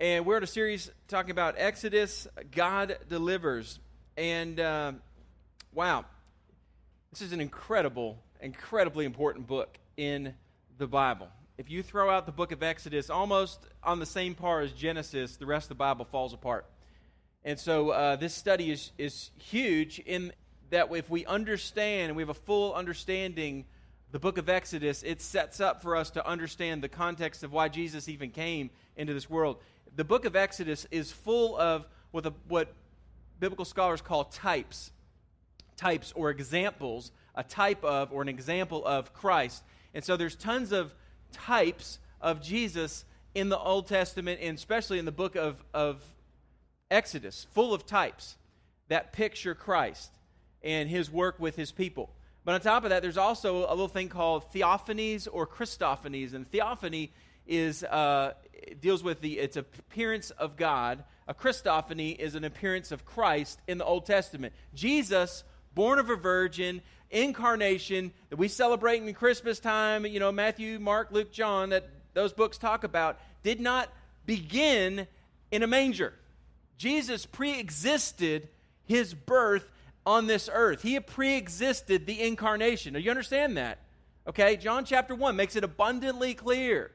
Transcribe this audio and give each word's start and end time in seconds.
and 0.00 0.24
we're 0.24 0.38
in 0.38 0.42
a 0.42 0.46
series 0.46 0.90
talking 1.08 1.30
about 1.30 1.56
Exodus, 1.58 2.26
God 2.52 2.96
delivers. 3.10 3.78
And 4.16 4.58
uh, 4.58 4.92
wow, 5.74 6.06
this 7.12 7.20
is 7.20 7.32
an 7.32 7.40
incredible, 7.40 8.18
incredibly 8.40 9.04
important 9.04 9.46
book 9.46 9.78
in 9.98 10.32
the 10.78 10.86
Bible. 10.86 11.28
If 11.58 11.70
you 11.70 11.82
throw 11.82 12.08
out 12.08 12.24
the 12.24 12.32
book 12.32 12.50
of 12.50 12.62
Exodus 12.62 13.10
almost 13.10 13.60
on 13.84 13.98
the 13.98 14.06
same 14.06 14.34
par 14.34 14.62
as 14.62 14.72
Genesis, 14.72 15.36
the 15.36 15.44
rest 15.44 15.66
of 15.66 15.68
the 15.70 15.74
Bible 15.74 16.06
falls 16.06 16.32
apart. 16.32 16.64
And 17.44 17.60
so 17.60 17.90
uh, 17.90 18.16
this 18.16 18.32
study 18.32 18.70
is, 18.70 18.92
is 18.96 19.30
huge 19.36 19.98
in 19.98 20.32
that 20.70 20.88
if 20.94 21.10
we 21.10 21.26
understand 21.26 22.08
and 22.08 22.16
we 22.16 22.22
have 22.22 22.30
a 22.30 22.34
full 22.34 22.72
understanding 22.72 23.66
the 24.12 24.18
book 24.18 24.38
of 24.38 24.48
Exodus, 24.48 25.02
it 25.02 25.20
sets 25.20 25.60
up 25.60 25.82
for 25.82 25.94
us 25.94 26.10
to 26.10 26.26
understand 26.26 26.82
the 26.82 26.88
context 26.88 27.44
of 27.44 27.52
why 27.52 27.68
Jesus 27.68 28.08
even 28.08 28.30
came 28.30 28.70
into 28.96 29.14
this 29.14 29.30
world. 29.30 29.58
The 29.96 30.04
book 30.04 30.24
of 30.24 30.36
Exodus 30.36 30.86
is 30.90 31.12
full 31.12 31.56
of 31.56 31.86
what, 32.10 32.24
the, 32.24 32.32
what 32.48 32.72
biblical 33.38 33.64
scholars 33.64 34.00
call 34.00 34.24
types, 34.24 34.92
types 35.76 36.12
or 36.14 36.30
examples, 36.30 37.12
a 37.34 37.42
type 37.42 37.84
of 37.84 38.12
or 38.12 38.22
an 38.22 38.28
example 38.28 38.84
of 38.84 39.12
Christ. 39.12 39.62
And 39.94 40.04
so 40.04 40.16
there's 40.16 40.36
tons 40.36 40.72
of 40.72 40.94
types 41.32 41.98
of 42.20 42.42
Jesus 42.42 43.04
in 43.34 43.48
the 43.48 43.58
Old 43.58 43.86
Testament, 43.86 44.40
and 44.42 44.56
especially 44.56 44.98
in 44.98 45.04
the 45.04 45.12
book 45.12 45.36
of, 45.36 45.62
of 45.72 46.02
Exodus, 46.90 47.46
full 47.52 47.72
of 47.72 47.86
types 47.86 48.36
that 48.88 49.12
picture 49.12 49.54
Christ 49.54 50.10
and 50.62 50.88
his 50.88 51.10
work 51.10 51.38
with 51.38 51.56
his 51.56 51.72
people. 51.72 52.10
But 52.44 52.54
on 52.54 52.60
top 52.60 52.84
of 52.84 52.90
that, 52.90 53.02
there's 53.02 53.16
also 53.16 53.66
a 53.68 53.70
little 53.70 53.88
thing 53.88 54.08
called 54.08 54.52
theophanies 54.52 55.28
or 55.30 55.46
Christophanies. 55.46 56.34
And 56.34 56.50
theophany 56.50 57.12
is 57.50 57.84
uh, 57.84 58.32
deals 58.80 59.02
with 59.02 59.20
the 59.20 59.38
its 59.38 59.56
appearance 59.56 60.30
of 60.30 60.56
God. 60.56 61.04
A 61.28 61.34
Christophany 61.34 62.18
is 62.18 62.34
an 62.34 62.44
appearance 62.44 62.92
of 62.92 63.04
Christ 63.04 63.60
in 63.68 63.78
the 63.78 63.84
Old 63.84 64.06
Testament. 64.06 64.54
Jesus, 64.74 65.44
born 65.74 65.98
of 65.98 66.08
a 66.08 66.16
virgin, 66.16 66.80
incarnation 67.10 68.12
that 68.30 68.36
we 68.36 68.48
celebrate 68.48 69.02
in 69.02 69.12
Christmas 69.14 69.60
time, 69.60 70.06
you 70.06 70.20
know, 70.20 70.32
Matthew, 70.32 70.78
Mark, 70.78 71.08
Luke, 71.10 71.32
John, 71.32 71.70
that 71.70 71.88
those 72.14 72.32
books 72.32 72.56
talk 72.56 72.84
about, 72.84 73.18
did 73.42 73.60
not 73.60 73.88
begin 74.26 75.06
in 75.50 75.62
a 75.62 75.66
manger. 75.66 76.14
Jesus 76.76 77.26
pre 77.26 77.58
existed 77.58 78.48
his 78.86 79.12
birth 79.12 79.70
on 80.06 80.26
this 80.26 80.48
earth. 80.52 80.82
He 80.82 80.98
pre 81.00 81.36
existed 81.36 82.06
the 82.06 82.22
incarnation. 82.22 82.94
Do 82.94 83.00
you 83.00 83.10
understand 83.10 83.56
that? 83.56 83.78
Okay, 84.26 84.56
John 84.56 84.84
chapter 84.84 85.14
1 85.14 85.34
makes 85.34 85.56
it 85.56 85.64
abundantly 85.64 86.34
clear 86.34 86.92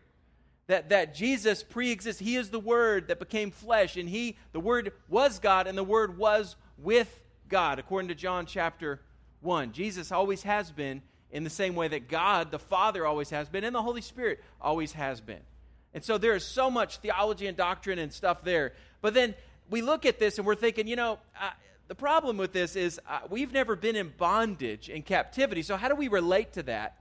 that, 0.68 0.90
that 0.90 1.14
Jesus 1.14 1.64
pre 1.64 1.92
exists. 1.92 2.22
He 2.22 2.36
is 2.36 2.50
the 2.50 2.60
Word 2.60 3.08
that 3.10 3.20
became 3.20 3.52
flesh, 3.52 3.98
and 3.98 4.10
He, 4.10 4.38
the 4.52 4.60
Word 4.60 4.92
was 5.10 5.40
God, 5.40 5.68
and 5.68 5.78
the 5.78 5.84
Word 5.84 6.18
was 6.18 6.56
with 6.78 7.22
God, 7.50 7.80
according 7.80 8.10
to 8.10 8.16
John 8.16 8.46
chapter 8.46 9.02
1. 9.42 9.72
Jesus 9.72 10.12
always 10.12 10.44
has 10.44 10.72
been 10.72 11.02
in 11.32 11.44
the 11.44 11.50
same 11.50 11.76
way 11.76 11.88
that 11.88 12.08
God, 12.08 12.52
the 12.52 12.60
Father, 12.60 13.06
always 13.06 13.30
has 13.30 13.50
been, 13.50 13.64
and 13.64 13.76
the 13.76 13.82
Holy 13.82 14.02
Spirit 14.02 14.44
always 14.60 14.94
has 14.94 15.22
been. 15.22 15.42
And 15.94 16.04
so 16.04 16.18
there 16.18 16.36
is 16.36 16.44
so 16.44 16.70
much 16.70 16.98
theology 16.98 17.48
and 17.48 17.56
doctrine 17.56 18.00
and 18.00 18.12
stuff 18.12 18.44
there. 18.44 18.74
But 19.02 19.14
then 19.14 19.34
we 19.70 19.82
look 19.82 20.06
at 20.06 20.20
this 20.20 20.38
and 20.38 20.46
we're 20.46 20.56
thinking, 20.56 20.88
you 20.88 20.96
know, 20.96 21.20
uh, 21.40 21.52
the 21.88 21.96
problem 21.96 22.38
with 22.38 22.52
this 22.52 22.76
is 22.76 23.00
uh, 23.08 23.20
we've 23.30 23.54
never 23.54 23.76
been 23.76 23.96
in 23.96 24.12
bondage 24.18 24.90
in 24.90 25.04
captivity. 25.04 25.62
So, 25.62 25.78
how 25.78 25.88
do 25.88 25.96
we 25.96 26.08
relate 26.08 26.54
to 26.54 26.64
that 26.64 26.98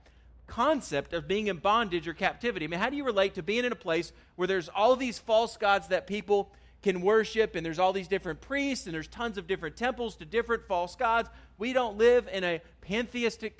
concept 0.47 1.13
of 1.13 1.27
being 1.27 1.47
in 1.47 1.57
bondage 1.57 2.07
or 2.07 2.13
captivity? 2.13 2.65
I 2.65 2.67
mean, 2.67 2.79
how 2.79 2.89
do 2.89 2.95
you 2.95 3.03
relate 3.03 3.35
to 3.35 3.43
being 3.43 3.65
in 3.65 3.71
a 3.71 3.75
place 3.75 4.11
where 4.35 4.47
there's 4.47 4.69
all 4.69 4.95
these 4.95 5.19
false 5.19 5.57
gods 5.57 5.87
that 5.89 6.07
people 6.07 6.51
can 6.81 7.01
worship, 7.01 7.55
and 7.55 7.65
there's 7.65 7.79
all 7.79 7.93
these 7.93 8.07
different 8.07 8.41
priests, 8.41 8.85
and 8.85 8.93
there's 8.93 9.07
tons 9.07 9.37
of 9.37 9.47
different 9.47 9.75
temples 9.75 10.15
to 10.17 10.25
different 10.25 10.67
false 10.67 10.95
gods? 10.95 11.29
We 11.57 11.73
don't 11.73 11.97
live 11.97 12.29
in 12.31 12.43
a 12.43 12.61
pantheistic 12.81 13.59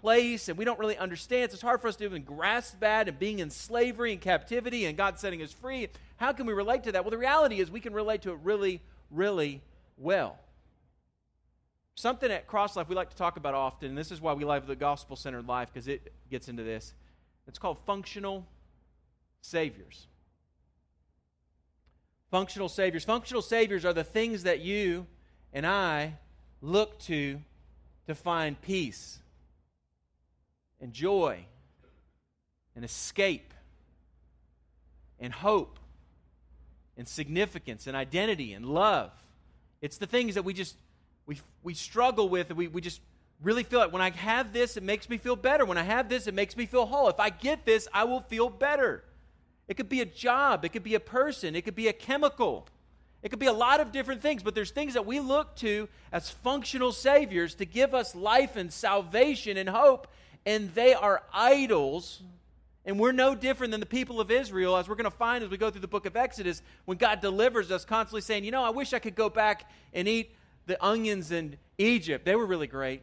place, 0.00 0.48
and 0.48 0.56
we 0.56 0.64
don't 0.64 0.78
really 0.78 0.96
understand. 0.96 1.50
So 1.50 1.54
it's 1.54 1.62
hard 1.62 1.80
for 1.80 1.88
us 1.88 1.96
to 1.96 2.04
even 2.04 2.22
grasp 2.22 2.80
that 2.80 3.08
and 3.08 3.18
being 3.18 3.40
in 3.40 3.50
slavery 3.50 4.12
and 4.12 4.20
captivity 4.20 4.86
and 4.86 4.96
God 4.96 5.18
setting 5.18 5.42
us 5.42 5.52
free. 5.52 5.88
How 6.16 6.32
can 6.32 6.46
we 6.46 6.52
relate 6.52 6.84
to 6.84 6.92
that? 6.92 7.04
Well, 7.04 7.10
the 7.10 7.18
reality 7.18 7.60
is 7.60 7.70
we 7.70 7.80
can 7.80 7.92
relate 7.92 8.22
to 8.22 8.30
it 8.30 8.38
really, 8.44 8.82
really 9.10 9.62
well. 9.98 10.38
Something 11.94 12.30
at 12.30 12.46
Cross 12.46 12.76
Life 12.76 12.88
we 12.88 12.94
like 12.94 13.10
to 13.10 13.16
talk 13.16 13.36
about 13.36 13.54
often, 13.54 13.90
and 13.90 13.98
this 13.98 14.10
is 14.10 14.20
why 14.20 14.32
we 14.32 14.44
love 14.44 14.66
the 14.66 14.76
gospel 14.76 15.16
centered 15.16 15.46
life 15.46 15.70
because 15.72 15.88
it 15.88 16.12
gets 16.30 16.48
into 16.48 16.62
this. 16.62 16.94
It's 17.46 17.58
called 17.58 17.78
functional 17.84 18.46
saviors. 19.40 20.06
Functional 22.30 22.68
saviors. 22.68 23.04
Functional 23.04 23.42
saviors 23.42 23.84
are 23.84 23.92
the 23.92 24.04
things 24.04 24.44
that 24.44 24.60
you 24.60 25.06
and 25.52 25.66
I 25.66 26.14
look 26.62 26.98
to 27.00 27.40
to 28.06 28.14
find 28.14 28.60
peace 28.60 29.18
and 30.80 30.92
joy 30.92 31.44
and 32.74 32.84
escape 32.84 33.52
and 35.18 35.32
hope 35.32 35.78
and 36.96 37.06
significance 37.06 37.86
and 37.86 37.96
identity 37.96 38.52
and 38.52 38.64
love. 38.64 39.10
It's 39.80 39.98
the 39.98 40.06
things 40.06 40.34
that 40.34 40.44
we 40.44 40.52
just 40.52 40.76
we, 41.30 41.40
we 41.62 41.74
struggle 41.74 42.28
with, 42.28 42.52
we, 42.52 42.66
we 42.66 42.80
just 42.80 43.00
really 43.40 43.62
feel 43.62 43.78
like 43.78 43.92
when 43.92 44.02
I 44.02 44.10
have 44.10 44.52
this, 44.52 44.76
it 44.76 44.82
makes 44.82 45.08
me 45.08 45.16
feel 45.16 45.36
better. 45.36 45.64
When 45.64 45.78
I 45.78 45.84
have 45.84 46.08
this, 46.08 46.26
it 46.26 46.34
makes 46.34 46.56
me 46.56 46.66
feel 46.66 46.86
whole. 46.86 47.08
If 47.08 47.20
I 47.20 47.30
get 47.30 47.64
this, 47.64 47.86
I 47.94 48.02
will 48.02 48.22
feel 48.22 48.50
better. 48.50 49.04
It 49.68 49.76
could 49.76 49.88
be 49.88 50.00
a 50.00 50.04
job, 50.04 50.64
it 50.64 50.70
could 50.70 50.82
be 50.82 50.96
a 50.96 51.00
person, 51.00 51.54
it 51.54 51.62
could 51.62 51.76
be 51.76 51.86
a 51.86 51.92
chemical. 51.92 52.66
It 53.22 53.28
could 53.28 53.38
be 53.38 53.46
a 53.46 53.52
lot 53.52 53.80
of 53.80 53.92
different 53.92 54.22
things, 54.22 54.42
but 54.42 54.56
there's 54.56 54.72
things 54.72 54.94
that 54.94 55.06
we 55.06 55.20
look 55.20 55.54
to 55.56 55.88
as 56.10 56.30
functional 56.30 56.90
saviors 56.90 57.54
to 57.56 57.64
give 57.64 57.94
us 57.94 58.16
life 58.16 58.56
and 58.56 58.72
salvation 58.72 59.56
and 59.56 59.68
hope, 59.68 60.08
and 60.44 60.74
they 60.74 60.94
are 60.94 61.22
idols. 61.32 62.22
And 62.84 62.98
we're 62.98 63.12
no 63.12 63.36
different 63.36 63.70
than 63.70 63.78
the 63.78 63.86
people 63.86 64.20
of 64.20 64.32
Israel, 64.32 64.76
as 64.76 64.88
we're 64.88 64.96
going 64.96 65.04
to 65.04 65.16
find 65.16 65.44
as 65.44 65.50
we 65.50 65.58
go 65.58 65.70
through 65.70 65.82
the 65.82 65.86
book 65.86 66.06
of 66.06 66.16
Exodus, 66.16 66.60
when 66.86 66.96
God 66.96 67.20
delivers 67.20 67.70
us, 67.70 67.84
constantly 67.84 68.22
saying, 68.22 68.42
You 68.42 68.50
know, 68.50 68.64
I 68.64 68.70
wish 68.70 68.94
I 68.94 68.98
could 68.98 69.14
go 69.14 69.28
back 69.28 69.70
and 69.92 70.08
eat 70.08 70.34
the 70.66 70.82
onions 70.84 71.30
in 71.30 71.56
Egypt. 71.78 72.24
They 72.24 72.36
were 72.36 72.46
really 72.46 72.66
great. 72.66 73.02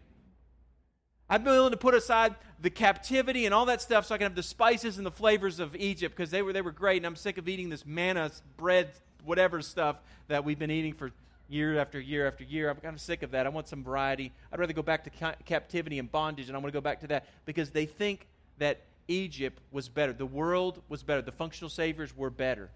I've 1.29 1.43
been 1.43 1.53
willing 1.53 1.71
to 1.71 1.77
put 1.77 1.93
aside 1.93 2.35
the 2.61 2.69
captivity 2.69 3.45
and 3.45 3.53
all 3.53 3.65
that 3.65 3.81
stuff 3.81 4.05
so 4.05 4.15
I 4.15 4.17
can 4.17 4.25
have 4.25 4.35
the 4.35 4.43
spices 4.43 4.97
and 4.97 5.05
the 5.05 5.11
flavors 5.11 5.59
of 5.59 5.75
Egypt 5.75 6.15
because 6.15 6.31
they 6.31 6.41
were, 6.41 6.53
they 6.53 6.61
were 6.61 6.71
great. 6.71 6.97
And 6.97 7.05
I'm 7.05 7.17
sick 7.17 7.37
of 7.37 7.49
eating 7.49 7.69
this 7.69 7.85
manna, 7.85 8.31
bread, 8.55 8.91
whatever 9.25 9.61
stuff 9.61 9.97
that 10.29 10.45
we've 10.45 10.57
been 10.57 10.71
eating 10.71 10.93
for 10.93 11.11
year 11.49 11.79
after 11.79 11.99
year 11.99 12.27
after 12.27 12.43
year. 12.43 12.69
I'm 12.69 12.77
kind 12.77 12.95
of 12.95 13.01
sick 13.01 13.23
of 13.23 13.31
that. 13.31 13.45
I 13.45 13.49
want 13.49 13.67
some 13.67 13.83
variety. 13.83 14.31
I'd 14.51 14.59
rather 14.59 14.73
go 14.73 14.81
back 14.81 15.03
to 15.03 15.09
ca- 15.09 15.35
captivity 15.45 15.99
and 15.99 16.09
bondage, 16.09 16.47
and 16.47 16.55
I 16.55 16.59
want 16.59 16.67
to 16.67 16.77
go 16.77 16.81
back 16.81 17.01
to 17.01 17.07
that 17.07 17.27
because 17.45 17.71
they 17.71 17.85
think 17.85 18.27
that 18.57 18.81
Egypt 19.07 19.59
was 19.71 19.89
better. 19.89 20.13
The 20.13 20.25
world 20.25 20.81
was 20.89 21.03
better. 21.03 21.21
The 21.21 21.31
functional 21.31 21.69
saviors 21.69 22.15
were 22.15 22.29
better. 22.29 22.69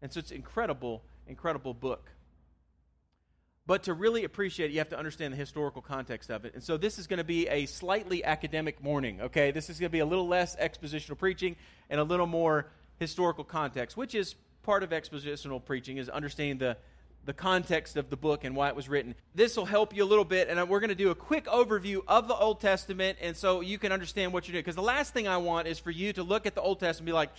And 0.00 0.12
so 0.12 0.18
it's 0.18 0.30
incredible, 0.30 1.02
incredible 1.28 1.74
book. 1.74 2.10
But 3.64 3.84
to 3.84 3.94
really 3.94 4.24
appreciate 4.24 4.70
it, 4.70 4.72
you 4.72 4.80
have 4.80 4.88
to 4.88 4.98
understand 4.98 5.32
the 5.32 5.38
historical 5.38 5.82
context 5.82 6.30
of 6.30 6.44
it. 6.44 6.54
And 6.54 6.62
so 6.62 6.76
this 6.76 6.98
is 6.98 7.06
going 7.06 7.18
to 7.18 7.24
be 7.24 7.46
a 7.48 7.66
slightly 7.66 8.24
academic 8.24 8.82
morning, 8.82 9.20
okay? 9.20 9.52
This 9.52 9.70
is 9.70 9.78
going 9.78 9.88
to 9.88 9.92
be 9.92 10.00
a 10.00 10.06
little 10.06 10.26
less 10.26 10.56
expositional 10.56 11.16
preaching 11.16 11.54
and 11.88 12.00
a 12.00 12.04
little 12.04 12.26
more 12.26 12.66
historical 12.98 13.44
context, 13.44 13.96
which 13.96 14.16
is 14.16 14.34
part 14.64 14.82
of 14.82 14.90
expositional 14.90 15.64
preaching, 15.64 15.98
is 15.98 16.08
understanding 16.08 16.58
the, 16.58 16.76
the 17.24 17.32
context 17.32 17.96
of 17.96 18.10
the 18.10 18.16
book 18.16 18.42
and 18.42 18.56
why 18.56 18.66
it 18.68 18.74
was 18.74 18.88
written. 18.88 19.14
This 19.32 19.56
will 19.56 19.64
help 19.64 19.94
you 19.94 20.02
a 20.02 20.06
little 20.06 20.24
bit, 20.24 20.48
and 20.48 20.68
we're 20.68 20.80
going 20.80 20.88
to 20.88 20.96
do 20.96 21.10
a 21.10 21.14
quick 21.14 21.44
overview 21.46 22.00
of 22.08 22.26
the 22.26 22.34
Old 22.34 22.60
Testament, 22.60 23.18
and 23.20 23.36
so 23.36 23.60
you 23.60 23.78
can 23.78 23.92
understand 23.92 24.32
what 24.32 24.48
you're 24.48 24.54
doing. 24.54 24.62
Because 24.62 24.74
the 24.74 24.82
last 24.82 25.12
thing 25.12 25.28
I 25.28 25.36
want 25.36 25.68
is 25.68 25.78
for 25.78 25.92
you 25.92 26.12
to 26.14 26.24
look 26.24 26.46
at 26.46 26.56
the 26.56 26.62
Old 26.62 26.80
Testament 26.80 27.00
and 27.00 27.06
be 27.06 27.12
like, 27.12 27.30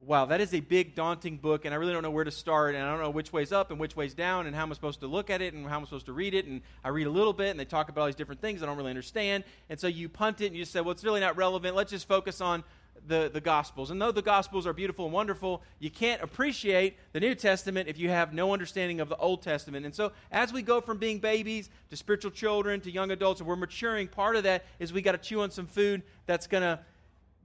wow, 0.00 0.24
that 0.24 0.40
is 0.40 0.54
a 0.54 0.60
big, 0.60 0.94
daunting 0.94 1.36
book, 1.36 1.66
and 1.66 1.74
I 1.74 1.76
really 1.76 1.92
don't 1.92 2.02
know 2.02 2.10
where 2.10 2.24
to 2.24 2.30
start, 2.30 2.74
and 2.74 2.82
I 2.82 2.90
don't 2.90 3.00
know 3.00 3.10
which 3.10 3.32
way's 3.34 3.52
up 3.52 3.70
and 3.70 3.78
which 3.78 3.96
way's 3.96 4.14
down, 4.14 4.46
and 4.46 4.56
how 4.56 4.62
am 4.62 4.70
I 4.70 4.74
supposed 4.74 5.00
to 5.00 5.06
look 5.06 5.28
at 5.28 5.42
it, 5.42 5.52
and 5.52 5.66
how 5.66 5.76
am 5.76 5.82
I 5.82 5.84
supposed 5.84 6.06
to 6.06 6.14
read 6.14 6.34
it. 6.34 6.46
And 6.46 6.62
I 6.82 6.88
read 6.88 7.06
a 7.06 7.10
little 7.10 7.34
bit, 7.34 7.50
and 7.50 7.60
they 7.60 7.66
talk 7.66 7.90
about 7.90 8.00
all 8.02 8.06
these 8.06 8.14
different 8.14 8.40
things 8.40 8.62
I 8.62 8.66
don't 8.66 8.78
really 8.78 8.90
understand. 8.90 9.44
And 9.68 9.78
so 9.78 9.88
you 9.88 10.08
punt 10.08 10.40
it, 10.40 10.46
and 10.46 10.56
you 10.56 10.64
say, 10.64 10.80
well, 10.80 10.92
it's 10.92 11.04
really 11.04 11.20
not 11.20 11.36
relevant. 11.36 11.76
Let's 11.76 11.90
just 11.90 12.08
focus 12.08 12.40
on 12.40 12.64
the, 13.06 13.30
the 13.32 13.42
Gospels. 13.42 13.90
And 13.90 14.00
though 14.00 14.10
the 14.10 14.22
Gospels 14.22 14.66
are 14.66 14.72
beautiful 14.72 15.04
and 15.04 15.12
wonderful, 15.12 15.62
you 15.78 15.90
can't 15.90 16.22
appreciate 16.22 16.96
the 17.12 17.20
New 17.20 17.34
Testament 17.34 17.86
if 17.86 17.98
you 17.98 18.08
have 18.08 18.32
no 18.32 18.54
understanding 18.54 19.00
of 19.00 19.10
the 19.10 19.16
Old 19.16 19.42
Testament. 19.42 19.84
And 19.84 19.94
so 19.94 20.12
as 20.32 20.50
we 20.50 20.62
go 20.62 20.80
from 20.80 20.96
being 20.96 21.18
babies 21.18 21.68
to 21.90 21.96
spiritual 21.96 22.30
children 22.30 22.80
to 22.82 22.90
young 22.90 23.10
adults, 23.10 23.40
and 23.40 23.48
we're 23.48 23.56
maturing, 23.56 24.08
part 24.08 24.36
of 24.36 24.44
that 24.44 24.64
is 24.78 24.94
we 24.94 25.02
got 25.02 25.12
to 25.12 25.18
chew 25.18 25.42
on 25.42 25.50
some 25.50 25.66
food 25.66 26.02
that's 26.24 26.46
going 26.46 26.62
to 26.62 26.78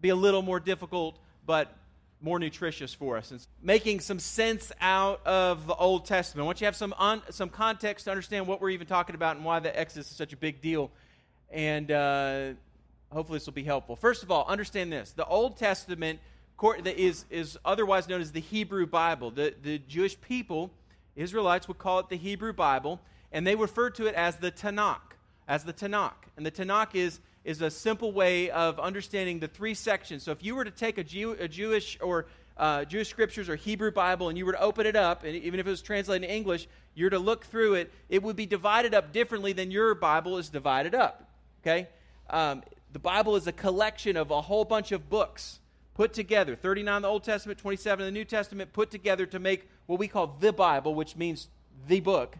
be 0.01 0.09
a 0.09 0.15
little 0.15 0.41
more 0.41 0.59
difficult, 0.59 1.19
but 1.45 1.73
more 2.21 2.39
nutritious 2.39 2.93
for 2.93 3.17
us. 3.17 3.31
And 3.31 3.45
making 3.61 3.99
some 3.99 4.19
sense 4.19 4.71
out 4.81 5.25
of 5.25 5.67
the 5.67 5.75
Old 5.75 6.05
Testament. 6.05 6.45
Want 6.45 6.61
you 6.61 6.65
have 6.65 6.75
some, 6.75 6.93
un, 6.97 7.21
some 7.29 7.49
context 7.49 8.05
to 8.05 8.11
understand 8.11 8.47
what 8.47 8.61
we're 8.61 8.71
even 8.71 8.87
talking 8.87 9.15
about 9.15 9.35
and 9.35 9.45
why 9.45 9.59
the 9.59 9.77
Exodus 9.77 10.09
is 10.09 10.17
such 10.17 10.33
a 10.33 10.37
big 10.37 10.61
deal. 10.61 10.91
And 11.51 11.91
uh, 11.91 12.49
hopefully 13.11 13.37
this 13.37 13.45
will 13.45 13.53
be 13.53 13.63
helpful. 13.63 13.95
First 13.95 14.23
of 14.23 14.31
all, 14.31 14.45
understand 14.47 14.91
this 14.91 15.11
the 15.11 15.25
Old 15.25 15.57
Testament 15.57 16.19
is, 16.85 17.25
is 17.29 17.57
otherwise 17.65 18.07
known 18.07 18.21
as 18.21 18.31
the 18.31 18.41
Hebrew 18.41 18.85
Bible. 18.85 19.31
The, 19.31 19.53
the 19.61 19.79
Jewish 19.79 20.19
people, 20.21 20.71
Israelites, 21.15 21.67
would 21.67 21.77
call 21.77 21.99
it 21.99 22.09
the 22.09 22.17
Hebrew 22.17 22.53
Bible, 22.53 23.01
and 23.31 23.45
they 23.45 23.55
refer 23.55 23.89
to 23.91 24.07
it 24.07 24.15
as 24.15 24.37
the 24.37 24.51
Tanakh, 24.51 25.15
as 25.47 25.63
the 25.63 25.73
Tanakh. 25.73 26.13
And 26.37 26.45
the 26.45 26.51
Tanakh 26.51 26.95
is, 26.95 27.19
is 27.45 27.61
a 27.61 27.69
simple 27.69 28.11
way 28.11 28.49
of 28.49 28.79
understanding 28.79 29.39
the 29.39 29.47
three 29.47 29.75
sections. 29.75 30.23
So 30.23 30.31
if 30.31 30.43
you 30.43 30.55
were 30.55 30.65
to 30.65 30.71
take 30.71 30.97
a, 30.97 31.03
Jew, 31.03 31.37
a 31.39 31.47
Jewish 31.47 31.97
or 32.01 32.25
uh, 32.57 32.85
Jewish 32.85 33.09
scriptures 33.09 33.47
or 33.47 33.55
Hebrew 33.55 33.91
Bible 33.91 34.29
and 34.29 34.37
you 34.37 34.45
were 34.45 34.53
to 34.53 34.61
open 34.61 34.87
it 34.87 34.95
up, 34.95 35.23
and 35.23 35.35
even 35.35 35.59
if 35.59 35.67
it 35.67 35.69
was 35.69 35.83
translated 35.83 36.27
in 36.27 36.35
English, 36.35 36.67
you're 36.95 37.11
to 37.11 37.19
look 37.19 37.45
through 37.45 37.75
it, 37.75 37.93
it 38.09 38.23
would 38.23 38.35
be 38.35 38.47
divided 38.47 38.95
up 38.95 39.13
differently 39.13 39.53
than 39.53 39.69
your 39.69 39.93
Bible 39.93 40.37
is 40.37 40.49
divided 40.49 40.95
up. 40.95 41.29
Okay? 41.61 41.87
Um, 42.29 42.63
the 42.91 42.99
Bible 42.99 43.35
is 43.35 43.45
a 43.45 43.51
collection 43.51 44.17
of 44.17 44.31
a 44.31 44.41
whole 44.41 44.65
bunch 44.65 44.91
of 44.91 45.09
books 45.09 45.59
put 45.93 46.13
together 46.13 46.55
39 46.55 46.95
in 46.95 47.01
the 47.03 47.07
Old 47.07 47.23
Testament, 47.23 47.59
27 47.59 48.05
in 48.05 48.13
the 48.13 48.19
New 48.19 48.25
Testament, 48.25 48.73
put 48.73 48.89
together 48.89 49.25
to 49.27 49.39
make 49.39 49.69
what 49.85 49.99
we 49.99 50.07
call 50.07 50.35
the 50.39 50.51
Bible, 50.51 50.95
which 50.95 51.15
means 51.15 51.47
the 51.87 51.99
book. 51.99 52.37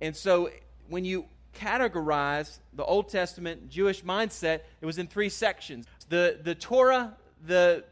And 0.00 0.16
so 0.16 0.50
when 0.88 1.04
you 1.04 1.26
categorize 1.54 2.58
the 2.72 2.84
Old 2.84 3.08
Testament 3.08 3.68
Jewish 3.68 4.02
mindset, 4.02 4.60
it 4.80 4.86
was 4.86 4.98
in 4.98 5.06
three 5.06 5.28
sections 5.28 5.86
the, 6.08 6.38
the 6.42 6.54
Torah, 6.54 7.16
the 7.44 7.84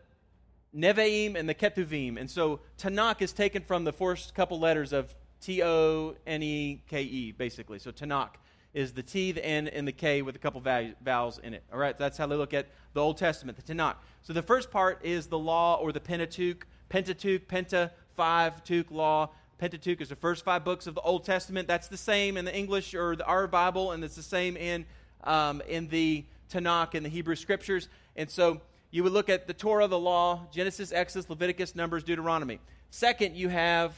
Nevi'im, 0.77 1.37
and 1.37 1.49
the 1.49 1.55
Ketuvim. 1.55 2.19
And 2.19 2.31
so 2.31 2.61
Tanakh 2.79 3.23
is 3.23 3.33
taken 3.33 3.63
from 3.63 3.85
the 3.85 3.93
first 3.93 4.35
couple 4.35 4.59
letters 4.59 4.93
of 4.93 5.15
T 5.41 5.63
O 5.63 6.17
N 6.27 6.43
E 6.43 6.83
K 6.89 7.03
E, 7.03 7.33
basically. 7.33 7.79
So 7.79 7.91
Tanakh 7.91 8.35
is 8.73 8.93
the 8.93 9.03
T, 9.03 9.33
the 9.33 9.45
N, 9.45 9.69
and 9.69 9.89
the 9.89 9.93
K 9.93 10.23
with 10.23 10.37
a 10.37 10.39
couple 10.39 10.61
vowels 10.61 11.39
in 11.39 11.55
it. 11.55 11.65
All 11.73 11.79
right, 11.79 11.99
that's 11.99 12.19
how 12.19 12.27
they 12.27 12.37
look 12.37 12.55
at 12.55 12.69
the 12.93 13.01
Old 13.01 13.17
Testament, 13.17 13.59
the 13.65 13.75
Tanakh. 13.75 13.97
So 14.23 14.33
the 14.33 14.43
first 14.43 14.71
part 14.71 15.01
is 15.05 15.27
the 15.27 15.39
law 15.39 15.77
or 15.77 15.93
the 15.93 16.01
Pentateuch. 16.01 16.67
Pentateuch, 16.89 17.49
Penta, 17.49 17.91
five, 18.17 18.63
Tuch, 18.65 18.91
law. 18.91 19.31
Pentateuch 19.61 20.01
is 20.01 20.09
the 20.09 20.17
first 20.17 20.45
five 20.45 20.65
books 20.65 20.87
of 20.87 20.95
the 20.95 21.03
Old 21.03 21.25
Testament. 21.25 21.69
That's 21.69 21.89
the 21.89 21.97
same 21.97 22.37
in 22.37 22.45
the 22.45 22.57
English 22.57 22.95
or 22.95 23.15
the, 23.15 23.27
our 23.27 23.47
Bible, 23.47 23.93
and 23.93 24.03
it's 24.03 24.17
the 24.17 24.23
same 24.23 24.57
in, 24.57 24.87
um, 25.23 25.61
in 25.69 25.87
the 25.89 26.25
Tanakh 26.51 26.95
and 26.95 27.05
the 27.05 27.11
Hebrew 27.11 27.37
Scriptures. 27.37 27.89
And 28.17 28.31
so 28.31 28.63
you 28.91 29.05
would 29.05 29.13
look 29.13 29.29
at 29.29 29.47
the 29.47 29.53
Torah, 29.55 29.87
the 29.87 29.99
law, 29.99 30.47
Genesis, 30.51 30.93
Exodus, 30.93 31.29
Leviticus, 31.29 31.77
Numbers, 31.77 32.03
Deuteronomy. 32.03 32.59
Second, 32.89 33.37
you 33.37 33.51
have 33.51 33.93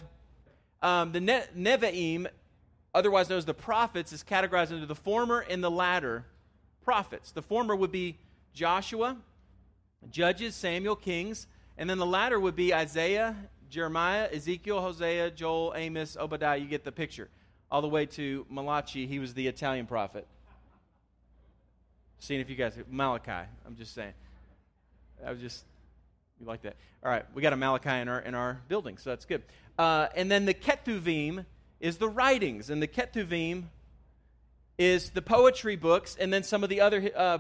um, 0.82 1.12
the 1.12 1.20
ne- 1.20 1.47
Nevi'im 1.56 2.26
otherwise 2.94 3.29
known 3.29 3.38
as 3.38 3.44
the 3.44 3.55
prophets, 3.55 4.12
is 4.12 4.23
categorized 4.23 4.70
into 4.70 4.87
the 4.87 4.94
former 4.94 5.41
and 5.41 5.62
the 5.62 5.70
latter 5.70 6.25
prophets. 6.85 7.32
The 7.32 7.43
former 7.43 7.75
would 7.75 7.93
be 7.93 8.19
Joshua, 8.53 9.17
Judges, 10.11 10.55
Samuel, 10.55 10.97
Kings, 10.97 11.47
and 11.79 11.88
then 11.88 11.99
the 11.99 12.06
latter 12.06 12.38
would 12.38 12.56
be 12.56 12.75
Isaiah, 12.75 13.35
Jeremiah, 13.72 14.28
Ezekiel, 14.30 14.82
Hosea, 14.82 15.30
Joel, 15.30 15.72
Amos, 15.74 16.19
Obadiah. 16.19 16.58
You 16.58 16.66
get 16.66 16.84
the 16.84 16.92
picture. 16.92 17.30
All 17.70 17.80
the 17.80 17.88
way 17.88 18.04
to 18.04 18.44
Malachi, 18.50 19.06
he 19.06 19.19
was 19.19 19.32
the 19.32 19.48
Italian 19.48 19.86
prophet. 19.86 20.26
Seeing 22.19 22.42
if 22.42 22.50
you 22.50 22.54
guys, 22.54 22.76
Malachi, 22.90 23.48
I'm 23.66 23.74
just 23.76 23.94
saying. 23.94 24.12
I 25.26 25.30
was 25.30 25.40
just, 25.40 25.64
you 26.38 26.44
like 26.44 26.60
that. 26.62 26.76
All 27.02 27.10
right, 27.10 27.24
we 27.34 27.40
got 27.40 27.54
a 27.54 27.56
Malachi 27.56 27.88
in 27.88 28.08
our, 28.08 28.20
in 28.20 28.34
our 28.34 28.60
building, 28.69 28.98
so 28.98 29.08
that's 29.08 29.24
good. 29.24 29.42
Uh, 29.78 30.08
and 30.14 30.30
then 30.30 30.44
the 30.44 30.52
Ketuvim 30.52 31.46
is 31.80 31.96
the 31.96 32.10
writings, 32.10 32.68
and 32.68 32.82
the 32.82 32.86
Ketuvim 32.86 33.64
is 34.76 35.10
the 35.10 35.22
poetry 35.22 35.76
books, 35.76 36.14
and 36.20 36.30
then 36.30 36.42
some 36.42 36.62
of 36.62 36.68
the 36.68 36.82
other 36.82 37.10
uh, 37.16 37.38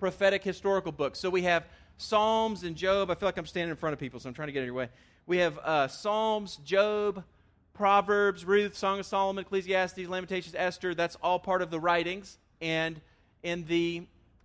prophetic 0.00 0.42
historical 0.42 0.90
books. 0.90 1.20
So 1.20 1.30
we 1.30 1.42
have 1.42 1.66
Psalms 1.98 2.64
and 2.64 2.74
Job. 2.74 3.12
I 3.12 3.14
feel 3.14 3.28
like 3.28 3.38
I'm 3.38 3.46
standing 3.46 3.70
in 3.70 3.76
front 3.76 3.92
of 3.92 4.00
people, 4.00 4.18
so 4.18 4.28
I'm 4.28 4.34
trying 4.34 4.48
to 4.48 4.52
get 4.52 4.60
in 4.60 4.66
your 4.66 4.74
way. 4.74 4.88
We 5.26 5.38
have 5.38 5.58
uh, 5.58 5.88
Psalms, 5.88 6.56
Job, 6.64 7.24
Proverbs, 7.72 8.44
Ruth, 8.44 8.76
Song 8.76 9.00
of 9.00 9.06
Solomon, 9.06 9.42
Ecclesiastes, 9.42 10.06
Lamentations, 10.06 10.54
Esther. 10.58 10.94
That's 10.94 11.16
all 11.22 11.38
part 11.38 11.62
of 11.62 11.70
the 11.70 11.80
writings. 11.80 12.38
And 12.60 13.00
in 13.42 13.64
the 13.66 14.02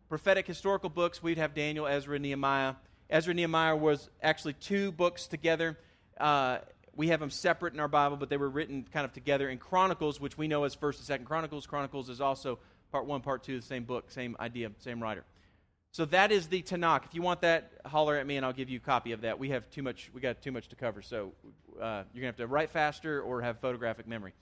prophetic 0.09 0.47
historical 0.47 0.89
books, 0.89 1.21
we'd 1.21 1.37
have 1.37 1.53
Daniel, 1.53 1.87
Ezra, 1.87 2.17
Nehemiah. 2.19 2.75
Ezra, 3.09 3.33
Nehemiah 3.33 3.75
was 3.75 4.09
actually 4.21 4.53
two 4.53 4.91
books 4.91 5.27
together. 5.27 5.77
Uh, 6.19 6.59
we 6.95 7.09
have 7.09 7.19
them 7.19 7.29
separate 7.29 7.73
in 7.73 7.79
our 7.79 7.87
Bible, 7.87 8.15
but 8.15 8.29
they 8.29 8.37
were 8.37 8.49
written 8.49 8.85
kind 8.93 9.05
of 9.05 9.13
together 9.13 9.49
in 9.49 9.57
Chronicles, 9.57 10.19
which 10.21 10.37
we 10.37 10.47
know 10.47 10.63
as 10.63 10.73
First 10.73 10.99
and 10.99 11.05
Second 11.05 11.25
Chronicles. 11.25 11.67
Chronicles 11.67 12.09
is 12.09 12.21
also 12.21 12.57
part 12.91 13.05
one, 13.05 13.21
part 13.21 13.43
two, 13.43 13.59
the 13.59 13.65
same 13.65 13.83
book, 13.83 14.09
same 14.11 14.37
idea, 14.39 14.71
same 14.79 15.01
writer. 15.01 15.25
So 15.95 16.03
that 16.07 16.33
is 16.33 16.47
the 16.47 16.61
Tanakh. 16.61 17.05
If 17.05 17.15
you 17.15 17.21
want 17.21 17.39
that, 17.39 17.71
holler 17.85 18.17
at 18.17 18.27
me 18.27 18.35
and 18.35 18.45
I'll 18.45 18.51
give 18.51 18.69
you 18.69 18.79
a 18.79 18.85
copy 18.85 19.13
of 19.13 19.21
that. 19.21 19.39
We 19.39 19.51
have 19.51 19.69
too 19.69 19.81
much. 19.81 20.11
We 20.13 20.19
got 20.19 20.41
too 20.41 20.51
much 20.51 20.67
to 20.67 20.75
cover, 20.75 21.01
so 21.01 21.31
uh, 21.81 22.03
you're 22.13 22.19
gonna 22.19 22.25
have 22.25 22.35
to 22.35 22.47
write 22.47 22.69
faster 22.69 23.21
or 23.21 23.41
have 23.41 23.59
photographic 23.59 24.05
memory. 24.05 24.33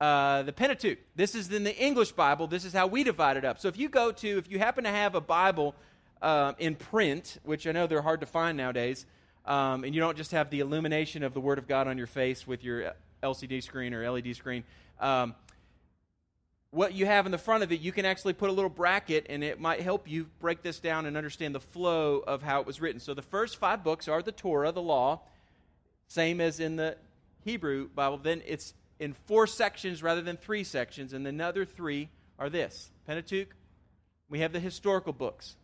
Uh, 0.00 0.42
the 0.42 0.52
Pentateuch. 0.52 0.98
This 1.14 1.36
is 1.36 1.52
in 1.52 1.62
the 1.62 1.76
English 1.76 2.10
Bible. 2.10 2.48
This 2.48 2.64
is 2.64 2.72
how 2.72 2.88
we 2.88 3.04
divide 3.04 3.36
it 3.36 3.44
up. 3.44 3.60
So 3.60 3.68
if 3.68 3.78
you 3.78 3.88
go 3.88 4.10
to, 4.10 4.38
if 4.38 4.50
you 4.50 4.58
happen 4.58 4.82
to 4.82 4.90
have 4.90 5.14
a 5.14 5.20
Bible 5.20 5.76
uh, 6.20 6.54
in 6.58 6.74
print, 6.74 7.38
which 7.44 7.68
I 7.68 7.70
know 7.70 7.86
they're 7.86 8.02
hard 8.02 8.18
to 8.22 8.26
find 8.26 8.58
nowadays, 8.58 9.06
um, 9.46 9.84
and 9.84 9.94
you 9.94 10.00
don't 10.00 10.16
just 10.16 10.32
have 10.32 10.50
the 10.50 10.58
illumination 10.58 11.22
of 11.22 11.32
the 11.32 11.40
Word 11.40 11.58
of 11.58 11.68
God 11.68 11.86
on 11.86 11.96
your 11.96 12.08
face 12.08 12.44
with 12.44 12.64
your 12.64 12.92
LCD 13.22 13.62
screen 13.62 13.94
or 13.94 14.10
LED 14.10 14.34
screen. 14.34 14.64
Um, 14.98 15.36
what 16.70 16.92
you 16.92 17.06
have 17.06 17.24
in 17.24 17.32
the 17.32 17.38
front 17.38 17.62
of 17.62 17.72
it, 17.72 17.80
you 17.80 17.92
can 17.92 18.04
actually 18.04 18.34
put 18.34 18.50
a 18.50 18.52
little 18.52 18.70
bracket, 18.70 19.26
and 19.30 19.42
it 19.42 19.58
might 19.58 19.80
help 19.80 20.08
you 20.08 20.26
break 20.38 20.62
this 20.62 20.80
down 20.80 21.06
and 21.06 21.16
understand 21.16 21.54
the 21.54 21.60
flow 21.60 22.18
of 22.18 22.42
how 22.42 22.60
it 22.60 22.66
was 22.66 22.80
written. 22.80 23.00
So 23.00 23.14
the 23.14 23.22
first 23.22 23.56
five 23.56 23.82
books 23.82 24.06
are 24.06 24.22
the 24.22 24.32
Torah, 24.32 24.70
the 24.72 24.82
law, 24.82 25.22
same 26.08 26.40
as 26.40 26.60
in 26.60 26.76
the 26.76 26.96
Hebrew 27.44 27.88
Bible. 27.88 28.18
Then 28.18 28.42
it's 28.46 28.74
in 29.00 29.14
four 29.14 29.46
sections 29.46 30.02
rather 30.02 30.20
than 30.20 30.36
three 30.36 30.64
sections, 30.64 31.12
and 31.14 31.24
the 31.24 31.44
other 31.44 31.64
three 31.64 32.10
are 32.38 32.50
this 32.50 32.90
Pentateuch. 33.06 33.54
We 34.28 34.40
have 34.40 34.52
the 34.52 34.60
historical 34.60 35.14
books. 35.14 35.56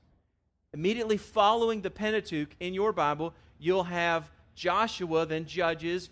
Immediately 0.73 1.19
following 1.19 1.83
the 1.83 1.91
Pentateuch 1.91 2.51
in 2.61 2.73
your 2.73 2.93
Bible, 2.93 3.35
you'll 3.59 3.85
have 3.85 4.31
Joshua, 4.55 5.27
then 5.27 5.45
Judges, 5.45 6.09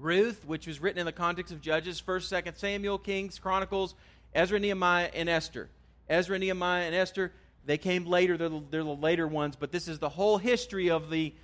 Ruth, 0.00 0.44
which 0.46 0.66
was 0.66 0.80
written 0.80 0.98
in 0.98 1.06
the 1.06 1.12
context 1.12 1.52
of 1.52 1.60
Judges, 1.60 2.02
1st, 2.04 2.42
2nd 2.42 2.56
Samuel, 2.56 2.98
Kings, 2.98 3.38
Chronicles, 3.38 3.94
Ezra, 4.34 4.58
Nehemiah, 4.58 5.10
and 5.14 5.28
Esther. 5.28 5.68
Ezra, 6.08 6.38
Nehemiah, 6.38 6.86
and 6.86 6.94
Esther, 6.94 7.32
they 7.66 7.78
came 7.78 8.06
later. 8.06 8.36
They're 8.36 8.48
the, 8.48 8.62
they're 8.70 8.84
the 8.84 8.90
later 8.90 9.26
ones, 9.26 9.56
but 9.56 9.70
this 9.70 9.88
is 9.88 9.98
the 9.98 10.08
whole 10.08 10.38
history 10.38 10.90
of 10.90 11.10
the 11.10 11.34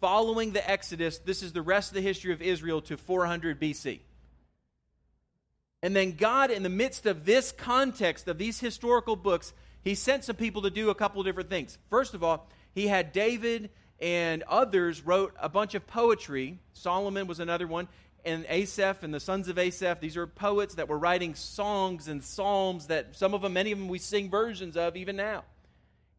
following 0.00 0.52
the 0.52 0.68
Exodus. 0.70 1.18
This 1.18 1.42
is 1.42 1.52
the 1.52 1.62
rest 1.62 1.90
of 1.90 1.94
the 1.94 2.00
history 2.00 2.32
of 2.32 2.40
Israel 2.40 2.80
to 2.82 2.96
400 2.96 3.60
BC. 3.60 4.00
And 5.82 5.94
then 5.94 6.12
God, 6.12 6.50
in 6.50 6.62
the 6.62 6.68
midst 6.68 7.06
of 7.06 7.24
this 7.24 7.52
context 7.52 8.28
of 8.28 8.38
these 8.38 8.58
historical 8.58 9.16
books, 9.16 9.52
he 9.82 9.94
sent 9.94 10.24
some 10.24 10.36
people 10.36 10.62
to 10.62 10.70
do 10.70 10.90
a 10.90 10.94
couple 10.94 11.20
of 11.20 11.26
different 11.26 11.50
things. 11.50 11.78
First 11.90 12.14
of 12.14 12.24
all, 12.24 12.48
he 12.74 12.86
had 12.86 13.12
David 13.12 13.70
and 14.00 14.42
others 14.44 15.04
wrote 15.04 15.34
a 15.40 15.48
bunch 15.48 15.74
of 15.74 15.86
poetry. 15.86 16.58
Solomon 16.72 17.26
was 17.26 17.40
another 17.40 17.66
one, 17.66 17.88
and 18.24 18.44
Asaph 18.48 19.02
and 19.02 19.14
the 19.14 19.20
sons 19.20 19.48
of 19.48 19.58
Asaph. 19.58 20.00
These 20.00 20.16
are 20.16 20.26
poets 20.26 20.74
that 20.74 20.88
were 20.88 20.98
writing 20.98 21.34
songs 21.34 22.08
and 22.08 22.22
psalms 22.22 22.88
that 22.88 23.16
some 23.16 23.34
of 23.34 23.42
them, 23.42 23.52
many 23.52 23.72
of 23.72 23.78
them, 23.78 23.88
we 23.88 23.98
sing 23.98 24.30
versions 24.30 24.76
of 24.76 24.96
even 24.96 25.16
now. 25.16 25.44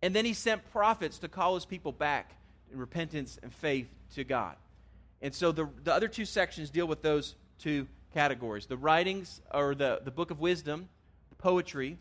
And 0.01 0.15
then 0.15 0.25
he 0.25 0.33
sent 0.33 0.71
prophets 0.71 1.19
to 1.19 1.27
call 1.27 1.55
his 1.55 1.65
people 1.65 1.91
back 1.91 2.31
in 2.71 2.79
repentance 2.79 3.39
and 3.41 3.53
faith 3.53 3.87
to 4.15 4.23
God. 4.23 4.55
And 5.21 5.33
so 5.33 5.51
the, 5.51 5.67
the 5.83 5.93
other 5.93 6.07
two 6.07 6.25
sections 6.25 6.69
deal 6.69 6.85
with 6.85 7.01
those 7.01 7.35
two 7.59 7.87
categories. 8.13 8.67
The 8.67 8.77
writings, 8.77 9.41
or 9.53 9.75
the, 9.75 10.01
the 10.03 10.11
book 10.11 10.31
of 10.31 10.39
wisdom, 10.39 10.89
the 11.29 11.35
poetry, 11.35 11.97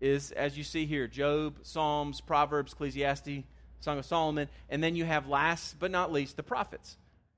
is, 0.00 0.32
as 0.32 0.56
you 0.56 0.64
see 0.64 0.86
here, 0.86 1.06
Job, 1.06 1.58
Psalms, 1.62 2.20
Proverbs, 2.20 2.72
Ecclesiastes, 2.72 3.44
Song 3.84 3.98
of 3.98 4.04
Solomon. 4.04 4.48
And 4.68 4.82
then 4.82 4.96
you 4.96 5.04
have, 5.04 5.28
last 5.28 5.78
but 5.78 5.90
not 5.90 6.10
least, 6.10 6.36
the 6.36 6.42
prophets. 6.42 6.96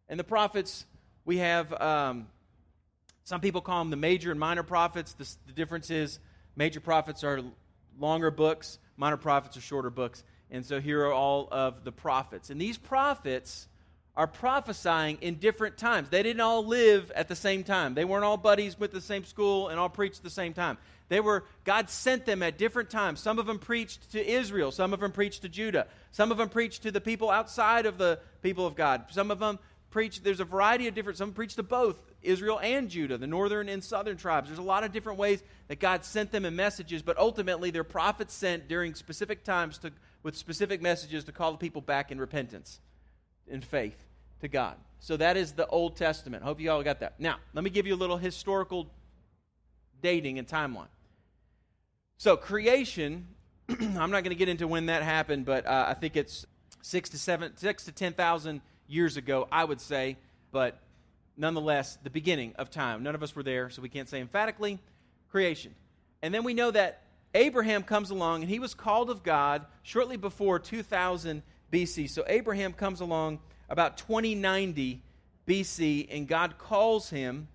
And 0.08 0.18
the 0.18 0.24
prophets, 0.24 0.86
we 1.24 1.38
have, 1.38 1.72
um, 1.74 2.28
some 3.24 3.40
people 3.40 3.60
call 3.60 3.80
them 3.80 3.90
the 3.90 3.96
major 3.96 4.30
and 4.30 4.40
minor 4.40 4.62
prophets. 4.62 5.12
The, 5.14 5.28
the 5.46 5.52
difference 5.52 5.90
is 5.90 6.18
major 6.54 6.80
prophets 6.80 7.24
are 7.24 7.42
longer 7.98 8.30
books, 8.30 8.78
minor 8.96 9.16
prophets 9.16 9.56
are 9.56 9.60
shorter 9.60 9.90
books. 9.90 10.22
And 10.50 10.64
so 10.64 10.80
here 10.80 11.04
are 11.06 11.12
all 11.12 11.48
of 11.50 11.82
the 11.84 11.92
prophets. 11.92 12.50
And 12.50 12.60
these 12.60 12.78
prophets 12.78 13.66
are 14.16 14.26
prophesying 14.26 15.18
in 15.20 15.34
different 15.34 15.76
times. 15.76 16.08
They 16.08 16.22
didn't 16.22 16.40
all 16.40 16.64
live 16.64 17.10
at 17.10 17.28
the 17.28 17.36
same 17.36 17.64
time. 17.64 17.94
They 17.94 18.04
weren't 18.04 18.24
all 18.24 18.38
buddies 18.38 18.78
with 18.78 18.92
the 18.92 19.00
same 19.00 19.24
school 19.24 19.68
and 19.68 19.78
all 19.78 19.90
preached 19.90 20.22
the 20.22 20.30
same 20.30 20.54
time. 20.54 20.78
They 21.08 21.20
were, 21.20 21.44
God 21.64 21.88
sent 21.88 22.26
them 22.26 22.42
at 22.42 22.58
different 22.58 22.90
times. 22.90 23.20
Some 23.20 23.38
of 23.38 23.46
them 23.46 23.58
preached 23.58 24.12
to 24.12 24.26
Israel, 24.26 24.72
some 24.72 24.92
of 24.92 25.00
them 25.00 25.12
preached 25.12 25.42
to 25.42 25.48
Judah, 25.48 25.86
some 26.10 26.32
of 26.32 26.38
them 26.38 26.48
preached 26.48 26.82
to 26.82 26.90
the 26.90 27.00
people 27.00 27.30
outside 27.30 27.86
of 27.86 27.98
the 27.98 28.18
people 28.42 28.66
of 28.66 28.74
God. 28.74 29.04
Some 29.10 29.30
of 29.30 29.38
them 29.38 29.58
preached, 29.90 30.24
there's 30.24 30.40
a 30.40 30.44
variety 30.44 30.88
of 30.88 30.94
different, 30.94 31.18
some 31.18 31.32
preached 31.32 31.56
to 31.56 31.62
both 31.62 32.02
Israel 32.22 32.58
and 32.60 32.90
Judah, 32.90 33.18
the 33.18 33.26
northern 33.26 33.68
and 33.68 33.82
southern 33.82 34.16
tribes. 34.16 34.48
There's 34.48 34.58
a 34.58 34.62
lot 34.62 34.84
of 34.84 34.92
different 34.92 35.18
ways 35.18 35.42
that 35.68 35.78
God 35.78 36.04
sent 36.04 36.32
them 36.32 36.44
in 36.44 36.56
messages, 36.56 37.02
but 37.02 37.16
ultimately 37.18 37.70
they're 37.70 37.84
prophets 37.84 38.34
sent 38.34 38.68
during 38.68 38.94
specific 38.94 39.44
times 39.44 39.78
to, 39.78 39.92
with 40.22 40.36
specific 40.36 40.82
messages 40.82 41.24
to 41.24 41.32
call 41.32 41.52
the 41.52 41.58
people 41.58 41.80
back 41.80 42.10
in 42.10 42.18
repentance 42.18 42.80
and 43.50 43.64
faith 43.64 43.96
to 44.40 44.48
God. 44.48 44.76
So 44.98 45.16
that 45.16 45.36
is 45.36 45.52
the 45.52 45.66
Old 45.68 45.96
Testament. 45.96 46.42
Hope 46.42 46.60
you 46.60 46.70
all 46.70 46.82
got 46.82 47.00
that. 47.00 47.20
Now, 47.20 47.36
let 47.54 47.62
me 47.62 47.70
give 47.70 47.86
you 47.86 47.94
a 47.94 47.96
little 47.96 48.16
historical 48.16 48.90
dating 50.02 50.38
and 50.38 50.48
timeline. 50.48 50.88
So, 52.18 52.36
creation, 52.36 53.26
I'm 53.68 54.10
not 54.10 54.22
going 54.22 54.30
to 54.30 54.34
get 54.34 54.48
into 54.48 54.66
when 54.66 54.86
that 54.86 55.02
happened, 55.02 55.44
but 55.44 55.66
uh, 55.66 55.86
I 55.88 55.94
think 55.94 56.16
it's 56.16 56.46
six 56.80 57.10
to 57.10 57.18
seven, 57.18 57.54
six 57.56 57.84
to 57.84 57.92
10,000 57.92 58.62
years 58.88 59.16
ago, 59.16 59.46
I 59.52 59.64
would 59.64 59.80
say, 59.80 60.16
but 60.50 60.78
nonetheless, 61.36 61.98
the 62.02 62.10
beginning 62.10 62.54
of 62.56 62.70
time. 62.70 63.02
None 63.02 63.14
of 63.14 63.22
us 63.22 63.36
were 63.36 63.42
there, 63.42 63.68
so 63.68 63.82
we 63.82 63.90
can't 63.90 64.08
say 64.08 64.20
emphatically 64.20 64.78
creation. 65.30 65.74
And 66.22 66.32
then 66.32 66.44
we 66.44 66.54
know 66.54 66.70
that 66.70 67.02
Abraham 67.34 67.82
comes 67.82 68.10
along, 68.10 68.42
and 68.42 68.50
he 68.50 68.60
was 68.60 68.72
called 68.72 69.10
of 69.10 69.22
God 69.22 69.66
shortly 69.82 70.16
before 70.16 70.58
2000 70.58 71.42
BC. 71.70 72.08
So 72.08 72.24
Abraham 72.26 72.72
comes 72.72 73.00
along 73.02 73.40
about 73.68 73.98
2090 73.98 75.02
BC, 75.46 76.08
and 76.10 76.26
God 76.26 76.56
calls 76.56 77.10
him 77.10 77.48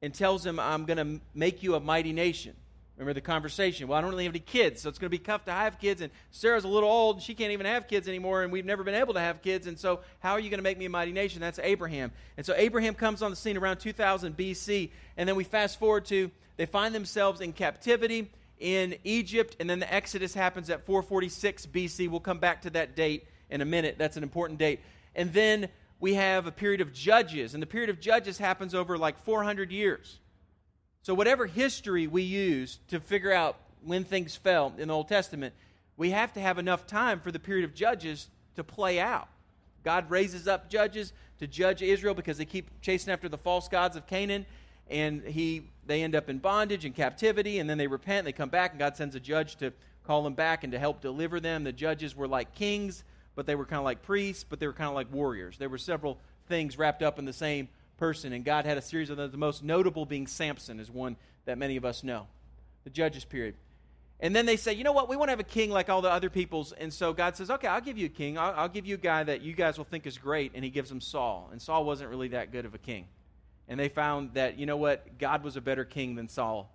and 0.00 0.14
tells 0.14 0.46
him, 0.46 0.58
I'm 0.58 0.86
going 0.86 1.18
to 1.18 1.20
make 1.34 1.62
you 1.62 1.74
a 1.74 1.80
mighty 1.80 2.14
nation. 2.14 2.54
Remember 2.96 3.12
the 3.12 3.20
conversation? 3.20 3.88
Well, 3.88 3.98
I 3.98 4.00
don't 4.00 4.10
really 4.10 4.24
have 4.24 4.32
any 4.32 4.40
kids, 4.40 4.80
so 4.80 4.88
it's 4.88 4.98
going 4.98 5.10
to 5.10 5.18
be 5.18 5.22
tough 5.22 5.44
to 5.44 5.52
have 5.52 5.78
kids. 5.78 6.00
And 6.00 6.10
Sarah's 6.30 6.64
a 6.64 6.68
little 6.68 6.88
old, 6.88 7.16
and 7.16 7.22
she 7.22 7.34
can't 7.34 7.52
even 7.52 7.66
have 7.66 7.88
kids 7.88 8.08
anymore, 8.08 8.42
and 8.42 8.50
we've 8.50 8.64
never 8.64 8.84
been 8.84 8.94
able 8.94 9.12
to 9.14 9.20
have 9.20 9.42
kids. 9.42 9.66
And 9.66 9.78
so, 9.78 10.00
how 10.20 10.32
are 10.32 10.40
you 10.40 10.48
going 10.48 10.58
to 10.58 10.64
make 10.64 10.78
me 10.78 10.86
a 10.86 10.90
mighty 10.90 11.12
nation? 11.12 11.42
That's 11.42 11.58
Abraham. 11.58 12.10
And 12.38 12.46
so, 12.46 12.54
Abraham 12.56 12.94
comes 12.94 13.20
on 13.20 13.30
the 13.30 13.36
scene 13.36 13.58
around 13.58 13.78
2000 13.78 14.34
BC. 14.34 14.90
And 15.18 15.28
then 15.28 15.36
we 15.36 15.44
fast 15.44 15.78
forward 15.78 16.06
to 16.06 16.30
they 16.56 16.66
find 16.66 16.94
themselves 16.94 17.42
in 17.42 17.52
captivity 17.52 18.30
in 18.58 18.96
Egypt, 19.04 19.56
and 19.60 19.68
then 19.68 19.78
the 19.78 19.92
Exodus 19.92 20.32
happens 20.32 20.70
at 20.70 20.86
446 20.86 21.66
BC. 21.66 22.08
We'll 22.08 22.20
come 22.20 22.38
back 22.38 22.62
to 22.62 22.70
that 22.70 22.96
date 22.96 23.26
in 23.50 23.60
a 23.60 23.66
minute. 23.66 23.96
That's 23.98 24.16
an 24.16 24.22
important 24.22 24.58
date. 24.58 24.80
And 25.14 25.32
then 25.32 25.68
we 26.00 26.14
have 26.14 26.46
a 26.46 26.52
period 26.52 26.80
of 26.80 26.94
judges, 26.94 27.52
and 27.52 27.62
the 27.62 27.66
period 27.66 27.90
of 27.90 28.00
judges 28.00 28.38
happens 28.38 28.74
over 28.74 28.96
like 28.96 29.18
400 29.18 29.70
years. 29.70 30.18
So, 31.06 31.14
whatever 31.14 31.46
history 31.46 32.08
we 32.08 32.22
use 32.22 32.80
to 32.88 32.98
figure 32.98 33.32
out 33.32 33.54
when 33.84 34.02
things 34.02 34.34
fell 34.34 34.72
in 34.76 34.88
the 34.88 34.94
Old 34.94 35.06
Testament, 35.06 35.54
we 35.96 36.10
have 36.10 36.32
to 36.32 36.40
have 36.40 36.58
enough 36.58 36.84
time 36.84 37.20
for 37.20 37.30
the 37.30 37.38
period 37.38 37.64
of 37.64 37.76
judges 37.76 38.28
to 38.56 38.64
play 38.64 38.98
out. 38.98 39.28
God 39.84 40.10
raises 40.10 40.48
up 40.48 40.68
judges 40.68 41.12
to 41.38 41.46
judge 41.46 41.80
Israel 41.80 42.12
because 42.12 42.38
they 42.38 42.44
keep 42.44 42.80
chasing 42.80 43.12
after 43.12 43.28
the 43.28 43.38
false 43.38 43.68
gods 43.68 43.94
of 43.94 44.08
Canaan, 44.08 44.46
and 44.90 45.22
he 45.22 45.68
they 45.86 46.02
end 46.02 46.16
up 46.16 46.28
in 46.28 46.38
bondage 46.38 46.84
and 46.84 46.92
captivity, 46.92 47.60
and 47.60 47.70
then 47.70 47.78
they 47.78 47.86
repent, 47.86 48.24
they 48.24 48.32
come 48.32 48.48
back, 48.48 48.72
and 48.72 48.80
God 48.80 48.96
sends 48.96 49.14
a 49.14 49.20
judge 49.20 49.54
to 49.58 49.72
call 50.02 50.24
them 50.24 50.34
back 50.34 50.64
and 50.64 50.72
to 50.72 50.78
help 50.80 51.02
deliver 51.02 51.38
them. 51.38 51.62
The 51.62 51.70
judges 51.70 52.16
were 52.16 52.26
like 52.26 52.52
kings, 52.56 53.04
but 53.36 53.46
they 53.46 53.54
were 53.54 53.64
kind 53.64 53.78
of 53.78 53.84
like 53.84 54.02
priests, 54.02 54.42
but 54.42 54.58
they 54.58 54.66
were 54.66 54.72
kind 54.72 54.88
of 54.88 54.96
like 54.96 55.12
warriors. 55.12 55.56
There 55.56 55.68
were 55.68 55.78
several 55.78 56.18
things 56.48 56.76
wrapped 56.76 57.04
up 57.04 57.20
in 57.20 57.26
the 57.26 57.32
same 57.32 57.68
person, 57.96 58.32
and 58.32 58.44
God 58.44 58.64
had 58.64 58.78
a 58.78 58.82
series 58.82 59.10
of 59.10 59.16
them. 59.16 59.30
The 59.30 59.36
most 59.36 59.62
notable 59.62 60.06
being 60.06 60.26
Samson 60.26 60.80
is 60.80 60.90
one 60.90 61.16
that 61.44 61.58
many 61.58 61.76
of 61.76 61.84
us 61.84 62.02
know, 62.04 62.26
the 62.84 62.90
Judges 62.90 63.24
period. 63.24 63.54
And 64.18 64.34
then 64.34 64.46
they 64.46 64.56
say, 64.56 64.72
you 64.72 64.82
know 64.82 64.92
what, 64.92 65.08
we 65.08 65.16
want 65.16 65.28
to 65.28 65.32
have 65.32 65.40
a 65.40 65.44
king 65.44 65.70
like 65.70 65.90
all 65.90 66.00
the 66.00 66.10
other 66.10 66.30
peoples. 66.30 66.72
And 66.72 66.92
so 66.92 67.12
God 67.12 67.36
says, 67.36 67.50
okay, 67.50 67.68
I'll 67.68 67.82
give 67.82 67.98
you 67.98 68.06
a 68.06 68.10
king. 68.10 68.38
I'll, 68.38 68.54
I'll 68.56 68.68
give 68.68 68.86
you 68.86 68.94
a 68.94 68.98
guy 68.98 69.22
that 69.24 69.42
you 69.42 69.52
guys 69.52 69.76
will 69.76 69.84
think 69.84 70.06
is 70.06 70.16
great. 70.16 70.52
And 70.54 70.64
he 70.64 70.70
gives 70.70 70.88
them 70.88 71.02
Saul. 71.02 71.50
And 71.52 71.60
Saul 71.60 71.84
wasn't 71.84 72.08
really 72.08 72.28
that 72.28 72.50
good 72.50 72.64
of 72.64 72.74
a 72.74 72.78
king. 72.78 73.06
And 73.68 73.78
they 73.78 73.88
found 73.88 74.34
that, 74.34 74.58
you 74.58 74.64
know 74.64 74.76
what, 74.76 75.18
God 75.18 75.44
was 75.44 75.56
a 75.56 75.60
better 75.60 75.84
king 75.84 76.14
than 76.14 76.28
Saul. 76.28 76.72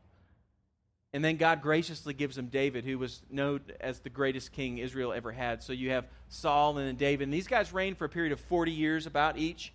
And 1.13 1.25
then 1.25 1.37
God 1.37 1.61
graciously 1.61 2.13
gives 2.13 2.35
them 2.35 2.45
David, 2.45 2.85
who 2.85 2.97
was 2.97 3.21
known 3.29 3.61
as 3.79 3.99
the 3.99 4.09
greatest 4.09 4.51
king 4.51 4.77
Israel 4.77 5.11
ever 5.11 5.31
had. 5.31 5.63
So 5.63 5.73
you 5.73 5.89
have 5.89 6.05
Saul 6.29 6.77
and 6.77 6.87
then 6.87 6.95
David. 6.95 7.23
And 7.23 7.33
these 7.33 7.47
guys 7.47 7.73
reigned 7.73 7.97
for 7.97 8.05
a 8.05 8.09
period 8.09 8.31
of 8.31 8.39
40 8.39 8.71
years 8.71 9.07
about 9.07 9.37
each. 9.37 9.73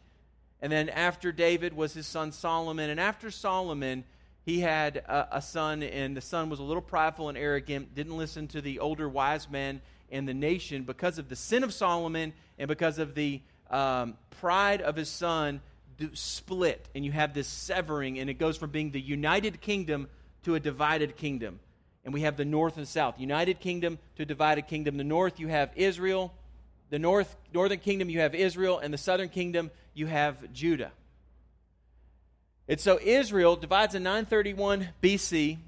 And 0.63 0.73
then 0.73 0.89
after 0.89 1.33
David 1.33 1.75
was 1.75 1.93
his 1.93 2.07
son 2.07 2.33
Solomon. 2.33 2.91
And 2.91 2.99
after 2.99 3.31
Solomon, 3.31 4.05
he 4.45 4.61
had 4.61 4.99
a, 4.99 5.39
a, 5.39 5.43
son, 5.43 5.83
and 5.83 6.17
the 6.17 6.21
son 6.21 6.49
was 6.49 6.61
a 6.61 6.63
little 6.63 6.83
prideful 6.83 7.29
and 7.29 7.37
arrogant, 7.37 7.95
didn't 7.95 8.17
listen 8.17 8.49
to 8.49 8.61
the 8.61 8.79
older 8.79 9.09
wise 9.09 9.51
men 9.51 9.81
in 10.09 10.25
the 10.25 10.35
nation 10.35 10.85
because 10.85 11.19
of 11.19 11.29
the 11.29 11.37
sin 11.37 11.65
of 11.65 11.75
Solomon 11.75 12.33
and 12.59 12.69
because 12.69 12.99
of 12.99 13.15
the 13.15 13.41
um, 13.71 14.17
pride 14.41 14.81
of 14.81 14.97
his 14.97 15.09
son 15.09 15.61
split. 16.13 16.89
And 16.95 17.05
you 17.05 17.13
have 17.13 17.35
this 17.35 17.49
severing, 17.49 18.19
and 18.19 18.31
it 18.31 18.35
goes 18.35 18.57
from 18.57 18.71
being 18.71 18.93
the 18.93 19.01
united 19.01 19.61
kingdom 19.61 20.09
to 20.45 20.55
a 20.55 20.61
divided 20.61 21.17
kingdom. 21.17 21.61
And 22.05 22.15
we 22.15 22.21
have 22.21 22.37
the 22.37 22.45
north 22.45 22.77
and 22.77 22.87
south. 22.87 23.19
United 23.19 23.59
kingdom 23.59 23.99
to 24.17 24.25
divided 24.25 24.69
kingdom. 24.69 24.97
The 24.97 25.05
north, 25.05 25.41
you 25.41 25.49
have 25.49 25.73
Israel. 25.75 26.33
The 26.91 26.99
north, 26.99 27.37
northern 27.53 27.79
kingdom, 27.79 28.09
you 28.11 28.21
have 28.21 28.35
Israel. 28.35 28.79
And 28.79 28.93
the 28.93 28.99
southern 28.99 29.29
kingdom, 29.29 29.71
you 29.95 30.07
have 30.07 30.53
Judah. 30.53 30.93
And 32.69 32.81
so 32.81 32.99
Israel 33.01 33.57
divides 33.57 33.95
in 33.95 34.03
931 34.03 34.89
BC, 35.03 35.59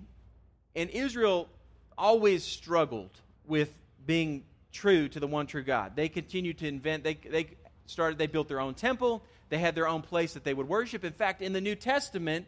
and 0.75 0.91
Israel 0.91 1.49
always 1.97 2.45
struggled 2.45 3.11
with 3.47 3.73
being 4.05 4.45
true 4.73 5.09
to 5.09 5.21
the 5.21 5.27
one 5.27 5.47
true 5.47 5.63
God. 5.63 5.95
They 5.95 6.09
continued 6.09 6.59
to 6.59 6.69
invent, 6.69 7.05
they, 7.05 7.15
they 7.15 7.51
started, 7.87 8.19
they 8.19 8.27
built 8.27 8.49
their 8.49 8.61
own 8.61 8.75
temple, 8.75 9.23
they 9.49 9.59
had 9.59 9.75
their 9.75 9.89
own 9.89 10.03
place 10.03 10.35
that 10.35 10.45
they 10.45 10.55
would 10.55 10.69
worship. 10.69 11.05
In 11.05 11.13
fact, 11.13 11.41
in 11.41 11.53
the 11.53 11.61
New 11.61 11.77
Testament, 11.77 12.47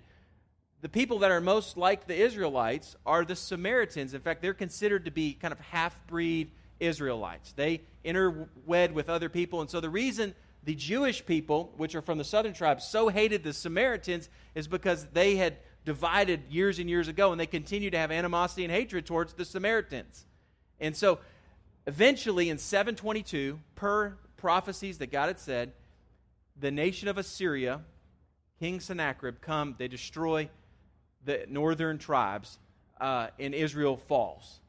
the 0.82 0.88
people 0.88 1.20
that 1.20 1.30
are 1.30 1.40
most 1.40 1.76
like 1.76 2.06
the 2.06 2.16
Israelites 2.16 2.96
are 3.06 3.24
the 3.24 3.36
Samaritans. 3.36 4.14
In 4.14 4.20
fact, 4.20 4.42
they're 4.42 4.54
considered 4.54 5.04
to 5.04 5.10
be 5.10 5.34
kind 5.34 5.52
of 5.52 5.60
half 5.60 5.96
breed 6.06 6.50
Israelites. 6.80 7.52
They 7.52 7.82
interwed 8.04 8.92
with 8.92 9.08
other 9.08 9.28
people, 9.28 9.60
and 9.60 9.70
so 9.70 9.80
the 9.80 9.90
reason 9.90 10.34
the 10.62 10.74
Jewish 10.74 11.24
people, 11.24 11.72
which 11.76 11.94
are 11.94 12.02
from 12.02 12.18
the 12.18 12.24
southern 12.24 12.52
tribes, 12.52 12.84
so 12.84 13.08
hated 13.08 13.42
the 13.42 13.52
Samaritans 13.52 14.28
is 14.54 14.68
because 14.68 15.06
they 15.12 15.36
had 15.36 15.56
divided 15.84 16.42
years 16.50 16.78
and 16.78 16.90
years 16.90 17.08
ago, 17.08 17.32
and 17.32 17.40
they 17.40 17.46
continue 17.46 17.90
to 17.90 17.98
have 17.98 18.10
animosity 18.10 18.64
and 18.64 18.72
hatred 18.72 19.06
towards 19.06 19.32
the 19.32 19.44
Samaritans. 19.44 20.26
And 20.78 20.96
so, 20.96 21.18
eventually, 21.86 22.50
in 22.50 22.58
722, 22.58 23.58
per 23.74 24.16
prophecies 24.36 24.98
that 24.98 25.10
God 25.10 25.28
had 25.28 25.38
said, 25.38 25.72
the 26.58 26.70
nation 26.70 27.08
of 27.08 27.16
Assyria, 27.16 27.80
King 28.58 28.80
Sennacherib, 28.80 29.40
come, 29.40 29.74
they 29.78 29.88
destroy 29.88 30.50
the 31.24 31.46
northern 31.48 31.98
tribes, 31.98 32.58
uh, 33.00 33.28
and 33.38 33.54
Israel 33.54 33.96
falls. 33.96 34.60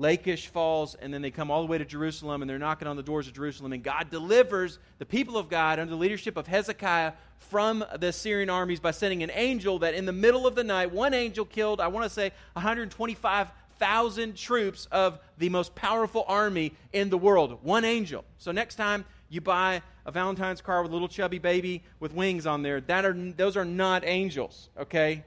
Lachish 0.00 0.46
falls, 0.46 0.94
and 0.94 1.12
then 1.12 1.20
they 1.20 1.30
come 1.30 1.50
all 1.50 1.60
the 1.60 1.66
way 1.66 1.76
to 1.76 1.84
Jerusalem, 1.84 2.40
and 2.40 2.48
they're 2.48 2.58
knocking 2.58 2.88
on 2.88 2.96
the 2.96 3.02
doors 3.02 3.28
of 3.28 3.34
Jerusalem. 3.34 3.74
And 3.74 3.82
God 3.82 4.08
delivers 4.10 4.78
the 4.98 5.04
people 5.04 5.36
of 5.36 5.50
God 5.50 5.78
under 5.78 5.90
the 5.90 5.98
leadership 5.98 6.38
of 6.38 6.46
Hezekiah 6.46 7.12
from 7.38 7.84
the 7.98 8.08
Assyrian 8.08 8.48
armies 8.48 8.80
by 8.80 8.92
sending 8.92 9.22
an 9.22 9.30
angel 9.34 9.78
that 9.80 9.92
in 9.92 10.06
the 10.06 10.12
middle 10.12 10.46
of 10.46 10.54
the 10.54 10.64
night, 10.64 10.90
one 10.90 11.12
angel 11.12 11.44
killed, 11.44 11.82
I 11.82 11.88
want 11.88 12.04
to 12.04 12.10
say, 12.10 12.32
125,000 12.54 14.36
troops 14.36 14.88
of 14.90 15.18
the 15.36 15.50
most 15.50 15.74
powerful 15.74 16.24
army 16.26 16.72
in 16.94 17.10
the 17.10 17.18
world. 17.18 17.58
One 17.62 17.84
angel. 17.84 18.24
So 18.38 18.52
next 18.52 18.76
time 18.76 19.04
you 19.28 19.42
buy 19.42 19.82
a 20.06 20.10
Valentine's 20.10 20.62
card 20.62 20.84
with 20.84 20.92
a 20.92 20.94
little 20.94 21.08
chubby 21.08 21.38
baby 21.38 21.82
with 22.00 22.14
wings 22.14 22.46
on 22.46 22.62
there, 22.62 22.80
that 22.80 23.04
are, 23.04 23.12
those 23.12 23.54
are 23.54 23.66
not 23.66 24.02
angels, 24.06 24.70
okay? 24.78 25.24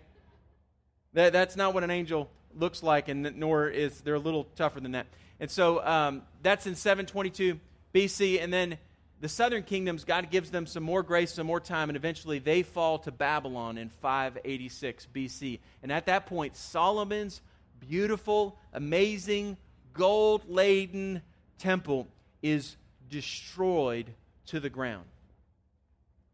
That, 1.13 1.31
that's 1.31 1.55
not 1.55 1.75
what 1.75 1.83
an 1.83 1.91
angel 1.91 2.27
looks 2.57 2.83
like, 2.83 3.07
and 3.07 3.35
nor 3.37 3.67
is 3.67 4.01
they're 4.01 4.15
a 4.15 4.19
little 4.19 4.45
tougher 4.55 4.79
than 4.79 4.93
that. 4.93 5.07
And 5.39 5.49
so 5.49 5.83
um, 5.85 6.23
that's 6.41 6.67
in 6.67 6.75
722 6.75 7.59
BC, 7.93 8.41
and 8.41 8.51
then 8.51 8.77
the 9.23 9.29
southern 9.29 9.63
kingdoms, 9.63 10.03
God 10.03 10.29
gives 10.31 10.51
them 10.51 10.65
some 10.65 10.83
more 10.83 11.01
grace, 11.01 11.33
some 11.33 11.47
more 11.47 11.61
time, 11.61 11.89
and 11.89 11.95
eventually 11.95 12.39
they 12.39 12.61
fall 12.61 12.99
to 12.99 13.11
Babylon 13.11 13.77
in 13.77 13.87
586 13.87 15.07
BC. 15.15 15.59
And 15.81 15.93
at 15.93 16.07
that 16.07 16.25
point, 16.25 16.57
Solomon's 16.57 17.41
beautiful, 17.79 18.57
amazing, 18.73 19.55
gold 19.93 20.49
laden 20.49 21.21
temple 21.57 22.09
is 22.41 22.75
destroyed 23.09 24.07
to 24.47 24.59
the 24.59 24.69
ground. 24.69 25.05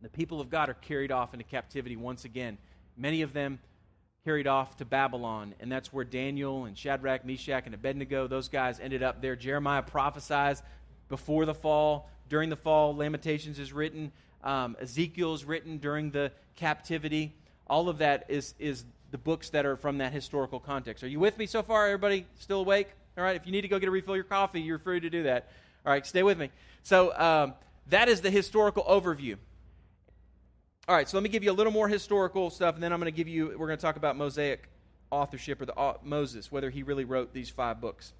The 0.01 0.09
people 0.09 0.41
of 0.41 0.49
God 0.49 0.69
are 0.69 0.73
carried 0.73 1.11
off 1.11 1.33
into 1.33 1.43
captivity 1.43 1.95
once 1.95 2.25
again. 2.25 2.57
Many 2.97 3.21
of 3.21 3.33
them 3.33 3.59
carried 4.25 4.47
off 4.47 4.77
to 4.77 4.85
Babylon, 4.85 5.55
and 5.59 5.71
that's 5.71 5.93
where 5.93 6.03
Daniel 6.03 6.65
and 6.65 6.77
Shadrach, 6.77 7.25
Meshach, 7.25 7.65
and 7.65 7.73
Abednego, 7.73 8.27
those 8.27 8.49
guys 8.49 8.79
ended 8.79 9.01
up 9.01 9.21
there. 9.21 9.35
Jeremiah 9.35 9.81
prophesies 9.81 10.61
before 11.07 11.45
the 11.45 11.53
fall. 11.53 12.09
During 12.27 12.49
the 12.49 12.55
fall, 12.55 12.95
Lamentations 12.95 13.59
is 13.59 13.71
written. 13.73 14.11
Um, 14.43 14.75
Ezekiel 14.79 15.33
is 15.33 15.45
written 15.45 15.77
during 15.77 16.11
the 16.11 16.31
captivity. 16.55 17.33
All 17.67 17.89
of 17.89 17.99
that 17.99 18.25
is, 18.27 18.53
is 18.59 18.83
the 19.11 19.17
books 19.17 19.49
that 19.51 19.65
are 19.65 19.75
from 19.75 19.99
that 19.99 20.11
historical 20.11 20.59
context. 20.59 21.03
Are 21.03 21.07
you 21.07 21.19
with 21.19 21.37
me 21.37 21.45
so 21.45 21.63
far? 21.63 21.87
Everybody 21.87 22.25
still 22.37 22.61
awake? 22.61 22.89
All 23.17 23.23
right, 23.23 23.35
if 23.35 23.45
you 23.45 23.51
need 23.51 23.61
to 23.61 23.67
go 23.67 23.79
get 23.79 23.89
a 23.89 23.91
refill 23.91 24.15
your 24.15 24.25
coffee, 24.25 24.61
you're 24.61 24.79
free 24.79 24.99
to 24.99 25.09
do 25.09 25.23
that. 25.23 25.49
All 25.85 25.91
right, 25.91 26.05
stay 26.05 26.23
with 26.23 26.37
me. 26.37 26.51
So 26.83 27.17
um, 27.17 27.53
that 27.87 28.09
is 28.09 28.21
the 28.21 28.29
historical 28.29 28.83
overview. 28.83 29.37
All 30.89 30.95
right, 30.95 31.07
so 31.07 31.17
let 31.17 31.21
me 31.21 31.29
give 31.29 31.43
you 31.43 31.51
a 31.51 31.53
little 31.53 31.71
more 31.71 31.87
historical 31.87 32.49
stuff, 32.49 32.73
and 32.73 32.83
then 32.83 32.91
I'm 32.91 32.99
going 32.99 33.13
to 33.13 33.15
give 33.15 33.27
you, 33.27 33.49
we're 33.49 33.67
going 33.67 33.77
to 33.77 33.81
talk 33.81 33.95
about 33.95 34.17
Mosaic 34.17 34.67
authorship 35.11 35.61
or 35.61 35.65
the 35.65 35.75
uh, 35.75 35.97
Moses, 36.01 36.51
whether 36.51 36.71
he 36.71 36.81
really 36.81 37.05
wrote 37.05 37.31
these 37.31 37.47
five 37.47 37.79
books. 37.79 38.11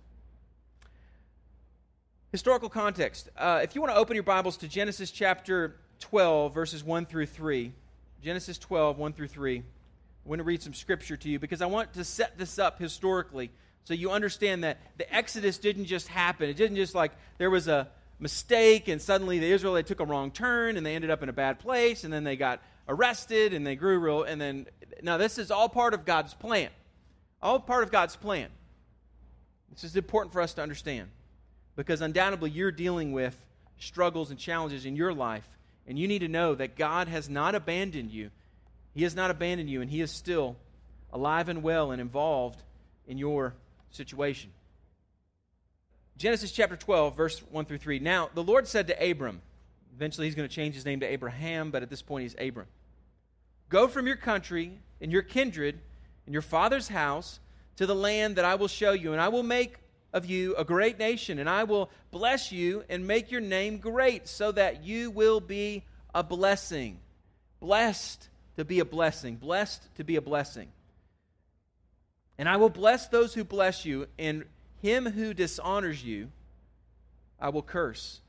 Historical 2.32 2.70
context. 2.70 3.28
Uh, 3.36 3.62
if 3.64 3.74
you 3.74 3.82
want 3.82 3.92
to 3.92 3.98
open 3.98 4.14
your 4.14 4.22
Bibles 4.22 4.56
to 4.58 4.68
Genesis 4.68 5.10
chapter 5.10 5.78
12, 6.02 6.54
verses 6.54 6.84
1 6.84 7.08
through 7.08 7.26
3, 7.26 7.72
Genesis 8.22 8.60
12, 8.60 9.00
1 9.00 9.14
through 9.14 9.30
3, 9.30 9.58
I 9.58 10.30
want 10.30 10.38
to 10.38 10.44
read 10.44 10.62
some 10.62 10.76
scripture 10.76 11.18
to 11.18 11.28
you 11.28 11.40
because 11.40 11.64
I 11.64 11.66
want 11.66 11.94
to 11.94 12.04
set 12.04 12.38
this 12.38 12.60
up 12.60 12.78
historically 12.78 13.50
so 13.84 13.96
you 13.96 14.12
understand 14.12 14.64
that 14.64 14.78
the 15.00 15.12
Exodus 15.12 15.58
didn't 15.58 15.86
just 15.86 16.08
happen. 16.08 16.48
It 16.48 16.56
didn't 16.56 16.76
just 16.76 16.94
like 16.94 17.14
there 17.40 17.50
was 17.50 17.68
a 17.68 17.88
mistake 18.20 18.88
and 18.88 19.02
suddenly 19.02 19.40
the 19.40 19.52
Israelites 19.52 19.88
took 19.88 20.02
a 20.02 20.06
wrong 20.06 20.32
turn 20.32 20.78
and 20.78 20.86
they 20.86 20.96
ended 20.96 21.10
up 21.10 21.24
in 21.24 21.30
a 21.30 21.34
bad 21.34 21.60
place 21.60 22.04
and 22.04 22.14
then 22.14 22.24
they 22.24 22.36
got 22.36 22.62
arrested 22.88 23.54
and 23.54 23.66
they 23.66 23.76
grew 23.76 23.98
real 23.98 24.24
and 24.24 24.40
then 24.40 24.68
now 25.02 25.18
this 25.18 25.38
is 25.38 25.52
all 25.52 25.70
part 25.70 25.94
of 25.94 26.06
God's 26.06 26.34
plan. 26.34 26.70
All 27.42 27.60
part 27.60 27.84
of 27.84 27.92
God's 27.92 28.18
plan. 28.18 28.50
This 29.72 29.86
is 29.86 29.96
important 29.96 30.34
for 30.34 30.42
us 30.42 30.54
to 30.56 30.62
understand 30.62 31.10
because 31.78 32.02
undoubtedly 32.02 32.50
you're 32.50 32.72
dealing 32.72 33.14
with 33.14 33.38
struggles 33.78 34.30
and 34.30 34.38
challenges 34.38 34.86
in 34.86 34.98
your 34.98 35.14
life 35.14 35.48
and 35.88 35.98
you 35.98 36.08
need 36.08 36.20
to 36.20 36.28
know 36.28 36.54
that 36.56 36.76
God 36.76 37.08
has 37.08 37.30
not 37.30 37.56
abandoned 37.56 38.12
you. 38.12 38.32
He 38.94 39.04
has 39.04 39.16
not 39.16 39.32
abandoned 39.32 39.70
you 39.70 39.82
and 39.82 39.90
he 39.90 40.02
is 40.02 40.12
still 40.12 40.58
alive 41.14 41.48
and 41.48 41.64
well 41.64 41.92
and 41.92 42.02
involved 42.02 42.62
in 43.08 43.18
your 43.18 43.56
situation. 43.92 44.52
Genesis 46.20 46.52
chapter 46.52 46.76
12, 46.76 47.16
verse 47.16 47.40
1 47.50 47.64
through 47.64 47.78
3. 47.78 48.00
Now, 48.00 48.30
the 48.34 48.44
Lord 48.44 48.68
said 48.68 48.88
to 48.88 49.10
Abram, 49.10 49.42
eventually 49.96 50.28
he's 50.28 50.36
going 50.36 50.50
to 50.50 50.54
change 50.54 50.76
his 50.76 50.84
name 50.84 51.00
to 51.00 51.06
Abraham, 51.06 51.72
but 51.72 51.82
at 51.82 51.90
this 51.90 52.02
point 52.02 52.24
he's 52.24 52.36
Abram. 52.38 52.68
Go 53.70 53.88
from 53.88 54.06
your 54.06 54.18
country 54.18 54.80
and 55.00 55.14
your 55.14 55.22
kindred 55.22 55.80
and 56.26 56.34
your 56.34 56.42
father's 56.42 56.90
house 56.90 57.40
to 57.78 57.86
the 57.86 57.96
land 57.96 58.36
that 58.36 58.44
I 58.44 58.56
will 58.56 58.68
show 58.68 58.92
you, 58.92 59.14
and 59.14 59.22
I 59.22 59.30
will 59.30 59.44
make 59.44 59.78
of 60.12 60.26
you 60.26 60.56
a 60.58 60.66
great 60.66 61.00
nation, 61.00 61.40
and 61.40 61.50
I 61.50 61.64
will 61.64 61.90
bless 62.12 62.52
you 62.52 62.84
and 62.90 63.08
make 63.08 63.32
your 63.32 63.40
name 63.40 63.78
great, 63.78 64.28
so 64.28 64.52
that 64.52 64.84
you 64.84 65.12
will 65.12 65.40
be 65.40 65.86
a 66.14 66.22
blessing. 66.22 67.00
Blessed 67.62 68.28
to 68.58 68.66
be 68.66 68.82
a 68.82 68.86
blessing. 68.86 69.38
Blessed 69.38 69.88
to 69.96 70.04
be 70.04 70.18
a 70.18 70.22
blessing. 70.22 70.68
And 72.38 72.50
I 72.50 72.58
will 72.58 72.70
bless 72.70 73.08
those 73.08 73.34
who 73.34 73.46
bless 73.46 73.86
you, 73.86 74.08
and 74.18 74.44
him 74.81 75.05
who 75.05 75.33
dishonors 75.33 76.03
you, 76.03 76.29
I 77.39 77.50
will 77.50 77.62
curse. 77.62 78.21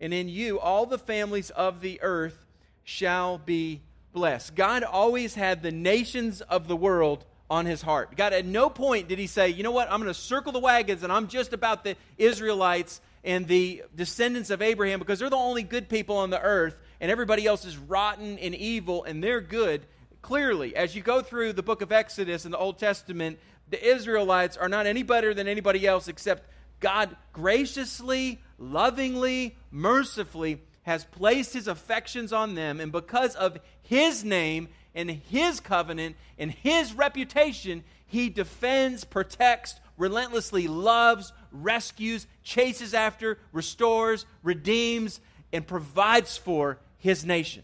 And 0.00 0.12
in 0.12 0.28
you, 0.28 0.58
all 0.58 0.86
the 0.86 0.98
families 0.98 1.50
of 1.50 1.80
the 1.80 2.00
earth 2.02 2.44
shall 2.82 3.38
be 3.38 3.80
blessed. 4.12 4.54
God 4.54 4.82
always 4.82 5.34
had 5.34 5.62
the 5.62 5.72
nations 5.72 6.40
of 6.40 6.68
the 6.68 6.76
world 6.76 7.24
on 7.50 7.66
his 7.66 7.82
heart. 7.82 8.16
God, 8.16 8.32
at 8.32 8.44
no 8.44 8.70
point 8.70 9.08
did 9.08 9.18
he 9.18 9.26
say, 9.26 9.48
you 9.48 9.62
know 9.62 9.70
what, 9.70 9.90
I'm 9.90 10.00
going 10.00 10.12
to 10.12 10.18
circle 10.18 10.52
the 10.52 10.60
wagons 10.60 11.02
and 11.02 11.12
I'm 11.12 11.28
just 11.28 11.52
about 11.52 11.84
the 11.84 11.96
Israelites 12.16 13.00
and 13.22 13.46
the 13.46 13.82
descendants 13.94 14.50
of 14.50 14.62
Abraham 14.62 14.98
because 14.98 15.18
they're 15.18 15.30
the 15.30 15.36
only 15.36 15.62
good 15.62 15.88
people 15.88 16.16
on 16.16 16.30
the 16.30 16.40
earth 16.40 16.76
and 17.00 17.10
everybody 17.10 17.46
else 17.46 17.64
is 17.64 17.76
rotten 17.76 18.38
and 18.38 18.54
evil 18.54 19.04
and 19.04 19.22
they're 19.22 19.40
good. 19.40 19.86
Clearly, 20.22 20.74
as 20.74 20.96
you 20.96 21.02
go 21.02 21.20
through 21.20 21.52
the 21.52 21.62
book 21.62 21.82
of 21.82 21.92
Exodus 21.92 22.46
in 22.46 22.50
the 22.50 22.58
Old 22.58 22.78
Testament, 22.78 23.38
the 23.68 23.84
Israelites 23.84 24.56
are 24.56 24.68
not 24.68 24.86
any 24.86 25.02
better 25.02 25.34
than 25.34 25.48
anybody 25.48 25.86
else 25.86 26.08
except 26.08 26.48
God 26.80 27.16
graciously, 27.32 28.40
lovingly, 28.58 29.56
mercifully 29.70 30.60
has 30.82 31.04
placed 31.04 31.54
his 31.54 31.66
affections 31.66 32.32
on 32.32 32.54
them. 32.54 32.80
And 32.80 32.92
because 32.92 33.34
of 33.34 33.58
his 33.82 34.22
name 34.22 34.68
and 34.94 35.10
his 35.10 35.60
covenant 35.60 36.16
and 36.38 36.50
his 36.50 36.92
reputation, 36.92 37.84
he 38.06 38.28
defends, 38.28 39.04
protects, 39.04 39.80
relentlessly 39.96 40.68
loves, 40.68 41.32
rescues, 41.52 42.26
chases 42.42 42.92
after, 42.92 43.38
restores, 43.52 44.26
redeems, 44.42 45.20
and 45.52 45.66
provides 45.66 46.36
for 46.36 46.78
his 46.98 47.24
nation. 47.24 47.62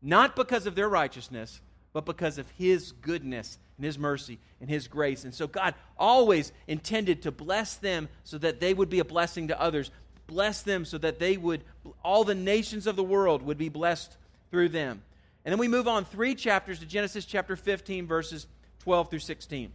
Not 0.00 0.34
because 0.34 0.66
of 0.66 0.74
their 0.74 0.88
righteousness, 0.88 1.60
but 1.92 2.06
because 2.06 2.38
of 2.38 2.50
his 2.52 2.92
goodness 2.92 3.58
and 3.82 3.86
His 3.86 3.98
mercy 3.98 4.38
and 4.60 4.70
His 4.70 4.86
grace. 4.86 5.24
And 5.24 5.34
so 5.34 5.48
God 5.48 5.74
always 5.98 6.52
intended 6.68 7.22
to 7.22 7.32
bless 7.32 7.74
them 7.74 8.08
so 8.22 8.38
that 8.38 8.60
they 8.60 8.72
would 8.72 8.88
be 8.88 9.00
a 9.00 9.04
blessing 9.04 9.48
to 9.48 9.60
others. 9.60 9.90
Bless 10.28 10.62
them 10.62 10.84
so 10.84 10.98
that 10.98 11.18
they 11.18 11.36
would, 11.36 11.64
all 12.04 12.22
the 12.22 12.36
nations 12.36 12.86
of 12.86 12.94
the 12.94 13.02
world 13.02 13.42
would 13.42 13.58
be 13.58 13.68
blessed 13.68 14.16
through 14.52 14.68
them. 14.68 15.02
And 15.44 15.52
then 15.52 15.58
we 15.58 15.66
move 15.66 15.88
on 15.88 16.04
three 16.04 16.36
chapters 16.36 16.78
to 16.78 16.86
Genesis 16.86 17.24
chapter 17.24 17.56
15, 17.56 18.06
verses 18.06 18.46
12 18.84 19.10
through 19.10 19.18
16. 19.18 19.72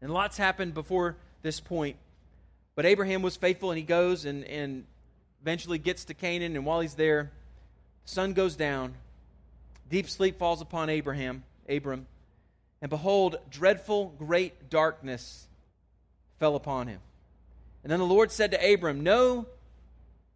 And 0.00 0.10
lots 0.10 0.38
happened 0.38 0.72
before 0.72 1.16
this 1.42 1.60
point. 1.60 1.96
But 2.74 2.86
Abraham 2.86 3.20
was 3.20 3.36
faithful 3.36 3.70
and 3.70 3.76
he 3.76 3.84
goes 3.84 4.24
and, 4.24 4.44
and 4.44 4.84
eventually 5.42 5.76
gets 5.76 6.06
to 6.06 6.14
Canaan. 6.14 6.56
And 6.56 6.64
while 6.64 6.80
he's 6.80 6.94
there, 6.94 7.32
the 8.04 8.10
sun 8.10 8.32
goes 8.32 8.56
down. 8.56 8.94
Deep 9.90 10.08
sleep 10.08 10.38
falls 10.38 10.62
upon 10.62 10.88
Abraham, 10.88 11.44
Abram. 11.68 12.06
And 12.82 12.90
behold, 12.90 13.36
dreadful 13.48 14.12
great 14.18 14.68
darkness 14.68 15.46
fell 16.38 16.56
upon 16.56 16.88
him. 16.88 16.98
And 17.82 17.90
then 17.90 18.00
the 18.00 18.06
Lord 18.06 18.30
said 18.30 18.50
to 18.50 18.72
Abram, 18.72 19.02
Know 19.02 19.46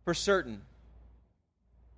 for 0.05 0.15
certain 0.15 0.63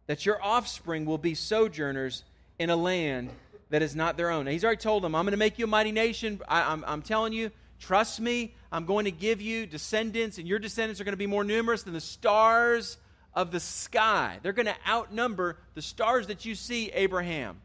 that 0.06 0.24
your 0.24 0.42
offspring 0.42 1.04
will 1.04 1.18
be 1.18 1.34
sojourners 1.34 2.24
in 2.58 2.70
a 2.70 2.76
land 2.76 3.30
that 3.68 3.82
is 3.82 3.94
not 3.94 4.16
their 4.16 4.30
own. 4.30 4.46
Now, 4.46 4.50
he's 4.50 4.64
already 4.64 4.80
told 4.80 5.04
them, 5.04 5.14
I'm 5.14 5.24
going 5.24 5.32
to 5.32 5.38
make 5.38 5.58
you 5.58 5.66
a 5.66 5.68
mighty 5.68 5.92
nation. 5.92 6.40
I, 6.48 6.72
I'm, 6.72 6.82
I'm 6.86 7.02
telling 7.02 7.34
you, 7.34 7.50
trust 7.78 8.18
me, 8.18 8.54
I'm 8.72 8.86
going 8.86 9.04
to 9.04 9.10
give 9.10 9.42
you 9.42 9.66
descendants, 9.66 10.38
and 10.38 10.48
your 10.48 10.58
descendants 10.58 10.98
are 10.98 11.04
going 11.04 11.12
to 11.12 11.18
be 11.18 11.26
more 11.26 11.44
numerous 11.44 11.82
than 11.82 11.92
the 11.92 12.00
stars 12.00 12.96
of 13.34 13.50
the 13.50 13.60
sky. 13.60 14.38
They're 14.42 14.52
going 14.54 14.66
to 14.66 14.76
outnumber 14.88 15.58
the 15.74 15.82
stars 15.82 16.28
that 16.28 16.46
you 16.46 16.54
see, 16.54 16.90
Abraham. 16.94 17.60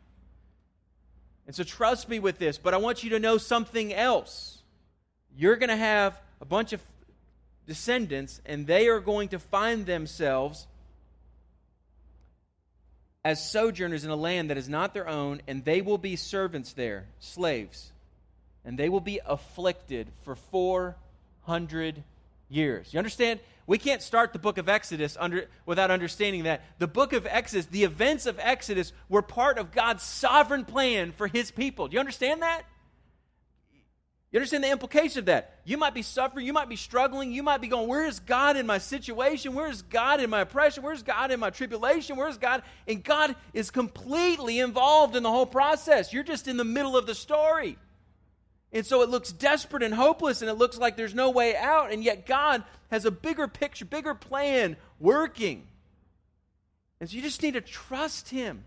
And 1.45 1.55
so 1.55 1.63
trust 1.63 2.07
me 2.07 2.19
with 2.19 2.37
this, 2.37 2.57
but 2.57 2.73
I 2.73 2.77
want 2.77 3.03
you 3.03 3.11
to 3.11 3.19
know 3.19 3.37
something 3.37 3.93
else. 3.93 4.61
You're 5.35 5.57
going 5.57 5.69
to 5.69 5.75
have 5.75 6.19
a 6.39 6.45
bunch 6.45 6.73
of 6.73 6.81
descendants, 7.67 8.41
and 8.45 8.67
they 8.67 8.87
are 8.87 8.99
going 8.99 9.29
to 9.29 9.39
find 9.39 9.85
themselves 9.85 10.67
as 13.25 13.49
sojourners 13.49 14.03
in 14.03 14.11
a 14.11 14.15
land 14.15 14.49
that 14.49 14.57
is 14.57 14.67
not 14.67 14.93
their 14.93 15.07
own, 15.07 15.41
and 15.47 15.63
they 15.63 15.81
will 15.81 15.97
be 15.97 16.15
servants 16.15 16.73
there, 16.73 17.05
slaves. 17.19 17.91
And 18.65 18.77
they 18.77 18.89
will 18.89 19.01
be 19.01 19.19
afflicted 19.25 20.07
for 20.23 20.35
400 20.35 22.03
years. 22.53 22.93
You 22.93 22.99
understand? 22.99 23.39
We 23.65 23.77
can't 23.77 24.01
start 24.01 24.33
the 24.33 24.39
book 24.39 24.57
of 24.57 24.67
Exodus 24.67 25.15
under, 25.19 25.47
without 25.65 25.89
understanding 25.89 26.43
that 26.43 26.61
the 26.79 26.87
book 26.87 27.13
of 27.13 27.25
Exodus, 27.25 27.65
the 27.67 27.83
events 27.83 28.25
of 28.25 28.37
Exodus, 28.39 28.91
were 29.07 29.21
part 29.21 29.57
of 29.57 29.71
God's 29.71 30.03
sovereign 30.03 30.65
plan 30.65 31.13
for 31.13 31.27
his 31.27 31.49
people. 31.49 31.87
Do 31.87 31.93
you 31.93 31.99
understand 31.99 32.41
that? 32.41 32.63
You 34.33 34.39
understand 34.39 34.63
the 34.63 34.71
implication 34.71 35.19
of 35.19 35.25
that? 35.25 35.59
You 35.63 35.77
might 35.77 35.93
be 35.93 36.01
suffering, 36.01 36.47
you 36.47 36.53
might 36.53 36.67
be 36.67 36.75
struggling, 36.75 37.31
you 37.31 37.43
might 37.43 37.61
be 37.61 37.67
going, 37.67 37.87
Where 37.87 38.07
is 38.07 38.19
God 38.19 38.57
in 38.57 38.65
my 38.65 38.79
situation? 38.79 39.53
Where 39.53 39.69
is 39.69 39.83
God 39.83 40.19
in 40.19 40.29
my 40.31 40.41
oppression? 40.41 40.83
Where's 40.83 41.03
God 41.03 41.31
in 41.31 41.39
my 41.39 41.51
tribulation? 41.51 42.17
Where's 42.17 42.39
God? 42.39 42.63
And 42.87 43.03
God 43.03 43.35
is 43.53 43.69
completely 43.69 44.57
involved 44.57 45.15
in 45.15 45.21
the 45.21 45.29
whole 45.29 45.45
process. 45.45 46.11
You're 46.11 46.23
just 46.23 46.47
in 46.47 46.57
the 46.57 46.63
middle 46.63 46.97
of 46.97 47.05
the 47.05 47.13
story. 47.13 47.77
And 48.73 48.85
so 48.85 49.03
it 49.03 49.09
looks 49.09 49.31
desperate 49.31 49.83
and 49.83 49.93
hopeless, 49.93 50.41
and 50.41 50.49
it 50.49 50.55
looks 50.55 50.79
like 50.79 50.97
there's 50.97 51.13
no 51.13 51.29
way 51.29 51.55
out. 51.55 51.91
And 51.91 52.03
yet 52.03 52.25
God 52.25 52.63
has 52.89 53.05
a 53.05 53.11
bigger 53.11 53.47
picture, 53.47 53.85
bigger 53.85 54.15
plan 54.15 54.75
working. 54.99 55.67
And 56.99 57.07
so 57.07 57.15
you 57.15 57.21
just 57.21 57.41
need 57.43 57.53
to 57.53 57.61
trust 57.61 58.29
Him. 58.29 58.63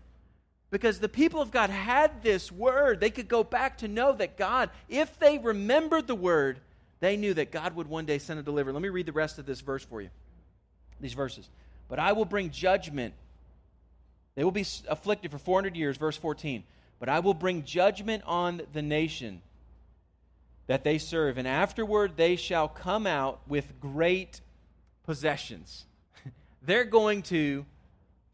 Because 0.69 0.99
the 0.99 1.09
people 1.09 1.41
of 1.41 1.51
God 1.51 1.69
had 1.69 2.23
this 2.23 2.51
word. 2.51 2.99
They 2.99 3.09
could 3.09 3.27
go 3.27 3.43
back 3.43 3.77
to 3.79 3.87
know 3.87 4.13
that 4.13 4.37
God, 4.37 4.69
if 4.89 5.17
they 5.17 5.37
remembered 5.37 6.07
the 6.07 6.15
word, 6.15 6.59
they 6.99 7.15
knew 7.15 7.33
that 7.33 7.51
God 7.51 7.75
would 7.75 7.87
one 7.87 8.05
day 8.05 8.17
send 8.17 8.39
a 8.39 8.43
deliverer. 8.43 8.73
Let 8.73 8.81
me 8.81 8.89
read 8.89 9.05
the 9.05 9.13
rest 9.13 9.39
of 9.39 9.45
this 9.45 9.61
verse 9.61 9.85
for 9.85 10.01
you. 10.01 10.09
These 10.99 11.13
verses. 11.13 11.47
But 11.87 11.99
I 11.99 12.13
will 12.13 12.25
bring 12.25 12.49
judgment. 12.51 13.13
They 14.35 14.43
will 14.43 14.51
be 14.51 14.65
afflicted 14.89 15.31
for 15.31 15.37
400 15.37 15.75
years, 15.75 15.95
verse 15.95 16.17
14. 16.17 16.63
But 16.99 17.07
I 17.07 17.19
will 17.19 17.33
bring 17.33 17.63
judgment 17.63 18.23
on 18.25 18.61
the 18.73 18.81
nation 18.81 19.41
that 20.67 20.83
they 20.83 20.97
serve, 20.97 21.37
and 21.37 21.47
afterward 21.47 22.17
they 22.17 22.35
shall 22.35 22.67
come 22.67 23.07
out 23.07 23.41
with 23.47 23.79
great 23.79 24.41
possessions. 25.05 25.85
They're 26.61 26.83
going 26.83 27.23
to 27.23 27.65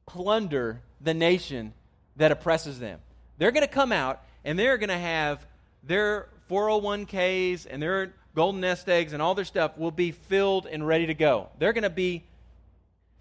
plunder 0.06 0.82
the 1.00 1.14
nation 1.14 1.74
that 2.16 2.32
oppresses 2.32 2.80
them. 2.80 3.00
They're 3.38 3.52
going 3.52 3.66
to 3.66 3.74
come 3.74 3.92
out 3.92 4.22
and 4.44 4.58
they're 4.60 4.78
going 4.78 4.90
to 4.90 4.98
have 4.98 5.46
their 5.84 6.28
401ks 6.50 7.66
and 7.70 7.82
their 7.82 8.14
golden 8.36 8.62
nest 8.62 8.88
eggs 8.90 9.14
and 9.14 9.22
all 9.22 9.36
their 9.36 9.46
stuff 9.46 9.78
will 9.78 9.92
be 9.92 10.12
filled 10.12 10.66
and 10.66 10.86
ready 10.86 11.08
to 11.08 11.14
go. 11.14 11.50
They're 11.60 11.74
going 11.74 11.84
to 11.84 11.90
be 11.90 12.24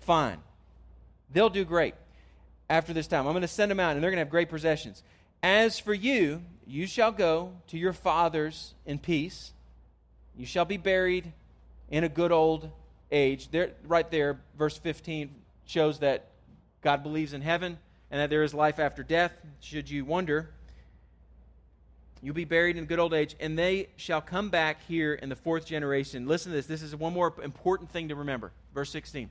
fine. 0.01 0.39
They'll 1.33 1.51
do 1.51 1.65
great 1.65 1.95
after 2.69 2.93
this 2.93 3.07
time. 3.07 3.27
I'm 3.27 3.33
going 3.33 3.43
to 3.43 3.49
send 3.49 3.71
them 3.71 3.81
out 3.81 3.95
and 3.95 4.03
they're 4.03 4.11
going 4.11 4.19
to 4.19 4.25
have 4.25 4.31
great 4.31 4.51
possessions. 4.51 5.03
As 5.43 5.79
for 5.79 5.95
you, 5.95 6.43
you 6.67 6.87
shall 6.87 7.13
go 7.13 7.53
to 7.69 7.79
your 7.79 7.93
fathers 7.93 8.75
in 8.87 8.99
peace. 8.99 9.53
You 10.37 10.47
shall 10.47 10.65
be 10.65 10.77
buried 10.77 11.33
in 11.91 12.05
a 12.05 12.09
good 12.09 12.33
old 12.33 12.71
age. 13.11 13.51
There, 13.51 13.73
right 13.87 14.11
there, 14.11 14.41
verse 14.57 14.79
15 14.79 15.35
shows 15.67 15.99
that 16.01 16.29
God 16.83 17.03
believes 17.03 17.33
in 17.33 17.43
heaven 17.43 17.79
and 18.11 18.21
that 18.21 18.31
there 18.31 18.43
is 18.43 18.55
life 18.55 18.79
after 18.79 19.03
death. 19.03 19.33
Should 19.61 19.91
you 19.91 20.05
wonder, 20.05 20.51
you'll 22.23 22.35
be 22.35 22.45
buried 22.45 22.77
in 22.77 22.85
good 22.87 22.99
old 22.99 23.15
age, 23.15 23.35
and 23.41 23.59
they 23.59 23.89
shall 23.97 24.21
come 24.21 24.51
back 24.51 24.79
here 24.87 25.15
in 25.15 25.29
the 25.29 25.37
fourth 25.37 25.67
generation. 25.67 26.27
Listen 26.27 26.53
to 26.53 26.57
this. 26.57 26.67
This 26.67 26.83
is 26.83 26.95
one 26.95 27.13
more 27.13 27.33
important 27.43 27.91
thing 27.91 28.09
to 28.09 28.15
remember. 28.15 28.53
Verse 28.75 28.91
16. 28.91 29.31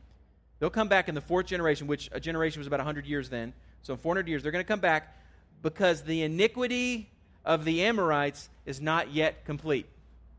They'll 0.59 0.69
come 0.69 0.87
back 0.87 1.09
in 1.09 1.15
the 1.15 1.21
fourth 1.21 1.47
generation, 1.47 1.87
which 1.87 2.09
a 2.11 2.19
generation 2.19 2.59
was 2.59 2.67
about 2.67 2.79
100 2.79 3.05
years 3.05 3.29
then. 3.29 3.53
So 3.81 3.93
in 3.93 3.99
400 3.99 4.27
years, 4.27 4.43
they're 4.43 4.51
going 4.51 4.63
to 4.63 4.67
come 4.67 4.79
back 4.79 5.17
because 5.63 6.03
the 6.03 6.21
iniquity 6.21 7.09
of 7.45 7.65
the 7.65 7.83
Amorites 7.83 8.49
is 8.65 8.81
not 8.81 9.11
yet 9.11 9.45
complete. 9.45 9.87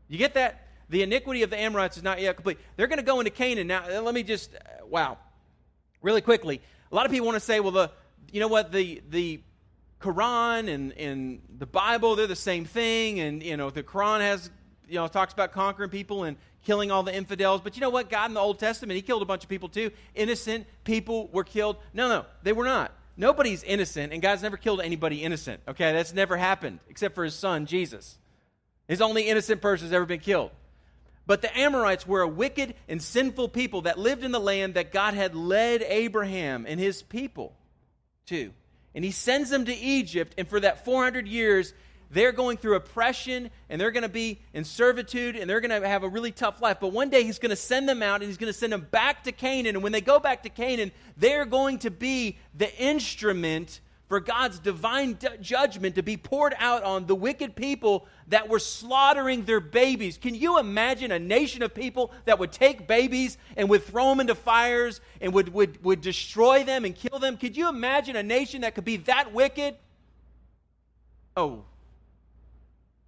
You 0.07 0.17
get 0.17 0.35
that? 0.35 0.67
The 0.89 1.03
iniquity 1.03 1.43
of 1.43 1.49
the 1.49 1.59
Amorites 1.59 1.97
is 1.97 2.03
not 2.03 2.21
yet 2.21 2.35
complete. 2.35 2.59
They're 2.75 2.87
going 2.87 2.99
to 2.99 3.05
go 3.05 3.19
into 3.19 3.31
Canaan. 3.31 3.67
Now, 3.67 3.87
let 4.01 4.13
me 4.13 4.23
just, 4.23 4.53
uh, 4.53 4.85
wow, 4.85 5.17
really 6.01 6.21
quickly. 6.21 6.61
A 6.91 6.95
lot 6.95 7.05
of 7.05 7.11
people 7.11 7.25
want 7.25 7.35
to 7.35 7.45
say, 7.45 7.59
well, 7.59 7.71
the, 7.71 7.91
you 8.31 8.39
know 8.39 8.47
what, 8.47 8.71
the, 8.71 9.01
the 9.09 9.41
Quran 10.01 10.71
and, 10.71 10.93
and 10.93 11.41
the 11.57 11.65
Bible, 11.65 12.15
they're 12.15 12.27
the 12.27 12.35
same 12.35 12.65
thing. 12.65 13.19
And, 13.19 13.41
you 13.41 13.57
know, 13.57 13.69
the 13.69 13.83
Quran 13.83 14.19
has, 14.19 14.49
you 14.87 14.95
know, 14.95 15.07
talks 15.07 15.33
about 15.33 15.51
conquering 15.51 15.89
people 15.89 16.25
and 16.25 16.37
killing 16.65 16.91
all 16.91 17.03
the 17.03 17.15
infidels. 17.15 17.61
But 17.61 17.75
you 17.75 17.81
know 17.81 17.89
what? 17.89 18.09
God 18.09 18.29
in 18.29 18.33
the 18.33 18.39
Old 18.39 18.59
Testament, 18.59 18.95
He 18.95 19.01
killed 19.01 19.21
a 19.21 19.25
bunch 19.25 19.43
of 19.43 19.49
people 19.49 19.69
too. 19.69 19.91
Innocent 20.15 20.67
people 20.83 21.29
were 21.29 21.43
killed. 21.43 21.77
No, 21.93 22.07
no, 22.07 22.25
they 22.43 22.53
were 22.53 22.65
not. 22.65 22.91
Nobody's 23.15 23.63
innocent, 23.63 24.11
and 24.11 24.21
God's 24.21 24.41
never 24.41 24.57
killed 24.57 24.81
anybody 24.81 25.23
innocent. 25.23 25.61
Okay, 25.67 25.93
that's 25.93 26.13
never 26.13 26.35
happened 26.35 26.79
except 26.89 27.15
for 27.15 27.23
His 27.23 27.35
Son, 27.35 27.65
Jesus. 27.65 28.17
His 28.87 29.01
only 29.01 29.23
innocent 29.29 29.61
person 29.61 29.87
has 29.87 29.93
ever 29.93 30.05
been 30.05 30.19
killed. 30.19 30.51
But 31.25 31.41
the 31.41 31.57
Amorites 31.57 32.05
were 32.05 32.21
a 32.21 32.27
wicked 32.27 32.75
and 32.89 33.01
sinful 33.01 33.49
people 33.49 33.83
that 33.83 33.97
lived 33.97 34.23
in 34.23 34.31
the 34.31 34.39
land 34.39 34.73
that 34.73 34.91
God 34.91 35.13
had 35.13 35.35
led 35.35 35.81
Abraham 35.83 36.65
and 36.67 36.79
his 36.79 37.01
people 37.01 37.55
to. 38.25 38.51
And 38.93 39.05
he 39.05 39.11
sends 39.11 39.49
them 39.49 39.65
to 39.65 39.75
Egypt, 39.75 40.35
and 40.37 40.47
for 40.47 40.59
that 40.59 40.83
400 40.85 41.27
years, 41.27 41.73
they're 42.13 42.31
going 42.31 42.57
through 42.57 42.75
oppression 42.75 43.49
and 43.69 43.81
they're 43.81 43.91
going 43.91 44.03
to 44.03 44.09
be 44.09 44.39
in 44.53 44.63
servitude 44.63 45.35
and 45.35 45.49
they're 45.49 45.61
going 45.61 45.81
to 45.81 45.87
have 45.87 46.03
a 46.03 46.07
really 46.07 46.31
tough 46.31 46.61
life. 46.61 46.77
But 46.79 46.93
one 46.93 47.09
day 47.09 47.23
he's 47.23 47.39
going 47.39 47.49
to 47.49 47.55
send 47.55 47.89
them 47.89 48.03
out 48.03 48.21
and 48.21 48.29
he's 48.29 48.37
going 48.37 48.51
to 48.51 48.57
send 48.57 48.71
them 48.71 48.87
back 48.91 49.23
to 49.23 49.31
Canaan. 49.31 49.75
And 49.75 49.83
when 49.83 49.91
they 49.91 50.01
go 50.01 50.19
back 50.19 50.43
to 50.43 50.49
Canaan, 50.49 50.91
they're 51.17 51.45
going 51.45 51.79
to 51.79 51.91
be 51.91 52.37
the 52.53 52.73
instrument 52.77 53.81
for 54.07 54.19
God's 54.19 54.59
divine 54.59 55.13
d- 55.13 55.27
judgment 55.41 55.95
to 55.95 56.03
be 56.03 56.17
poured 56.17 56.53
out 56.59 56.83
on 56.83 57.07
the 57.07 57.15
wicked 57.15 57.55
people 57.55 58.07
that 58.27 58.47
were 58.47 58.59
slaughtering 58.59 59.45
their 59.45 59.59
babies. 59.59 60.19
Can 60.19 60.35
you 60.35 60.59
imagine 60.59 61.11
a 61.11 61.17
nation 61.17 61.63
of 61.63 61.73
people 61.73 62.11
that 62.25 62.37
would 62.37 62.51
take 62.51 62.87
babies 62.87 63.39
and 63.57 63.69
would 63.69 63.83
throw 63.83 64.09
them 64.09 64.19
into 64.19 64.35
fires 64.35 65.01
and 65.19 65.33
would, 65.33 65.51
would, 65.51 65.83
would 65.83 66.01
destroy 66.01 66.63
them 66.63 66.85
and 66.85 66.95
kill 66.95 67.17
them? 67.17 67.37
Could 67.37 67.57
you 67.57 67.69
imagine 67.69 68.15
a 68.15 68.21
nation 68.21 68.61
that 68.61 68.75
could 68.75 68.85
be 68.85 68.97
that 68.97 69.33
wicked? 69.33 69.77
Oh, 71.35 71.63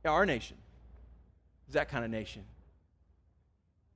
our 0.05 0.25
nation 0.25 0.57
is 1.67 1.73
that 1.73 1.89
kind 1.89 2.05
of 2.05 2.11
nation. 2.11 2.43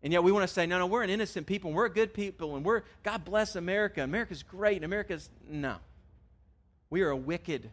And 0.01 0.13
yet 0.13 0.23
we 0.23 0.31
want 0.31 0.47
to 0.47 0.53
say, 0.53 0.65
no, 0.65 0.79
no, 0.79 0.87
we're 0.87 1.03
an 1.03 1.09
innocent 1.09 1.45
people 1.45 1.69
and 1.69 1.75
we're 1.75 1.89
good 1.89 2.13
people 2.13 2.55
and 2.55 2.63
we're, 2.63 2.83
God 3.03 3.25
bless 3.25 3.55
America. 3.55 4.01
America's 4.01 4.43
great 4.43 4.77
and 4.77 4.85
America's, 4.85 5.29
no. 5.49 5.75
We 6.89 7.01
are 7.01 7.09
a 7.09 7.17
wicked 7.17 7.69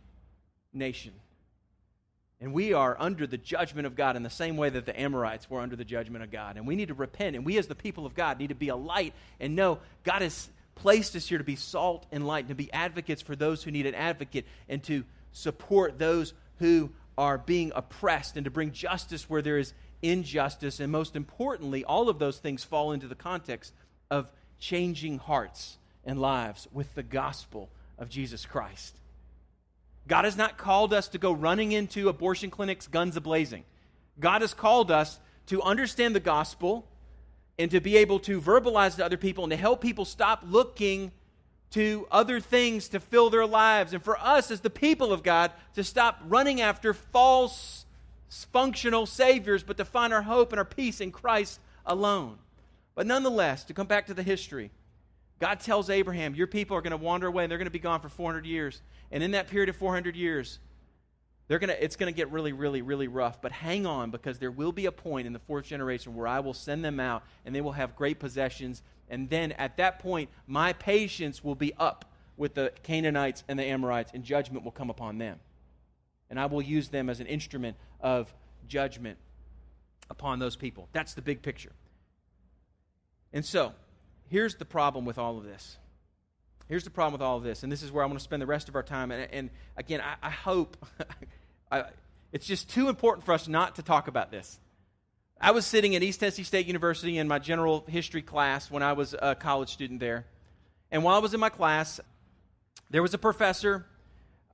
nation. 0.72 1.12
And 2.40 2.52
we 2.52 2.74
are 2.74 2.96
under 2.98 3.26
the 3.26 3.38
judgment 3.38 3.86
of 3.86 3.94
God 3.96 4.16
in 4.16 4.22
the 4.22 4.28
same 4.28 4.56
way 4.56 4.68
that 4.68 4.84
the 4.84 5.00
Amorites 5.00 5.48
were 5.48 5.60
under 5.60 5.76
the 5.76 5.84
judgment 5.84 6.22
of 6.22 6.30
God. 6.30 6.56
And 6.56 6.66
we 6.66 6.76
need 6.76 6.88
to 6.88 6.94
repent. 6.94 7.34
And 7.34 7.46
we, 7.46 7.56
as 7.56 7.66
the 7.66 7.74
people 7.74 8.04
of 8.04 8.14
God, 8.14 8.38
need 8.38 8.48
to 8.48 8.54
be 8.54 8.68
a 8.68 8.76
light 8.76 9.14
and 9.40 9.56
know 9.56 9.78
God 10.04 10.20
has 10.20 10.48
placed 10.74 11.16
us 11.16 11.26
here 11.26 11.38
to 11.38 11.44
be 11.44 11.56
salt 11.56 12.04
and 12.12 12.26
light, 12.26 12.40
and 12.40 12.50
to 12.50 12.54
be 12.54 12.70
advocates 12.72 13.22
for 13.22 13.34
those 13.34 13.62
who 13.62 13.70
need 13.70 13.86
an 13.86 13.94
advocate, 13.94 14.44
and 14.68 14.82
to 14.82 15.04
support 15.32 15.98
those 15.98 16.34
who 16.58 16.90
are 17.18 17.38
being 17.38 17.72
oppressed 17.74 18.36
and 18.36 18.44
to 18.44 18.50
bring 18.50 18.72
justice 18.72 19.28
where 19.28 19.42
there 19.42 19.58
is 19.58 19.72
injustice. 20.02 20.80
And 20.80 20.92
most 20.92 21.16
importantly, 21.16 21.84
all 21.84 22.08
of 22.08 22.18
those 22.18 22.38
things 22.38 22.64
fall 22.64 22.92
into 22.92 23.08
the 23.08 23.14
context 23.14 23.72
of 24.10 24.28
changing 24.58 25.18
hearts 25.18 25.78
and 26.04 26.20
lives 26.20 26.68
with 26.72 26.94
the 26.94 27.02
gospel 27.02 27.70
of 27.98 28.08
Jesus 28.08 28.46
Christ. 28.46 28.96
God 30.08 30.24
has 30.24 30.36
not 30.36 30.56
called 30.56 30.92
us 30.92 31.08
to 31.08 31.18
go 31.18 31.32
running 31.32 31.72
into 31.72 32.08
abortion 32.08 32.50
clinics 32.50 32.86
guns 32.86 33.16
ablazing. 33.16 33.62
God 34.20 34.42
has 34.42 34.54
called 34.54 34.90
us 34.90 35.18
to 35.46 35.62
understand 35.62 36.14
the 36.14 36.20
gospel 36.20 36.86
and 37.58 37.70
to 37.70 37.80
be 37.80 37.96
able 37.96 38.20
to 38.20 38.40
verbalize 38.40 38.96
to 38.96 39.04
other 39.04 39.16
people 39.16 39.44
and 39.44 39.50
to 39.50 39.56
help 39.56 39.80
people 39.80 40.04
stop 40.04 40.42
looking 40.46 41.10
to 41.72 42.06
other 42.10 42.40
things 42.40 42.88
to 42.88 43.00
fill 43.00 43.30
their 43.30 43.46
lives. 43.46 43.92
And 43.92 44.02
for 44.02 44.18
us, 44.18 44.50
as 44.50 44.60
the 44.60 44.70
people 44.70 45.12
of 45.12 45.22
God, 45.22 45.50
to 45.74 45.84
stop 45.84 46.20
running 46.26 46.60
after 46.60 46.94
false, 46.94 47.84
functional 48.52 49.06
saviors, 49.06 49.62
but 49.62 49.76
to 49.76 49.84
find 49.84 50.12
our 50.12 50.22
hope 50.22 50.52
and 50.52 50.58
our 50.58 50.64
peace 50.64 51.00
in 51.00 51.10
Christ 51.10 51.60
alone. 51.84 52.38
But 52.94 53.06
nonetheless, 53.06 53.64
to 53.64 53.74
come 53.74 53.86
back 53.86 54.06
to 54.06 54.14
the 54.14 54.22
history, 54.22 54.70
God 55.38 55.60
tells 55.60 55.90
Abraham, 55.90 56.34
Your 56.34 56.46
people 56.46 56.76
are 56.76 56.82
going 56.82 56.92
to 56.92 56.96
wander 56.96 57.26
away 57.26 57.44
and 57.44 57.50
they're 57.50 57.58
going 57.58 57.66
to 57.66 57.70
be 57.70 57.78
gone 57.78 58.00
for 58.00 58.08
400 58.08 58.46
years. 58.46 58.80
And 59.10 59.22
in 59.22 59.32
that 59.32 59.48
period 59.48 59.68
of 59.68 59.76
400 59.76 60.16
years, 60.16 60.58
they're 61.48 61.58
gonna, 61.58 61.76
it's 61.78 61.94
going 61.94 62.12
to 62.12 62.16
get 62.16 62.30
really, 62.32 62.52
really, 62.52 62.82
really 62.82 63.06
rough. 63.06 63.40
But 63.40 63.52
hang 63.52 63.86
on, 63.86 64.10
because 64.10 64.38
there 64.38 64.50
will 64.50 64.72
be 64.72 64.86
a 64.86 64.92
point 64.92 65.26
in 65.26 65.32
the 65.32 65.38
fourth 65.38 65.66
generation 65.66 66.14
where 66.14 66.26
I 66.26 66.40
will 66.40 66.54
send 66.54 66.84
them 66.84 66.98
out 66.98 67.22
and 67.44 67.54
they 67.54 67.60
will 67.60 67.72
have 67.72 67.94
great 67.94 68.18
possessions 68.18 68.82
and 69.08 69.30
then 69.30 69.52
at 69.52 69.76
that 69.76 69.98
point, 69.98 70.30
my 70.46 70.72
patience 70.72 71.42
will 71.42 71.54
be 71.54 71.72
up 71.78 72.04
with 72.36 72.54
the 72.54 72.72
Canaanites 72.82 73.44
and 73.48 73.58
the 73.58 73.64
Amorites, 73.64 74.10
and 74.14 74.24
judgment 74.24 74.64
will 74.64 74.72
come 74.72 74.90
upon 74.90 75.18
them. 75.18 75.40
And 76.28 76.38
I 76.40 76.46
will 76.46 76.62
use 76.62 76.88
them 76.88 77.08
as 77.08 77.20
an 77.20 77.26
instrument 77.26 77.76
of 78.00 78.32
judgment 78.68 79.18
upon 80.10 80.38
those 80.38 80.56
people. 80.56 80.88
That's 80.92 81.14
the 81.14 81.22
big 81.22 81.42
picture. 81.42 81.72
And 83.32 83.44
so, 83.44 83.72
here's 84.28 84.56
the 84.56 84.64
problem 84.64 85.04
with 85.04 85.18
all 85.18 85.38
of 85.38 85.44
this. 85.44 85.78
Here's 86.68 86.84
the 86.84 86.90
problem 86.90 87.12
with 87.12 87.22
all 87.22 87.36
of 87.36 87.44
this, 87.44 87.62
and 87.62 87.70
this 87.70 87.82
is 87.82 87.92
where 87.92 88.02
I 88.02 88.06
want 88.06 88.18
to 88.18 88.24
spend 88.24 88.42
the 88.42 88.46
rest 88.46 88.68
of 88.68 88.74
our 88.74 88.82
time. 88.82 89.12
And, 89.12 89.28
and 89.32 89.50
again, 89.76 90.00
I, 90.00 90.16
I 90.26 90.30
hope 90.30 90.76
I, 91.70 91.84
it's 92.32 92.46
just 92.46 92.68
too 92.68 92.88
important 92.88 93.24
for 93.24 93.32
us 93.32 93.46
not 93.46 93.76
to 93.76 93.82
talk 93.82 94.08
about 94.08 94.32
this. 94.32 94.58
I 95.40 95.50
was 95.50 95.66
sitting 95.66 95.94
at 95.94 96.02
East 96.02 96.20
Tennessee 96.20 96.44
State 96.44 96.66
University 96.66 97.18
in 97.18 97.28
my 97.28 97.38
general 97.38 97.84
history 97.88 98.22
class 98.22 98.70
when 98.70 98.82
I 98.82 98.94
was 98.94 99.14
a 99.20 99.34
college 99.34 99.68
student 99.68 100.00
there. 100.00 100.24
And 100.90 101.04
while 101.04 101.14
I 101.14 101.18
was 101.18 101.34
in 101.34 101.40
my 101.40 101.50
class, 101.50 102.00
there 102.88 103.02
was 103.02 103.12
a 103.12 103.18
professor, 103.18 103.84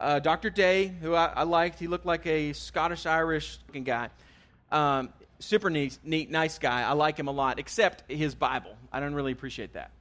uh, 0.01 0.19
Dr. 0.19 0.51
Day, 0.51 0.89
who 0.89 1.15
I, 1.15 1.27
I, 1.27 1.43
liked. 1.45 1.79
He 1.79 1.87
looked 1.87 2.05
like 2.05 2.27
a 2.27 2.53
Scottish 2.53 3.07
Irish 3.07 3.59
looking 3.69 3.85
guy. 3.85 4.09
Um, 4.73 5.11
super 5.39 5.71
neat, 5.71 5.99
neat, 6.03 6.31
nice 6.31 6.59
guy. 6.59 6.83
I 6.83 6.93
like 6.93 7.17
him 7.17 7.29
a 7.29 7.33
lot, 7.33 7.61
except 7.61 8.11
his 8.11 8.35
Bible. 8.35 8.77
I 8.93 8.99
don't 8.99 9.15
really 9.15 9.33
appreciate 9.33 9.75
that. 9.75 9.93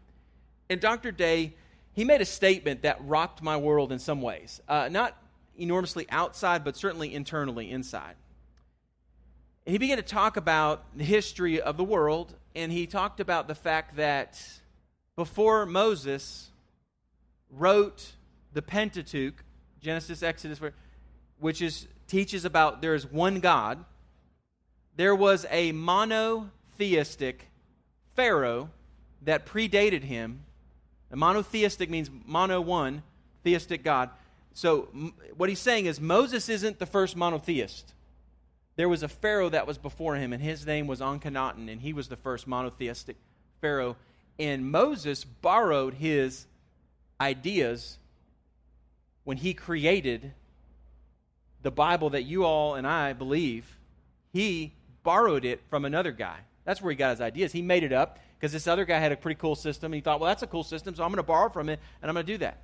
And 0.68 0.82
Dr. 0.82 1.12
Day, 1.12 1.54
he 1.94 2.06
made 2.06 2.22
a 2.22 2.26
statement 2.26 2.82
that 2.82 2.98
rocked 3.06 3.44
my 3.44 3.58
world 3.58 3.92
in 3.92 4.00
some 4.00 4.22
ways. 4.22 4.62
Uh, 4.68 4.90
not 4.90 5.16
enormously 5.58 6.08
outside, 6.10 6.64
but 6.64 6.76
certainly 6.76 7.14
internally 7.14 7.70
inside. 7.70 8.16
And 9.66 9.74
he 9.74 9.78
began 9.78 9.98
to 9.98 10.04
talk 10.04 10.38
about 10.38 10.86
the 10.98 11.04
history 11.04 11.62
of 11.62 11.78
the 11.78 11.84
world, 11.84 12.34
and 12.56 12.72
he 12.72 12.88
talked 12.88 13.20
about 13.20 13.48
the 13.48 13.56
fact 13.56 13.96
that 13.98 14.42
before 15.16 15.66
Moses 15.66 16.50
wrote 17.52 18.14
the 18.54 18.62
Pentateuch, 18.62 19.44
Genesis, 19.80 20.24
Exodus, 20.24 20.60
which 21.40 21.62
is, 21.62 21.88
teaches 22.08 22.44
about 22.44 22.82
there 22.82 22.96
is 22.96 23.06
one 23.06 23.40
God, 23.40 23.86
there 24.96 25.16
was 25.16 25.46
a 25.52 25.72
monotheistic 25.72 27.48
Pharaoh 28.16 28.70
that 29.22 29.46
predated 29.46 30.04
him. 30.04 30.44
A 31.12 31.16
monotheistic 31.16 31.90
means 31.90 32.10
mono 32.26 32.62
one, 32.62 33.04
theistic 33.44 33.84
God. 33.84 34.10
So, 34.54 34.90
what 35.38 35.50
he's 35.50 35.60
saying 35.60 35.86
is 35.86 36.02
Moses 36.02 36.50
isn't 36.50 36.80
the 36.80 36.86
first 36.86 37.16
monotheist 37.16 37.94
there 38.82 38.90
was 38.90 39.04
a 39.04 39.08
Pharaoh 39.08 39.50
that 39.50 39.68
was 39.68 39.78
before 39.78 40.16
him, 40.16 40.34
and 40.34 40.42
his 40.42 40.66
name 40.66 40.88
was 40.88 41.02
Akhenaten, 41.02 41.72
and 41.72 41.80
he 41.80 41.94
was 41.94 42.08
the 42.08 42.16
first 42.16 42.48
monotheistic 42.48 43.16
Pharaoh. 43.62 43.96
And 44.40 44.72
Moses 44.72 45.24
borrowed 45.24 45.94
his 45.94 46.48
ideas 47.22 48.00
when 49.24 49.38
he 49.38 49.54
created 49.54 50.34
the 51.62 51.70
Bible 51.70 52.10
that 52.10 52.24
you 52.24 52.44
all 52.44 52.74
and 52.74 52.88
I 52.88 53.14
believe. 53.14 53.78
He 54.34 54.74
borrowed 55.04 55.46
it 55.46 55.62
from 55.70 55.86
another 55.86 56.12
guy. 56.12 56.40
That's 56.66 56.82
where 56.82 56.90
he 56.90 56.96
got 56.96 57.12
his 57.12 57.22
ideas. 57.22 57.52
He 57.52 57.62
made 57.62 57.84
it 57.84 57.94
up 57.94 58.18
because 58.40 58.52
this 58.52 58.66
other 58.66 58.86
guy 58.86 58.98
had 58.98 59.12
a 59.12 59.16
pretty 59.16 59.40
cool 59.40 59.54
system. 59.54 59.92
And 59.92 59.98
he 59.98 60.02
thought, 60.02 60.20
well, 60.20 60.30
that's 60.30 60.42
a 60.42 60.48
cool 60.48 60.64
system, 60.64 60.96
so 60.96 61.04
I'm 61.04 61.12
going 61.12 61.18
to 61.18 61.24
borrow 61.24 61.50
from 61.50 61.70
it, 61.70 61.80
and 62.02 62.10
I'm 62.10 62.16
going 62.16 62.26
to 62.26 62.34
do 62.34 62.40
that. 62.40 62.64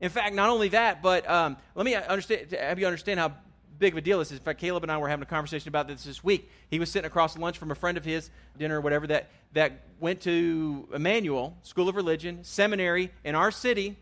In 0.00 0.08
fact, 0.08 0.34
not 0.34 0.48
only 0.48 0.68
that, 0.70 1.02
but 1.02 1.28
um, 1.28 1.58
let 1.74 1.84
me 1.84 1.94
understand, 1.94 2.52
have 2.52 2.78
you 2.78 2.86
understand 2.86 3.20
how 3.20 3.34
big 3.80 3.94
of 3.94 3.98
a 3.98 4.00
deal 4.00 4.18
this 4.20 4.30
is. 4.30 4.38
In 4.38 4.44
fact, 4.44 4.60
Caleb 4.60 4.84
and 4.84 4.92
I 4.92 4.98
were 4.98 5.08
having 5.08 5.22
a 5.22 5.26
conversation 5.26 5.68
about 5.68 5.88
this 5.88 6.04
this 6.04 6.22
week. 6.22 6.48
He 6.70 6.78
was 6.78 6.90
sitting 6.90 7.06
across 7.06 7.36
lunch 7.36 7.58
from 7.58 7.70
a 7.70 7.74
friend 7.74 7.98
of 7.98 8.04
his, 8.04 8.30
dinner 8.56 8.78
or 8.78 8.80
whatever, 8.80 9.06
that, 9.08 9.30
that 9.54 9.80
went 9.98 10.20
to 10.20 10.86
Emmanuel, 10.94 11.56
School 11.62 11.88
of 11.88 11.96
Religion, 11.96 12.44
seminary 12.44 13.10
in 13.24 13.34
our 13.34 13.50
city, 13.50 13.96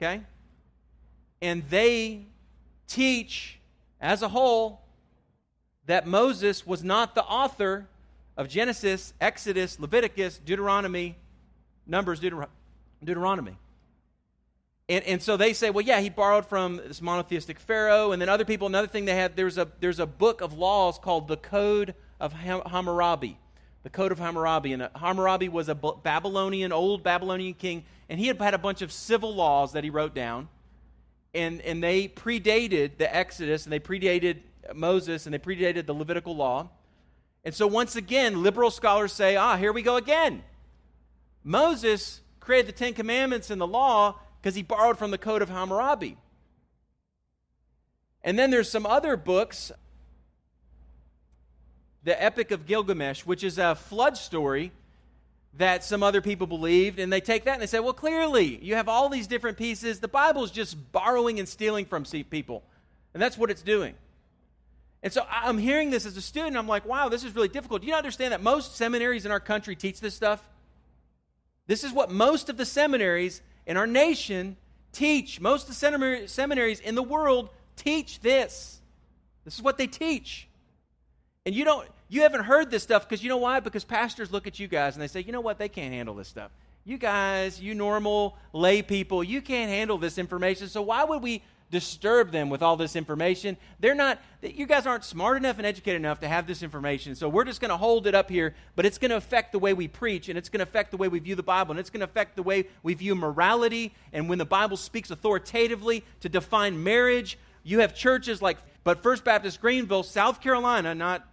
okay? 0.00 0.22
And 1.40 1.62
they 1.68 2.24
teach 2.88 3.58
as 4.00 4.22
a 4.22 4.28
whole 4.28 4.80
that 5.86 6.06
Moses 6.06 6.66
was 6.66 6.82
not 6.82 7.14
the 7.14 7.22
author 7.22 7.86
of 8.36 8.48
Genesis, 8.48 9.12
Exodus, 9.20 9.78
Leviticus, 9.78 10.38
Deuteronomy, 10.38 11.16
Numbers, 11.86 12.20
Deuteron- 12.20 12.48
Deuteronomy. 13.04 13.56
And, 14.88 15.04
and 15.04 15.22
so 15.22 15.36
they 15.36 15.52
say, 15.52 15.70
well, 15.70 15.84
yeah, 15.84 16.00
he 16.00 16.10
borrowed 16.10 16.46
from 16.46 16.76
this 16.76 17.00
monotheistic 17.00 17.58
Pharaoh. 17.60 18.12
And 18.12 18.20
then 18.20 18.28
other 18.28 18.44
people, 18.44 18.66
another 18.66 18.88
thing 18.88 19.04
they 19.04 19.14
had, 19.14 19.36
there's 19.36 19.58
a, 19.58 19.68
there's 19.80 20.00
a 20.00 20.06
book 20.06 20.40
of 20.40 20.52
laws 20.52 20.98
called 20.98 21.28
the 21.28 21.36
Code 21.36 21.94
of 22.20 22.32
Hammurabi. 22.32 23.38
The 23.84 23.90
Code 23.90 24.12
of 24.12 24.18
Hammurabi. 24.18 24.72
And 24.72 24.82
uh, 24.82 24.88
Hammurabi 24.96 25.48
was 25.48 25.68
a 25.68 25.74
Babylonian, 25.74 26.72
old 26.72 27.02
Babylonian 27.02 27.54
king. 27.54 27.84
And 28.08 28.18
he 28.18 28.26
had 28.26 28.40
had 28.40 28.54
a 28.54 28.58
bunch 28.58 28.82
of 28.82 28.92
civil 28.92 29.34
laws 29.34 29.72
that 29.72 29.84
he 29.84 29.90
wrote 29.90 30.14
down. 30.14 30.48
And, 31.32 31.60
and 31.62 31.82
they 31.82 32.08
predated 32.08 32.98
the 32.98 33.14
Exodus, 33.14 33.64
and 33.64 33.72
they 33.72 33.80
predated 33.80 34.40
Moses, 34.74 35.24
and 35.26 35.32
they 35.32 35.38
predated 35.38 35.86
the 35.86 35.94
Levitical 35.94 36.36
law. 36.36 36.68
And 37.44 37.54
so 37.54 37.66
once 37.66 37.96
again, 37.96 38.42
liberal 38.42 38.70
scholars 38.70 39.12
say, 39.12 39.36
ah, 39.36 39.56
here 39.56 39.72
we 39.72 39.82
go 39.82 39.96
again. 39.96 40.42
Moses 41.42 42.20
created 42.38 42.68
the 42.68 42.72
Ten 42.72 42.92
Commandments 42.94 43.50
and 43.50 43.60
the 43.60 43.66
law 43.66 44.20
because 44.42 44.56
he 44.56 44.62
borrowed 44.62 44.98
from 44.98 45.12
the 45.12 45.18
Code 45.18 45.40
of 45.40 45.48
Hammurabi. 45.48 46.16
And 48.24 48.36
then 48.36 48.50
there's 48.50 48.68
some 48.68 48.86
other 48.86 49.16
books, 49.16 49.70
the 52.02 52.20
Epic 52.20 52.50
of 52.50 52.66
Gilgamesh, 52.66 53.24
which 53.24 53.44
is 53.44 53.58
a 53.58 53.76
flood 53.76 54.16
story 54.16 54.72
that 55.54 55.84
some 55.84 56.02
other 56.02 56.20
people 56.20 56.46
believed, 56.46 56.98
and 56.98 57.12
they 57.12 57.20
take 57.20 57.44
that 57.44 57.52
and 57.52 57.62
they 57.62 57.66
say, 57.66 57.78
well, 57.78 57.92
clearly, 57.92 58.58
you 58.62 58.74
have 58.74 58.88
all 58.88 59.08
these 59.08 59.26
different 59.26 59.58
pieces. 59.58 60.00
The 60.00 60.08
Bible 60.08 60.42
is 60.42 60.50
just 60.50 60.92
borrowing 60.92 61.38
and 61.38 61.48
stealing 61.48 61.84
from 61.84 62.04
people. 62.04 62.64
And 63.14 63.22
that's 63.22 63.38
what 63.38 63.50
it's 63.50 63.62
doing. 63.62 63.94
And 65.04 65.12
so 65.12 65.26
I'm 65.30 65.58
hearing 65.58 65.90
this 65.90 66.06
as 66.06 66.16
a 66.16 66.22
student. 66.22 66.56
I'm 66.56 66.68
like, 66.68 66.86
wow, 66.86 67.08
this 67.08 67.22
is 67.22 67.34
really 67.34 67.48
difficult. 67.48 67.82
Do 67.82 67.88
you 67.88 67.94
understand 67.94 68.32
that 68.32 68.42
most 68.42 68.76
seminaries 68.76 69.26
in 69.26 69.32
our 69.32 69.40
country 69.40 69.76
teach 69.76 70.00
this 70.00 70.14
stuff? 70.14 70.48
This 71.66 71.84
is 71.84 71.92
what 71.92 72.10
most 72.10 72.48
of 72.48 72.56
the 72.56 72.64
seminaries 72.64 73.42
in 73.66 73.76
our 73.76 73.86
nation 73.86 74.56
teach. 74.92 75.40
Most 75.40 75.68
of 75.68 75.78
the 75.80 76.26
seminaries 76.28 76.80
in 76.80 76.94
the 76.94 77.02
world 77.02 77.50
teach 77.76 78.20
this. 78.20 78.80
This 79.44 79.54
is 79.54 79.62
what 79.62 79.78
they 79.78 79.86
teach. 79.86 80.48
And 81.44 81.54
you 81.54 81.64
don't 81.64 81.88
you 82.08 82.22
haven't 82.22 82.44
heard 82.44 82.70
this 82.70 82.82
stuff 82.82 83.08
because 83.08 83.22
you 83.22 83.28
know 83.28 83.38
why? 83.38 83.60
Because 83.60 83.84
pastors 83.84 84.30
look 84.30 84.46
at 84.46 84.60
you 84.60 84.68
guys 84.68 84.94
and 84.94 85.02
they 85.02 85.08
say, 85.08 85.20
"You 85.20 85.32
know 85.32 85.40
what? 85.40 85.58
They 85.58 85.68
can't 85.68 85.92
handle 85.92 86.14
this 86.14 86.28
stuff. 86.28 86.52
You 86.84 86.98
guys, 86.98 87.60
you 87.60 87.74
normal 87.74 88.36
lay 88.52 88.82
people, 88.82 89.22
you 89.22 89.40
can't 89.40 89.70
handle 89.70 89.98
this 89.98 90.18
information. 90.18 90.68
So 90.68 90.82
why 90.82 91.04
would 91.04 91.22
we 91.22 91.42
disturb 91.72 92.30
them 92.30 92.50
with 92.50 92.62
all 92.62 92.76
this 92.76 92.94
information. 92.94 93.56
They're 93.80 93.94
not, 93.94 94.20
you 94.42 94.66
guys 94.66 94.86
aren't 94.86 95.04
smart 95.04 95.38
enough 95.38 95.56
and 95.56 95.66
educated 95.66 96.00
enough 96.00 96.20
to 96.20 96.28
have 96.28 96.46
this 96.46 96.62
information. 96.62 97.16
So 97.16 97.30
we're 97.30 97.44
just 97.44 97.60
going 97.60 97.70
to 97.70 97.78
hold 97.78 98.06
it 98.06 98.14
up 98.14 98.30
here, 98.30 98.54
but 98.76 98.84
it's 98.84 98.98
going 98.98 99.10
to 99.10 99.16
affect 99.16 99.52
the 99.52 99.58
way 99.58 99.72
we 99.72 99.88
preach, 99.88 100.28
and 100.28 100.36
it's 100.38 100.50
going 100.50 100.58
to 100.58 100.64
affect 100.64 100.90
the 100.90 100.98
way 100.98 101.08
we 101.08 101.18
view 101.18 101.34
the 101.34 101.42
Bible, 101.42 101.72
and 101.72 101.80
it's 101.80 101.88
going 101.88 102.00
to 102.00 102.04
affect 102.04 102.36
the 102.36 102.42
way 102.42 102.66
we 102.82 102.92
view 102.92 103.14
morality. 103.14 103.94
And 104.12 104.28
when 104.28 104.36
the 104.36 104.44
Bible 104.44 104.76
speaks 104.76 105.10
authoritatively 105.10 106.04
to 106.20 106.28
define 106.28 106.84
marriage, 106.84 107.38
you 107.64 107.80
have 107.80 107.94
churches 107.94 108.42
like, 108.42 108.58
but 108.84 109.02
First 109.02 109.24
Baptist 109.24 109.60
Greenville, 109.60 110.02
South 110.02 110.42
Carolina, 110.42 110.94
not 110.94 111.26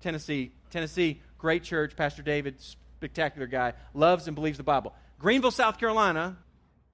Tennessee. 0.00 0.52
Tennessee, 0.70 1.22
great 1.38 1.62
church. 1.62 1.96
Pastor 1.96 2.22
David, 2.22 2.60
spectacular 2.60 3.46
guy, 3.46 3.72
loves 3.94 4.26
and 4.26 4.34
believes 4.34 4.58
the 4.58 4.62
Bible. 4.62 4.94
Greenville, 5.18 5.50
South 5.50 5.78
Carolina, 5.78 6.36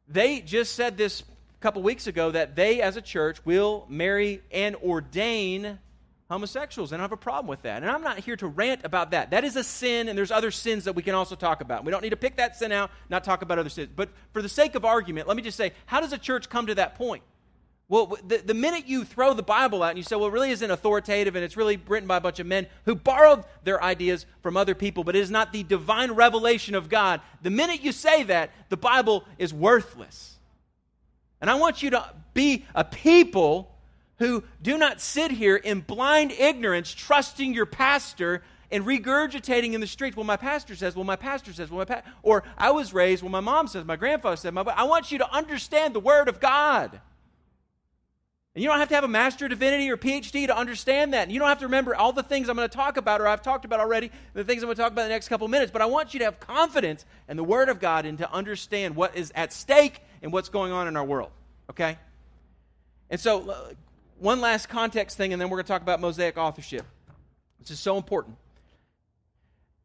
they 0.06 0.40
just 0.40 0.76
said 0.76 0.96
this 0.96 1.24
couple 1.64 1.82
weeks 1.82 2.06
ago 2.06 2.30
that 2.30 2.54
they, 2.54 2.82
as 2.82 2.98
a 2.98 3.00
church, 3.00 3.42
will 3.46 3.86
marry 3.88 4.42
and 4.52 4.76
ordain 4.76 5.78
homosexuals. 6.28 6.92
And 6.92 7.00
I 7.00 7.04
have 7.04 7.12
a 7.12 7.16
problem 7.16 7.46
with 7.46 7.62
that. 7.62 7.82
And 7.82 7.90
I'm 7.90 8.02
not 8.02 8.18
here 8.18 8.36
to 8.36 8.46
rant 8.46 8.82
about 8.84 9.12
that. 9.12 9.30
That 9.30 9.44
is 9.44 9.56
a 9.56 9.64
sin, 9.64 10.10
and 10.10 10.18
there's 10.18 10.30
other 10.30 10.50
sins 10.50 10.84
that 10.84 10.94
we 10.94 11.02
can 11.02 11.14
also 11.14 11.36
talk 11.36 11.62
about. 11.62 11.86
We 11.86 11.90
don't 11.90 12.02
need 12.02 12.10
to 12.10 12.18
pick 12.18 12.36
that 12.36 12.54
sin 12.54 12.70
out, 12.70 12.90
not 13.08 13.24
talk 13.24 13.40
about 13.40 13.58
other 13.58 13.70
sins. 13.70 13.88
But 13.96 14.10
for 14.34 14.42
the 14.42 14.48
sake 14.50 14.74
of 14.74 14.84
argument, 14.84 15.26
let 15.26 15.38
me 15.38 15.42
just 15.42 15.56
say 15.56 15.72
how 15.86 16.02
does 16.02 16.12
a 16.12 16.18
church 16.18 16.50
come 16.50 16.66
to 16.66 16.74
that 16.74 16.96
point? 16.96 17.22
Well, 17.88 18.18
the, 18.26 18.42
the 18.44 18.52
minute 18.52 18.86
you 18.86 19.04
throw 19.04 19.32
the 19.32 19.42
Bible 19.42 19.82
out 19.82 19.88
and 19.88 19.96
you 19.96 20.04
say, 20.04 20.16
well, 20.16 20.26
it 20.26 20.32
really 20.32 20.50
isn't 20.50 20.70
authoritative 20.70 21.34
and 21.34 21.42
it's 21.42 21.56
really 21.56 21.78
written 21.88 22.06
by 22.06 22.18
a 22.18 22.20
bunch 22.20 22.40
of 22.40 22.46
men 22.46 22.66
who 22.84 22.94
borrowed 22.94 23.42
their 23.62 23.82
ideas 23.82 24.26
from 24.42 24.58
other 24.58 24.74
people, 24.74 25.02
but 25.02 25.16
it 25.16 25.20
is 25.20 25.30
not 25.30 25.54
the 25.54 25.62
divine 25.62 26.12
revelation 26.12 26.74
of 26.74 26.90
God, 26.90 27.22
the 27.40 27.48
minute 27.48 27.82
you 27.82 27.92
say 27.92 28.22
that, 28.24 28.50
the 28.68 28.76
Bible 28.76 29.24
is 29.38 29.54
worthless. 29.54 30.33
And 31.40 31.50
I 31.50 31.54
want 31.56 31.82
you 31.82 31.90
to 31.90 32.04
be 32.32 32.64
a 32.74 32.84
people 32.84 33.70
who 34.18 34.44
do 34.62 34.78
not 34.78 35.00
sit 35.00 35.30
here 35.30 35.56
in 35.56 35.80
blind 35.80 36.32
ignorance, 36.32 36.94
trusting 36.94 37.52
your 37.52 37.66
pastor 37.66 38.42
and 38.70 38.84
regurgitating 38.84 39.72
in 39.72 39.80
the 39.80 39.86
streets. 39.86 40.16
Well, 40.16 40.24
my 40.24 40.36
pastor 40.36 40.74
says, 40.74 40.96
well, 40.96 41.04
my 41.04 41.16
pastor 41.16 41.52
says, 41.52 41.70
well, 41.70 41.78
my 41.78 41.84
pa-, 41.84 42.02
or 42.22 42.44
I 42.56 42.70
was 42.70 42.92
raised, 42.92 43.22
well, 43.22 43.30
my 43.30 43.40
mom 43.40 43.68
says, 43.68 43.84
my 43.84 43.96
grandfather 43.96 44.36
said, 44.36 44.54
my, 44.54 44.62
I 44.62 44.84
want 44.84 45.12
you 45.12 45.18
to 45.18 45.32
understand 45.32 45.94
the 45.94 46.00
Word 46.00 46.28
of 46.28 46.40
God. 46.40 47.00
And 48.54 48.62
you 48.62 48.68
don't 48.68 48.78
have 48.78 48.88
to 48.90 48.94
have 48.94 49.02
a 49.02 49.08
Master 49.08 49.46
of 49.46 49.50
Divinity 49.50 49.90
or 49.90 49.96
PhD 49.96 50.46
to 50.46 50.56
understand 50.56 51.12
that. 51.12 51.24
And 51.24 51.32
you 51.32 51.40
don't 51.40 51.48
have 51.48 51.58
to 51.58 51.66
remember 51.66 51.96
all 51.96 52.12
the 52.12 52.22
things 52.22 52.48
I'm 52.48 52.54
going 52.54 52.68
to 52.68 52.74
talk 52.74 52.96
about 52.96 53.20
or 53.20 53.26
I've 53.26 53.42
talked 53.42 53.64
about 53.64 53.80
already, 53.80 54.12
the 54.32 54.44
things 54.44 54.62
I'm 54.62 54.68
going 54.68 54.76
to 54.76 54.82
talk 54.82 54.92
about 54.92 55.02
in 55.02 55.08
the 55.08 55.14
next 55.14 55.28
couple 55.28 55.48
minutes. 55.48 55.72
But 55.72 55.82
I 55.82 55.86
want 55.86 56.14
you 56.14 56.18
to 56.20 56.24
have 56.24 56.38
confidence 56.38 57.04
in 57.28 57.36
the 57.36 57.42
Word 57.42 57.68
of 57.68 57.80
God 57.80 58.06
and 58.06 58.16
to 58.18 58.32
understand 58.32 58.94
what 58.94 59.16
is 59.16 59.32
at 59.34 59.52
stake 59.52 60.02
and 60.24 60.32
what's 60.32 60.48
going 60.48 60.72
on 60.72 60.88
in 60.88 60.96
our 60.96 61.04
world. 61.04 61.30
Okay? 61.70 61.98
And 63.10 63.20
so, 63.20 63.54
one 64.18 64.40
last 64.40 64.68
context 64.68 65.16
thing, 65.16 65.32
and 65.32 65.40
then 65.40 65.50
we're 65.50 65.58
going 65.58 65.66
to 65.66 65.72
talk 65.72 65.82
about 65.82 66.00
Mosaic 66.00 66.36
authorship. 66.36 66.84
This 67.60 67.70
is 67.70 67.78
so 67.78 67.96
important. 67.96 68.36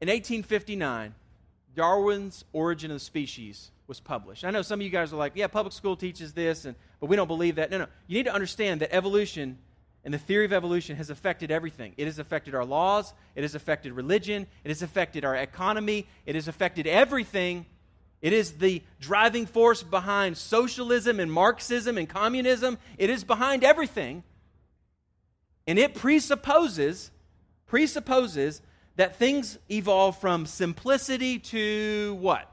In 0.01 0.07
1859, 0.07 1.13
Darwin's 1.75 2.45
Origin 2.53 2.89
of 2.89 3.01
Species 3.01 3.69
was 3.85 3.99
published. 3.99 4.45
I 4.45 4.51
know 4.51 4.61
some 4.61 4.79
of 4.79 4.83
you 4.83 4.89
guys 4.89 5.11
are 5.11 5.17
like, 5.17 5.33
yeah, 5.35 5.47
public 5.47 5.73
school 5.73 5.97
teaches 5.97 6.33
this, 6.33 6.63
and, 6.63 6.75
but 7.01 7.07
we 7.07 7.17
don't 7.17 7.27
believe 7.27 7.55
that. 7.55 7.69
No, 7.69 7.79
no. 7.79 7.87
You 8.07 8.17
need 8.17 8.25
to 8.25 8.33
understand 8.33 8.81
that 8.81 8.95
evolution 8.95 9.57
and 10.05 10.13
the 10.13 10.17
theory 10.17 10.45
of 10.45 10.53
evolution 10.53 10.95
has 10.95 11.09
affected 11.09 11.51
everything. 11.51 11.93
It 11.97 12.05
has 12.05 12.19
affected 12.19 12.55
our 12.55 12.63
laws, 12.63 13.13
it 13.35 13.41
has 13.41 13.55
affected 13.55 13.91
religion, 13.91 14.47
it 14.63 14.69
has 14.69 14.81
affected 14.81 15.25
our 15.25 15.35
economy, 15.35 16.07
it 16.25 16.35
has 16.35 16.47
affected 16.47 16.87
everything 16.87 17.65
it 18.21 18.33
is 18.33 18.53
the 18.53 18.81
driving 18.99 19.45
force 19.45 19.81
behind 19.81 20.37
socialism 20.37 21.19
and 21.19 21.31
Marxism 21.31 21.97
and 21.97 22.07
communism. 22.07 22.77
It 22.97 23.09
is 23.09 23.23
behind 23.23 23.63
everything. 23.63 24.23
And 25.67 25.79
it 25.79 25.95
presupposes 25.95 27.11
presupposes 27.69 28.61
that 28.95 29.15
things 29.15 29.59
evolve 29.71 30.19
from 30.19 30.45
simplicity 30.45 31.39
to 31.39 32.17
what? 32.19 32.51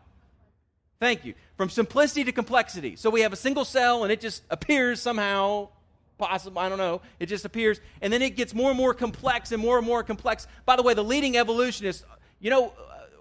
Thank 1.01 1.25
you. 1.25 1.35
From 1.57 1.71
simplicity 1.71 2.23
to 2.25 2.33
complexity. 2.33 2.97
So 2.97 3.11
we 3.11 3.23
have 3.23 3.33
a 3.33 3.37
single 3.37 3.65
cell 3.65 4.05
and 4.05 4.13
it 4.13 4.21
just 4.21 4.43
appears 4.51 5.01
somehow 5.01 5.71
possible, 6.19 6.59
I 6.59 6.69
don't 6.69 6.79
know. 6.79 7.01
It 7.19 7.27
just 7.27 7.45
appears 7.45 7.81
and 8.01 8.13
then 8.13 8.23
it 8.23 8.37
gets 8.37 8.55
more 8.55 8.71
and 8.71 8.77
more 8.77 8.95
complex 8.95 9.53
and 9.53 9.61
more 9.61 9.79
and 9.79 9.87
more 9.87 10.05
complex. 10.05 10.47
By 10.65 10.77
the 10.77 10.83
way, 10.83 10.95
the 10.95 11.03
leading 11.03 11.37
evolutionists, 11.37 12.05
you 12.39 12.51
know, 12.51 12.73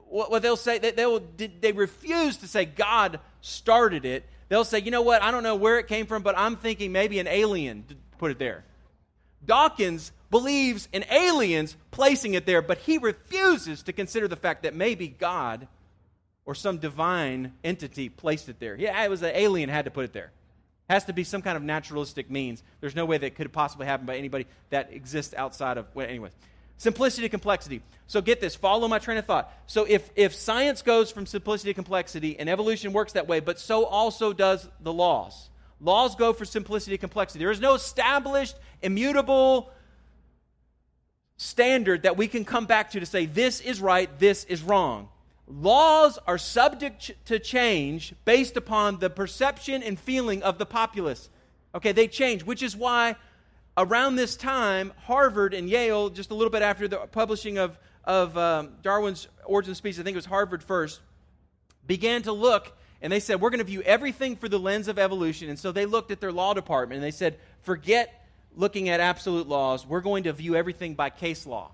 what 0.09 0.41
they'll 0.41 0.55
say, 0.55 0.77
they, 0.77 0.91
they'll, 0.91 1.21
they 1.37 1.71
refuse 1.71 2.37
to 2.37 2.47
say 2.47 2.65
God 2.65 3.19
started 3.41 4.05
it. 4.05 4.25
They'll 4.49 4.63
say, 4.63 4.79
you 4.79 4.91
know 4.91 5.01
what, 5.01 5.21
I 5.21 5.31
don't 5.31 5.43
know 5.43 5.55
where 5.55 5.79
it 5.79 5.87
came 5.87 6.05
from, 6.05 6.21
but 6.21 6.37
I'm 6.37 6.55
thinking 6.55 6.91
maybe 6.91 7.19
an 7.19 7.27
alien 7.27 7.85
put 8.17 8.31
it 8.31 8.39
there. 8.39 8.63
Dawkins 9.45 10.11
believes 10.31 10.87
in 10.91 11.05
aliens 11.11 11.75
placing 11.91 12.33
it 12.33 12.45
there, 12.45 12.61
but 12.61 12.79
he 12.79 12.97
refuses 12.97 13.83
to 13.83 13.93
consider 13.93 14.27
the 14.27 14.35
fact 14.35 14.63
that 14.63 14.75
maybe 14.75 15.07
God 15.07 15.67
or 16.45 16.55
some 16.55 16.77
divine 16.77 17.53
entity 17.63 18.09
placed 18.09 18.49
it 18.49 18.59
there. 18.59 18.75
Yeah, 18.75 19.03
it 19.03 19.09
was 19.09 19.21
an 19.21 19.31
alien 19.33 19.69
had 19.69 19.85
to 19.85 19.91
put 19.91 20.05
it 20.05 20.13
there. 20.13 20.31
It 20.89 20.93
Has 20.93 21.05
to 21.05 21.13
be 21.13 21.23
some 21.23 21.41
kind 21.41 21.57
of 21.57 21.63
naturalistic 21.63 22.29
means. 22.29 22.61
There's 22.79 22.95
no 22.95 23.05
way 23.05 23.17
that 23.17 23.35
could 23.35 23.51
possibly 23.51 23.87
happen 23.87 24.05
by 24.05 24.17
anybody 24.17 24.45
that 24.69 24.93
exists 24.93 25.33
outside 25.35 25.77
of. 25.77 25.87
Well, 25.95 26.07
anyway, 26.07 26.29
Simplicity 26.77 27.23
to 27.23 27.29
complexity. 27.29 27.81
So 28.07 28.21
get 28.21 28.41
this, 28.41 28.55
follow 28.55 28.87
my 28.87 28.99
train 28.99 29.17
of 29.17 29.25
thought. 29.25 29.51
So 29.65 29.85
if, 29.85 30.09
if 30.15 30.35
science 30.35 30.81
goes 30.81 31.11
from 31.11 31.25
simplicity 31.25 31.71
to 31.71 31.73
complexity 31.73 32.37
and 32.37 32.49
evolution 32.49 32.93
works 32.93 33.13
that 33.13 33.27
way, 33.27 33.39
but 33.39 33.59
so 33.59 33.85
also 33.85 34.33
does 34.33 34.67
the 34.81 34.93
laws. 34.93 35.49
Laws 35.81 36.15
go 36.15 36.33
for 36.33 36.45
simplicity 36.45 36.91
to 36.91 36.97
complexity. 36.99 37.39
There 37.39 37.51
is 37.51 37.61
no 37.61 37.73
established, 37.73 38.55
immutable 38.81 39.71
standard 41.37 42.03
that 42.03 42.17
we 42.17 42.27
can 42.27 42.45
come 42.45 42.65
back 42.65 42.91
to 42.91 42.99
to 42.99 43.05
say 43.05 43.25
this 43.25 43.59
is 43.61 43.81
right, 43.81 44.09
this 44.19 44.43
is 44.45 44.61
wrong. 44.61 45.09
Laws 45.47 46.17
are 46.25 46.37
subject 46.37 47.11
to 47.25 47.39
change 47.39 48.13
based 48.25 48.57
upon 48.57 48.99
the 48.99 49.09
perception 49.09 49.83
and 49.83 49.99
feeling 49.99 50.43
of 50.43 50.57
the 50.57 50.65
populace. 50.65 51.29
Okay, 51.73 51.91
they 51.91 52.07
change, 52.07 52.43
which 52.43 52.63
is 52.63 52.75
why 52.75 53.15
around 53.77 54.15
this 54.15 54.35
time, 54.35 54.93
Harvard 55.05 55.53
and 55.53 55.69
Yale, 55.69 56.09
just 56.09 56.31
a 56.31 56.33
little 56.33 56.51
bit 56.51 56.61
after 56.61 56.87
the 56.87 56.97
publishing 56.97 57.57
of, 57.57 57.77
of 58.03 58.37
um, 58.37 58.71
Darwin's 58.81 59.27
Origin 59.45 59.71
of 59.71 59.77
Species, 59.77 59.99
I 59.99 60.03
think 60.03 60.15
it 60.15 60.17
was 60.17 60.25
Harvard 60.25 60.63
first, 60.63 61.01
began 61.85 62.21
to 62.23 62.31
look 62.31 62.75
and 63.01 63.11
they 63.11 63.19
said, 63.19 63.39
We're 63.39 63.49
going 63.49 63.59
to 63.59 63.65
view 63.65 63.81
everything 63.83 64.35
through 64.35 64.49
the 64.49 64.59
lens 64.59 64.87
of 64.87 64.97
evolution. 64.97 65.49
And 65.49 65.59
so 65.59 65.71
they 65.71 65.85
looked 65.85 66.11
at 66.11 66.19
their 66.19 66.31
law 66.31 66.53
department 66.53 66.97
and 66.97 67.03
they 67.03 67.15
said, 67.15 67.37
Forget 67.61 68.25
looking 68.55 68.89
at 68.89 68.99
absolute 68.99 69.47
laws. 69.47 69.85
We're 69.85 70.01
going 70.01 70.23
to 70.23 70.33
view 70.33 70.55
everything 70.55 70.95
by 70.95 71.09
case 71.09 71.45
law. 71.45 71.71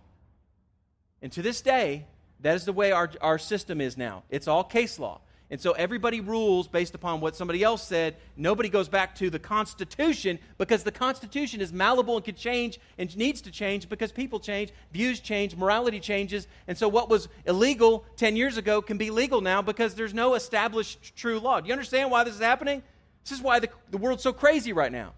And 1.21 1.31
to 1.33 1.41
this 1.41 1.61
day, 1.61 2.05
that 2.41 2.55
is 2.55 2.65
the 2.65 2.73
way 2.73 2.91
our, 2.91 3.09
our 3.21 3.37
system 3.37 3.79
is 3.79 3.97
now. 3.97 4.23
It's 4.29 4.47
all 4.47 4.63
case 4.63 4.97
law. 4.97 5.21
And 5.51 5.59
so 5.59 5.73
everybody 5.73 6.21
rules 6.21 6.69
based 6.69 6.95
upon 6.95 7.19
what 7.19 7.35
somebody 7.35 7.61
else 7.61 7.85
said. 7.85 8.15
Nobody 8.37 8.69
goes 8.69 8.87
back 8.87 9.13
to 9.15 9.29
the 9.29 9.37
Constitution 9.37 10.39
because 10.57 10.83
the 10.83 10.93
Constitution 10.93 11.59
is 11.59 11.73
malleable 11.73 12.15
and 12.15 12.23
can 12.23 12.35
change 12.35 12.79
and 12.97 13.15
needs 13.17 13.41
to 13.41 13.51
change 13.51 13.89
because 13.89 14.13
people 14.13 14.39
change, 14.39 14.71
views 14.93 15.19
change, 15.19 15.57
morality 15.57 15.99
changes. 15.99 16.47
And 16.69 16.77
so 16.77 16.87
what 16.87 17.09
was 17.09 17.27
illegal 17.45 18.05
10 18.15 18.37
years 18.37 18.55
ago 18.55 18.81
can 18.81 18.97
be 18.97 19.11
legal 19.11 19.41
now 19.41 19.61
because 19.61 19.93
there's 19.93 20.13
no 20.13 20.35
established 20.35 21.17
true 21.17 21.37
law. 21.37 21.59
Do 21.59 21.67
you 21.67 21.73
understand 21.73 22.09
why 22.11 22.23
this 22.23 22.35
is 22.35 22.39
happening? 22.39 22.81
This 23.25 23.33
is 23.33 23.43
why 23.43 23.59
the, 23.59 23.67
the 23.89 23.97
world's 23.97 24.23
so 24.23 24.31
crazy 24.31 24.71
right 24.71 24.91
now. 24.91 25.11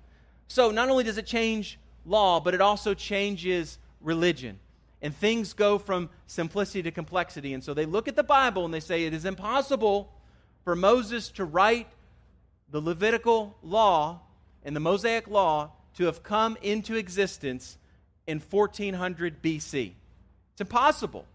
So 0.47 0.71
not 0.71 0.89
only 0.89 1.03
does 1.03 1.19
it 1.19 1.27
change 1.27 1.77
law, 2.07 2.39
but 2.39 2.55
it 2.55 2.61
also 2.61 2.95
changes 2.95 3.77
religion. 4.01 4.57
And 4.99 5.15
things 5.15 5.53
go 5.53 5.77
from 5.77 6.09
simplicity 6.25 6.81
to 6.83 6.91
complexity. 6.91 7.53
And 7.53 7.63
so 7.63 7.75
they 7.75 7.85
look 7.85 8.07
at 8.07 8.15
the 8.15 8.23
Bible 8.23 8.65
and 8.65 8.73
they 8.73 8.79
say 8.79 9.05
it 9.05 9.13
is 9.13 9.25
impossible 9.25 10.09
for 10.63 10.75
Moses 10.75 11.29
to 11.29 11.45
write 11.45 11.87
the 12.69 12.81
Levitical 12.81 13.55
law 13.61 14.21
and 14.63 14.75
the 14.75 14.79
Mosaic 14.79 15.27
law 15.27 15.71
to 15.95 16.05
have 16.05 16.23
come 16.23 16.57
into 16.61 16.95
existence 16.95 17.77
in 18.25 18.39
1400 18.39 19.41
BC. 19.41 19.93
It's 20.53 20.61
impossible. 20.61 21.25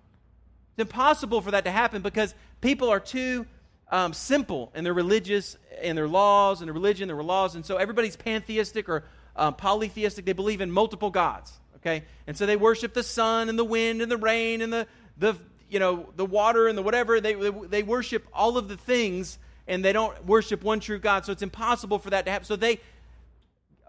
It's 0.73 0.83
impossible 0.83 1.41
for 1.41 1.51
that 1.53 1.65
to 1.65 1.71
happen 1.71 2.03
because 2.03 2.35
people 2.61 2.89
are 2.89 3.01
too 3.01 3.47
um, 3.91 4.13
simple 4.13 4.71
in 4.75 4.85
their 4.85 4.95
religious, 4.95 5.57
and 5.81 5.97
their 5.97 6.09
laws, 6.09 6.61
and 6.61 6.69
their 6.69 6.75
religion, 6.75 7.09
their 7.09 7.23
laws, 7.23 7.55
and 7.55 7.65
so 7.65 7.77
everybody's 7.77 8.17
pantheistic 8.17 8.89
or 8.89 9.05
um, 9.37 9.55
polytheistic. 9.55 10.25
They 10.25 10.33
believe 10.33 10.61
in 10.61 10.71
multiple 10.71 11.11
gods. 11.11 11.59
Okay, 11.77 12.05
and 12.27 12.37
so 12.37 12.45
they 12.45 12.57
worship 12.57 12.93
the 12.93 13.03
sun 13.05 13.49
and 13.49 13.59
the 13.59 13.65
wind 13.65 14.03
and 14.03 14.11
the 14.11 14.17
rain 14.17 14.63
and 14.63 14.73
the 14.73 14.87
the 15.17 15.37
you 15.71 15.79
know, 15.79 16.09
the 16.17 16.27
water 16.27 16.69
and 16.69 16.77
the 16.77 16.83
whatever. 16.83 17.21
They, 17.21 17.35
they 17.35 17.83
worship 17.83 18.27
all 18.33 18.57
of 18.57 18.69
the 18.69 18.77
things 18.77 19.39
and 19.67 19.85
they 19.85 19.93
don't 19.93 20.25
worship 20.25 20.63
one 20.63 20.81
true 20.81 20.99
God. 20.99 21.25
So 21.25 21.33
it's 21.33 21.43
impossible 21.43 21.99
for 21.99 22.11
that 22.11 22.25
to 22.25 22.31
happen. 22.31 22.47
So 22.47 22.57
they, 22.57 22.81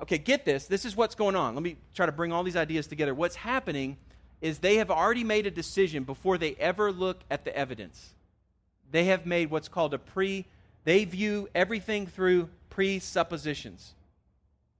okay, 0.02 0.18
get 0.18 0.46
this. 0.46 0.68
This 0.68 0.86
is 0.86 0.96
what's 0.96 1.16
going 1.16 1.36
on. 1.36 1.56
Let 1.56 1.64
me 1.64 1.78
try 1.94 2.06
to 2.06 2.12
bring 2.12 2.32
all 2.32 2.44
these 2.44 2.58
ideas 2.58 2.88
together. 2.88 3.16
What's 3.16 3.36
happening 3.36 3.98
is 4.42 4.60
they 4.60 4.76
have 4.78 4.92
already 4.92 5.24
made 5.24 5.46
a 5.46 5.52
decision 5.52 6.04
before 6.04 6.38
they 6.38 6.56
ever 6.56 6.92
look 6.92 7.22
at 7.32 7.46
the 7.46 7.56
evidence. 7.56 8.14
They 8.92 9.06
have 9.06 9.26
made 9.26 9.52
what's 9.52 9.68
called 9.68 9.94
a 9.94 10.00
pre, 10.00 10.46
they 10.84 11.06
view 11.06 11.50
everything 11.54 12.08
through 12.08 12.50
presuppositions, 12.70 13.94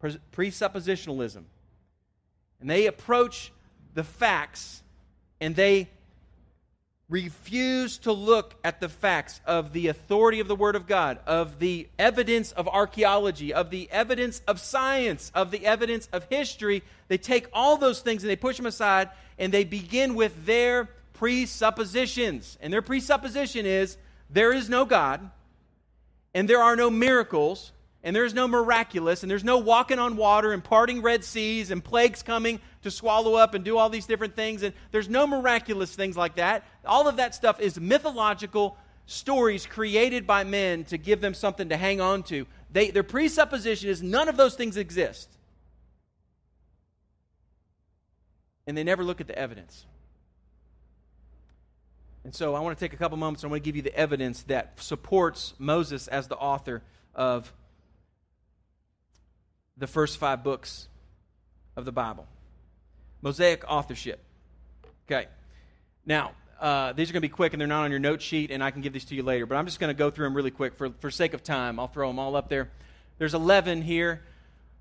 presuppositionalism. 0.02 1.44
And 2.60 2.70
they 2.70 2.88
approach 2.88 3.52
the 3.94 4.04
facts 4.04 4.82
and 5.40 5.56
they 5.56 5.90
refuse 7.10 7.98
to 7.98 8.12
look 8.12 8.56
at 8.64 8.80
the 8.80 8.88
facts 8.88 9.42
of 9.46 9.74
the 9.74 9.88
authority 9.88 10.40
of 10.40 10.48
the 10.48 10.56
Word 10.56 10.76
of 10.76 10.86
God, 10.86 11.20
of 11.26 11.58
the 11.58 11.88
evidence 11.98 12.52
of 12.52 12.68
archaeology, 12.68 13.52
of 13.52 13.72
the 13.72 13.90
evidence 13.92 14.42
of 14.48 14.60
science, 14.60 15.32
of 15.34 15.50
the 15.50 15.66
evidence 15.66 16.08
of 16.14 16.24
history. 16.26 16.84
They 17.08 17.18
take 17.18 17.48
all 17.52 17.78
those 17.78 18.02
things 18.02 18.24
and 18.24 18.30
they 18.30 18.36
push 18.36 18.58
them 18.58 18.68
aside 18.68 19.10
and 19.40 19.52
they 19.52 19.64
begin 19.64 20.14
with 20.14 20.46
their 20.46 20.90
presuppositions. 21.14 22.60
And 22.62 22.72
their 22.72 22.84
presupposition 22.84 23.66
is 23.66 23.98
there 24.30 24.54
is 24.54 24.70
no 24.70 24.86
God 24.86 25.32
and 26.36 26.48
there 26.48 26.62
are 26.62 26.76
no 26.76 26.92
miracles 26.92 27.72
and 28.04 28.16
there's 28.16 28.34
no 28.34 28.48
miraculous, 28.48 29.24
and 29.24 29.30
there's 29.30 29.44
no 29.44 29.58
walking 29.58 30.00
on 30.00 30.16
water 30.16 30.54
and 30.54 30.64
parting 30.64 31.02
Red 31.02 31.24
Seas 31.24 31.70
and 31.70 31.84
plagues 31.84 32.24
coming 32.24 32.60
to 32.84 32.92
swallow 32.92 33.36
up 33.36 33.54
and 33.54 33.66
do 33.66 33.78
all 33.78 33.90
these 33.90 34.06
different 34.06 34.36
things, 34.36 34.64
and 34.64 34.74
there's 34.92 35.10
no 35.10 35.28
miraculous 35.28 35.94
things 35.94 36.16
like 36.16 36.36
that. 36.36 36.66
All 36.86 37.08
of 37.08 37.18
that 37.18 37.36
stuff 37.36 37.60
is 37.60 37.80
mythological 37.80 38.78
stories 39.06 39.66
created 39.66 40.26
by 40.26 40.44
men 40.44 40.86
to 40.86 40.98
give 40.98 41.20
them 41.20 41.34
something 41.34 41.70
to 41.70 41.78
hang 41.78 42.00
on 42.00 42.24
to. 42.24 42.46
They, 42.72 42.92
their 42.92 43.04
presupposition 43.04 43.90
is 43.90 44.02
none 44.02 44.30
of 44.30 44.38
those 44.38 44.56
things 44.56 44.78
exist. 44.78 45.30
And 48.68 48.78
they 48.78 48.84
never 48.84 49.04
look 49.04 49.20
at 49.20 49.28
the 49.28 49.38
evidence. 49.38 49.86
And 52.24 52.36
so 52.36 52.54
I 52.54 52.60
want 52.60 52.78
to 52.78 52.86
take 52.86 52.94
a 52.94 52.98
couple 52.98 53.18
moments. 53.18 53.44
I 53.44 53.48
want 53.48 53.64
to 53.64 53.66
give 53.66 53.76
you 53.76 53.82
the 53.82 53.96
evidence 53.96 54.44
that 54.44 54.80
supports 54.80 55.56
Moses 55.58 56.08
as 56.08 56.28
the 56.28 56.36
author 56.36 56.84
of 57.16 57.52
the 59.80 59.88
first 59.88 60.18
five 60.18 60.44
books 60.44 60.88
of 61.76 61.86
the 61.86 61.92
Bible. 61.92 62.28
Mosaic 63.22 63.64
authorship. 63.68 64.22
Okay. 65.08 65.28
Now, 66.06 66.34
uh, 66.60 66.94
these 66.94 67.10
are 67.10 67.14
going 67.14 67.22
to 67.22 67.28
be 67.28 67.34
quick 67.34 67.54
and 67.54 67.62
they're 67.62 67.68
not 67.68 67.86
on 67.86 67.92
your 67.92 68.00
note 68.00 68.22
sheet, 68.22 68.52
and 68.52 68.64
I 68.64 68.72
can 68.72 68.82
give 68.82 68.94
these 68.94 69.06
to 69.06 69.16
you 69.16 69.24
later, 69.24 69.46
but 69.46 69.56
I'm 69.56 69.66
just 69.66 69.80
going 69.80 69.90
to 69.90 69.98
go 69.98 70.12
through 70.12 70.26
them 70.26 70.36
really 70.36 70.52
quick 70.52 70.76
for, 70.76 70.90
for 71.00 71.10
sake 71.10 71.34
of 71.34 71.44
time. 71.44 71.80
I'll 71.80 71.88
throw 71.88 72.08
them 72.08 72.20
all 72.20 72.36
up 72.36 72.50
there. 72.50 72.70
There's 73.18 73.34
11 73.34 73.82
here. 73.82 74.22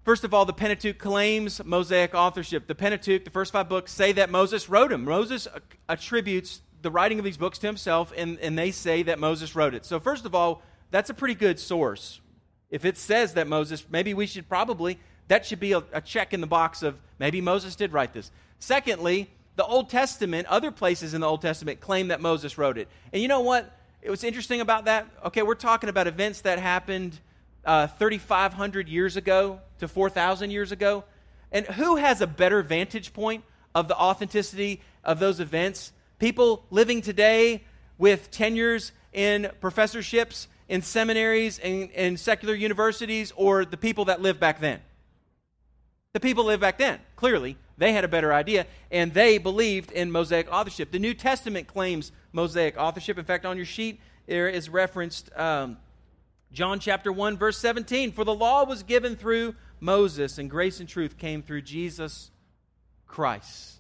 First 0.05 0.25
of 0.25 0.35
all, 0.35 0.45
the 0.45 0.53
Pentateuch 0.53 0.99
claims 0.99 1.63
Mosaic 1.65 2.15
authorship. 2.15 2.67
The 2.67 2.75
Pentateuch, 2.75 3.25
the 3.25 3.31
first 3.31 3.53
five 3.53 3.69
books, 3.69 3.93
say 3.93 4.13
that 4.13 4.31
Moses 4.31 4.69
wrote 4.69 4.91
them. 4.91 5.05
Moses 5.05 5.47
attributes 5.89 6.63
the 6.83 6.91
writing 6.91 7.19
of 7.19 7.25
these 7.25 7.37
books 7.37 7.59
to 7.59 7.67
himself, 7.67 8.13
and, 8.17 8.39
and 8.41 8.59
they 8.59 8.71
say 8.71 9.03
that 9.05 9.19
Moses 9.19 9.55
wrote 9.55 9.75
it. 9.75 9.85
So, 9.85 10.01
first 10.01 10.25
of 10.25 10.35
all, 10.35 10.63
that's 10.91 11.11
a 11.11 11.15
pretty 11.15 11.35
good 11.35 11.59
source. 11.59 12.21
If 12.71 12.85
it 12.85 12.99
says 12.99 13.35
that 13.35 13.47
Moses, 13.47 13.85
maybe 13.91 14.15
we 14.15 14.27
should 14.27 14.49
probably, 14.49 14.99
that 15.29 15.47
should 15.47 15.61
be 15.61 15.73
a, 15.73 15.83
a 15.93 16.01
check 16.01 16.35
in 16.35 16.41
the 16.41 16.47
box 16.47 16.83
of 16.83 16.99
maybe 17.19 17.41
Moses 17.41 17.77
did 17.77 17.93
write 17.93 18.13
this. 18.13 18.31
Secondly, 18.59 19.29
the 19.57 19.65
Old 19.65 19.91
Testament, 19.91 20.47
other 20.49 20.71
places 20.71 21.15
in 21.15 21.21
the 21.21 21.27
Old 21.27 21.43
Testament 21.43 21.81
claim 21.81 22.09
that 22.09 22.21
Moses 22.21 22.59
wrote 22.59 22.79
it. 22.79 22.89
And 23.13 23.21
you 23.21 23.29
know 23.29 23.41
what? 23.41 23.75
It 24.03 24.11
was 24.11 24.23
interesting 24.23 24.61
about 24.61 24.85
that. 24.85 25.07
Okay, 25.27 25.43
we're 25.43 25.55
talking 25.55 25.89
about 25.89 26.07
events 26.07 26.43
that 26.43 26.59
happened 26.59 27.19
uh, 27.65 27.89
3,500 27.89 28.89
years 28.89 29.17
ago 29.17 29.61
to 29.79 29.89
4,000 29.89 30.51
years 30.51 30.71
ago. 30.71 31.05
And 31.51 31.67
who 31.67 31.97
has 31.97 32.21
a 32.21 32.27
better 32.27 32.63
vantage 32.63 33.13
point 33.13 33.45
of 33.75 33.89
the 33.89 33.97
authenticity 33.97 34.81
of 35.03 35.19
those 35.19 35.41
events? 35.41 35.93
People 36.19 36.65
living 36.71 37.01
today 37.01 37.65
with 37.97 38.31
tenures 38.31 38.93
in 39.13 39.51
professorships 39.61 40.47
in 40.69 40.83
seminaries 40.83 41.59
and, 41.59 41.91
and 41.93 42.19
secular 42.19 42.55
universities 42.55 43.33
or 43.37 43.65
the 43.65 43.77
people 43.77 44.07
that 44.07 44.21
lived 44.21 44.41
back 44.41 44.61
then? 44.61 44.81
The 46.13 46.21
people 46.21 46.45
lived 46.45 46.61
back 46.61 46.79
then. 46.79 47.01
Clearly, 47.17 47.57
they 47.77 47.93
had 47.93 48.05
a 48.05 48.09
better 48.09 48.33
idea, 48.33 48.67
and 48.91 49.15
they 49.15 49.39
believed 49.39 49.93
in 49.93 50.11
Mosaic 50.11 50.53
authorship. 50.53 50.91
The 50.91 50.99
New 50.99 51.15
Testament 51.15 51.69
claims 51.69 52.13
Mosaic 52.33 52.77
authorship. 52.77 53.19
In 53.19 53.25
fact, 53.25 53.45
on 53.45 53.57
your 53.57 53.67
sheet, 53.67 54.01
there 54.27 54.49
is 54.49 54.69
referenced 54.69 55.31
um, 55.37 55.77
John 56.53 56.81
chapter 56.81 57.13
1, 57.13 57.37
verse 57.37 57.59
17. 57.59 58.13
For 58.13 58.25
the 58.25 58.35
law 58.35 58.65
was 58.65 58.83
given 58.83 59.17
through 59.17 59.55
Moses, 59.81 60.39
and 60.39 60.51
grace 60.51 60.81
and 60.81 60.89
truth 60.89 61.19
came 61.19 61.43
through 61.43 61.63
Jesus 61.63 62.31
Christ. 63.07 63.79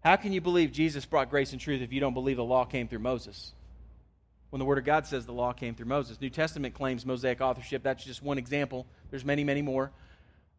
How 0.00 0.16
can 0.16 0.32
you 0.32 0.40
believe 0.40 0.72
Jesus 0.72 1.04
brought 1.06 1.30
grace 1.30 1.52
and 1.52 1.60
truth 1.60 1.80
if 1.80 1.92
you 1.92 2.00
don't 2.00 2.14
believe 2.14 2.36
the 2.36 2.44
law 2.44 2.64
came 2.64 2.88
through 2.88 3.00
Moses? 3.00 3.52
When 4.52 4.58
the 4.58 4.66
Word 4.66 4.76
of 4.76 4.84
God 4.84 5.06
says 5.06 5.24
the 5.24 5.32
law 5.32 5.54
came 5.54 5.74
through 5.74 5.86
Moses. 5.86 6.20
New 6.20 6.28
Testament 6.28 6.74
claims 6.74 7.06
Mosaic 7.06 7.40
authorship. 7.40 7.82
That's 7.82 8.04
just 8.04 8.22
one 8.22 8.36
example. 8.36 8.86
There's 9.08 9.24
many, 9.24 9.44
many 9.44 9.62
more. 9.62 9.92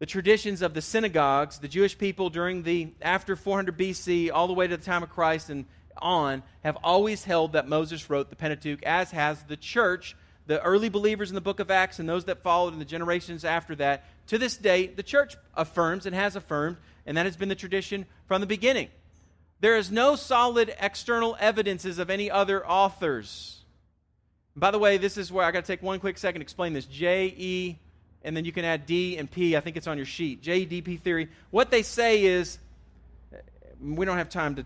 The 0.00 0.06
traditions 0.06 0.62
of 0.62 0.74
the 0.74 0.82
synagogues, 0.82 1.60
the 1.60 1.68
Jewish 1.68 1.96
people 1.96 2.28
during 2.28 2.64
the 2.64 2.88
after 3.00 3.36
400 3.36 3.78
BC, 3.78 4.32
all 4.34 4.48
the 4.48 4.52
way 4.52 4.66
to 4.66 4.76
the 4.76 4.82
time 4.82 5.04
of 5.04 5.10
Christ 5.10 5.48
and 5.48 5.64
on, 5.96 6.42
have 6.64 6.76
always 6.82 7.22
held 7.22 7.52
that 7.52 7.68
Moses 7.68 8.10
wrote 8.10 8.30
the 8.30 8.36
Pentateuch, 8.36 8.82
as 8.82 9.12
has 9.12 9.40
the 9.44 9.56
church, 9.56 10.16
the 10.48 10.60
early 10.62 10.88
believers 10.88 11.30
in 11.30 11.36
the 11.36 11.40
book 11.40 11.60
of 11.60 11.70
Acts, 11.70 12.00
and 12.00 12.08
those 12.08 12.24
that 12.24 12.42
followed 12.42 12.72
in 12.72 12.80
the 12.80 12.84
generations 12.84 13.44
after 13.44 13.76
that. 13.76 14.06
To 14.26 14.38
this 14.38 14.56
day, 14.56 14.88
the 14.88 15.04
church 15.04 15.36
affirms 15.54 16.04
and 16.04 16.16
has 16.16 16.34
affirmed, 16.34 16.78
and 17.06 17.16
that 17.16 17.26
has 17.26 17.36
been 17.36 17.48
the 17.48 17.54
tradition 17.54 18.06
from 18.26 18.40
the 18.40 18.48
beginning. 18.48 18.88
There 19.60 19.76
is 19.76 19.92
no 19.92 20.16
solid 20.16 20.74
external 20.80 21.36
evidences 21.38 22.00
of 22.00 22.10
any 22.10 22.28
other 22.28 22.66
authors 22.66 23.60
by 24.56 24.70
the 24.70 24.78
way, 24.78 24.98
this 24.98 25.16
is 25.16 25.32
where 25.32 25.44
I 25.44 25.50
got 25.50 25.64
to 25.64 25.66
take 25.66 25.82
one 25.82 25.98
quick 25.98 26.18
second 26.18 26.40
to 26.40 26.42
explain 26.44 26.72
this. 26.72 26.86
J, 26.86 27.34
E, 27.36 27.78
and 28.22 28.36
then 28.36 28.44
you 28.44 28.52
can 28.52 28.64
add 28.64 28.86
D 28.86 29.16
and 29.16 29.30
P. 29.30 29.56
I 29.56 29.60
think 29.60 29.76
it's 29.76 29.86
on 29.86 29.96
your 29.96 30.06
sheet. 30.06 30.42
JEDP 30.42 31.00
theory. 31.00 31.28
What 31.50 31.70
they 31.70 31.82
say 31.82 32.24
is, 32.24 32.58
we 33.80 34.06
don't 34.06 34.16
have 34.16 34.30
time 34.30 34.54
to, 34.56 34.64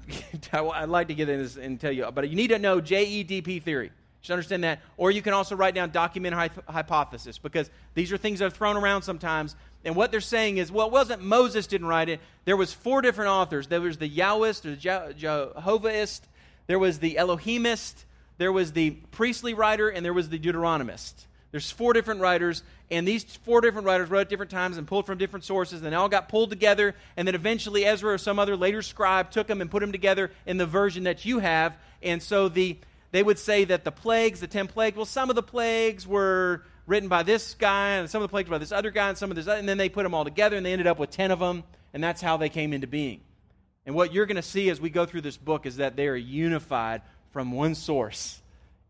I'd 0.52 0.88
like 0.88 1.08
to 1.08 1.14
get 1.14 1.28
in 1.28 1.40
this 1.40 1.56
and 1.56 1.80
tell 1.80 1.90
you, 1.90 2.08
but 2.12 2.28
you 2.28 2.36
need 2.36 2.48
to 2.48 2.58
know 2.58 2.80
JEDP 2.80 3.62
theory. 3.62 3.90
Just 4.20 4.32
understand 4.32 4.64
that. 4.64 4.80
Or 4.96 5.10
you 5.10 5.22
can 5.22 5.32
also 5.32 5.56
write 5.56 5.74
down 5.74 5.90
documented 5.90 6.50
hypothesis 6.68 7.38
because 7.38 7.70
these 7.94 8.12
are 8.12 8.16
things 8.16 8.40
that 8.40 8.46
are 8.46 8.50
thrown 8.50 8.76
around 8.76 9.02
sometimes. 9.02 9.56
And 9.84 9.94
what 9.94 10.10
they're 10.10 10.20
saying 10.20 10.58
is, 10.58 10.72
well, 10.72 10.86
it 10.86 10.92
wasn't 10.92 11.22
Moses 11.22 11.66
didn't 11.66 11.86
write 11.86 12.08
it. 12.08 12.20
There 12.44 12.56
was 12.56 12.72
four 12.72 13.00
different 13.00 13.30
authors. 13.30 13.68
There 13.68 13.80
was 13.80 13.98
the 13.98 14.10
Yahwist 14.10 14.66
or 14.66 14.70
the 14.74 15.14
Jehovahist. 15.14 16.26
There 16.66 16.78
was 16.78 16.98
the 16.98 17.16
Elohimist. 17.16 18.04
There 18.38 18.52
was 18.52 18.72
the 18.72 18.90
priestly 19.10 19.54
writer, 19.54 19.88
and 19.88 20.04
there 20.04 20.14
was 20.14 20.28
the 20.28 20.38
Deuteronomist. 20.38 21.26
There's 21.50 21.70
four 21.70 21.92
different 21.92 22.20
writers, 22.20 22.62
and 22.90 23.06
these 23.06 23.24
four 23.24 23.60
different 23.60 23.86
writers 23.86 24.10
wrote 24.10 24.22
at 24.22 24.28
different 24.28 24.50
times 24.50 24.76
and 24.76 24.86
pulled 24.86 25.06
from 25.06 25.18
different 25.18 25.44
sources, 25.44 25.82
and 25.82 25.92
they 25.92 25.96
all 25.96 26.08
got 26.08 26.28
pulled 26.28 26.50
together, 26.50 26.94
and 27.16 27.26
then 27.26 27.34
eventually 27.34 27.84
Ezra 27.84 28.12
or 28.12 28.18
some 28.18 28.38
other 28.38 28.56
later 28.56 28.82
scribe 28.82 29.30
took 29.30 29.46
them 29.46 29.60
and 29.60 29.70
put 29.70 29.80
them 29.80 29.92
together 29.92 30.30
in 30.46 30.58
the 30.58 30.66
version 30.66 31.04
that 31.04 31.24
you 31.24 31.38
have. 31.38 31.76
And 32.02 32.22
so 32.22 32.48
the 32.48 32.78
they 33.10 33.22
would 33.22 33.38
say 33.38 33.64
that 33.64 33.84
the 33.84 33.92
plagues, 33.92 34.40
the 34.40 34.46
ten 34.46 34.66
plagues, 34.66 34.96
well, 34.96 35.06
some 35.06 35.30
of 35.30 35.36
the 35.36 35.42
plagues 35.42 36.06
were 36.06 36.64
written 36.86 37.08
by 37.08 37.22
this 37.22 37.54
guy, 37.54 37.92
and 37.92 38.10
some 38.10 38.22
of 38.22 38.28
the 38.28 38.30
plagues 38.30 38.50
by 38.50 38.58
this 38.58 38.72
other 38.72 38.90
guy, 38.90 39.08
and 39.08 39.16
some 39.16 39.30
of 39.30 39.36
this, 39.36 39.46
and 39.46 39.66
then 39.66 39.78
they 39.78 39.88
put 39.88 40.02
them 40.02 40.14
all 40.14 40.24
together, 40.24 40.56
and 40.56 40.66
they 40.66 40.72
ended 40.72 40.86
up 40.86 40.98
with 40.98 41.10
ten 41.10 41.30
of 41.30 41.38
them, 41.38 41.64
and 41.94 42.04
that's 42.04 42.20
how 42.20 42.36
they 42.36 42.50
came 42.50 42.74
into 42.74 42.86
being. 42.86 43.20
And 43.86 43.94
what 43.94 44.12
you're 44.12 44.26
going 44.26 44.36
to 44.36 44.42
see 44.42 44.68
as 44.68 44.82
we 44.82 44.90
go 44.90 45.06
through 45.06 45.22
this 45.22 45.38
book 45.38 45.64
is 45.64 45.76
that 45.76 45.96
they 45.96 46.08
are 46.08 46.16
unified 46.16 47.00
from 47.30 47.52
one 47.52 47.74
source, 47.74 48.40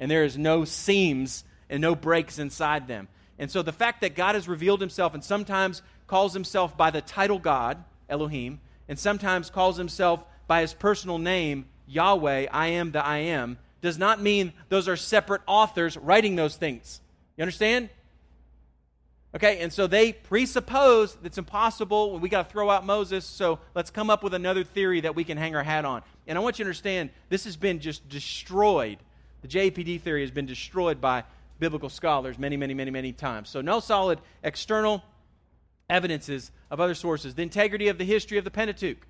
and 0.01 0.11
there 0.11 0.25
is 0.25 0.39
no 0.39 0.65
seams 0.65 1.45
and 1.69 1.81
no 1.81 1.95
breaks 1.95 2.39
inside 2.39 2.89
them. 2.89 3.09
And 3.39 3.51
so 3.51 3.63
the 3.63 3.73
fact 3.73 4.01
that 4.01 4.17
God 4.17 4.35
has 4.35 4.49
revealed 4.49 4.81
himself 4.81 5.15
and 5.15 5.23
sometimes 5.23 5.83
calls 6.07 6.33
himself 6.33 6.77
by 6.77 6.91
the 6.91 7.01
title 7.01 7.39
God, 7.39 7.85
Elohim, 8.09 8.61
and 8.89 8.99
sometimes 8.99 9.51
calls 9.51 9.77
himself 9.77 10.25
by 10.47 10.63
his 10.63 10.75
personal 10.75 11.19
name, 11.19 11.67
Yahweh, 11.87 12.47
I 12.51 12.69
am 12.69 12.93
the 12.93 13.05
I 13.05 13.19
am, 13.19 13.59
does 13.81 13.99
not 13.99 14.21
mean 14.21 14.53
those 14.69 14.89
are 14.89 14.97
separate 14.97 15.43
authors 15.47 15.97
writing 15.97 16.37
those 16.37 16.57
things. 16.57 17.01
You 17.37 17.43
understand? 17.43 17.91
Okay, 19.35 19.59
and 19.59 19.71
so 19.71 19.87
they 19.87 20.13
presuppose 20.13 21.19
it's 21.23 21.37
impossible. 21.37 22.19
We 22.19 22.31
got 22.31 22.49
to 22.49 22.53
throw 22.53 22.71
out 22.71 22.87
Moses, 22.87 23.27
so 23.27 23.59
let's 23.75 23.91
come 23.91 24.09
up 24.09 24.23
with 24.23 24.33
another 24.33 24.65
theory 24.65 25.03
that 25.03 25.15
we 25.15 25.23
can 25.23 25.37
hang 25.37 25.55
our 25.55 25.63
hat 25.63 25.85
on. 25.85 26.03
And 26.27 26.39
I 26.39 26.41
want 26.41 26.59
you 26.59 26.65
to 26.65 26.69
understand 26.69 27.11
this 27.29 27.45
has 27.45 27.57
been 27.57 27.79
just 27.79 28.09
destroyed. 28.09 28.99
The 29.43 29.49
JPD 29.49 30.01
theory 30.01 30.23
has 30.23 30.31
been 30.31 30.47
destroyed 30.47 31.01
by 31.01 31.25
biblical 31.59 31.91
scholars 31.91 32.39
many, 32.39 32.57
many, 32.57 32.73
many, 32.73 32.91
many 32.91 33.13
times. 33.13 33.51
So, 33.51 33.61
no 33.61 33.81
solid 33.81 34.21
external 34.43 35.03
evidences 35.91 36.51
of 36.71 36.81
other 36.81 36.95
sources. 36.95 37.35
The 37.35 37.43
integrity 37.43 37.89
of 37.89 37.99
the 37.99 38.05
history 38.05 38.39
of 38.39 38.45
the 38.45 38.51
Pentateuch. 38.51 39.07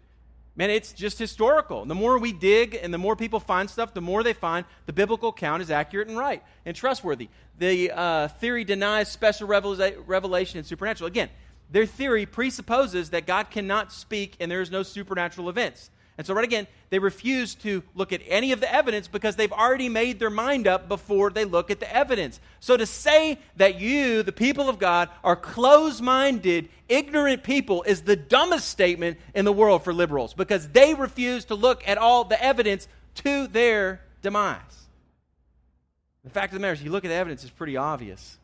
Man, 0.59 0.71
it's 0.71 0.93
just 0.93 1.21
historical. 1.21 1.85
The 1.85 1.95
more 1.95 2.19
we 2.19 2.33
dig 2.33 2.75
and 2.75 2.93
the 2.93 2.99
more 2.99 3.15
people 3.15 3.39
find 3.39 3.71
stuff, 3.71 3.95
the 3.95 4.01
more 4.01 4.25
they 4.25 4.33
find 4.33 4.67
the 4.87 4.93
biblical 4.93 5.29
account 5.29 5.63
is 5.63 5.71
accurate 5.71 6.09
and 6.09 6.19
right 6.19 6.43
and 6.67 6.75
trustworthy. 6.75 7.29
The 7.59 7.93
uh, 7.93 8.27
theory 8.27 8.65
denies 8.65 9.09
special 9.09 9.47
revelation 9.47 10.59
and 10.59 10.67
supernatural. 10.67 11.07
Again, 11.07 11.31
their 11.71 11.87
theory 11.87 12.27
presupposes 12.27 13.11
that 13.11 13.25
God 13.25 13.51
cannot 13.51 13.93
speak 13.93 14.35
and 14.41 14.51
there 14.51 14.61
is 14.61 14.69
no 14.69 14.83
supernatural 14.83 15.49
events. 15.49 15.91
And 16.19 16.27
so, 16.27 16.35
right 16.35 16.45
again, 16.45 16.67
they 16.91 16.99
refuse 16.99 17.55
to 17.57 17.85
look 17.95 18.13
at 18.13 18.21
any 18.27 18.51
of 18.51 18.59
the 18.59 18.73
evidence 18.73 19.07
because 19.07 19.37
they've 19.37 19.53
already 19.53 19.89
made 19.89 20.19
their 20.19 20.31
mind 20.31 20.67
up 20.67 20.89
before 20.89 21.31
they 21.31 21.45
look 21.45 21.71
at 21.71 21.79
the 21.79 21.95
evidence. 21.95 22.41
So, 22.59 22.77
to 22.77 22.87
say 22.87 23.39
that 23.57 23.81
you, 23.81 24.25
the 24.25 24.33
people 24.33 24.69
of 24.69 24.81
God, 24.81 25.11
are 25.23 25.37
closed 25.37 26.03
minded, 26.03 26.71
ignorant 26.89 27.45
people 27.45 27.85
is 27.85 28.03
the 28.03 28.17
dumbest 28.17 28.69
statement 28.69 29.17
in 29.33 29.45
the 29.45 29.53
world 29.53 29.85
for 29.85 29.95
liberals 29.95 30.35
because 30.35 30.69
they 30.71 30.93
refuse 30.93 31.45
to 31.47 31.55
look 31.55 31.87
at 31.87 31.99
all 31.99 32.25
the 32.25 32.43
evidence 32.43 32.89
to 33.17 33.47
their 33.47 34.01
demise. 34.21 34.61
The 36.25 36.31
fact 36.31 36.53
of 36.53 36.59
the 36.59 36.61
matter 36.61 36.75
is, 36.75 36.83
you 36.83 36.91
look 36.91 37.05
at 37.05 37.09
the 37.09 37.15
evidence, 37.15 37.45
it's 37.45 37.53
pretty 37.53 37.77
obvious. 37.77 38.39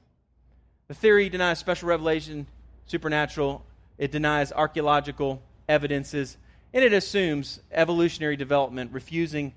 The 0.87 0.95
theory 0.95 1.29
denies 1.29 1.59
special 1.59 1.89
revelation, 1.89 2.47
supernatural, 2.87 3.65
it 3.99 4.13
denies 4.13 4.53
archaeological 4.53 5.43
evidences 5.69 6.37
and 6.75 6.85
it 6.85 6.93
assumes 6.93 7.61
evolutionary 7.71 8.37
development, 8.37 8.91
refusing 8.93 9.55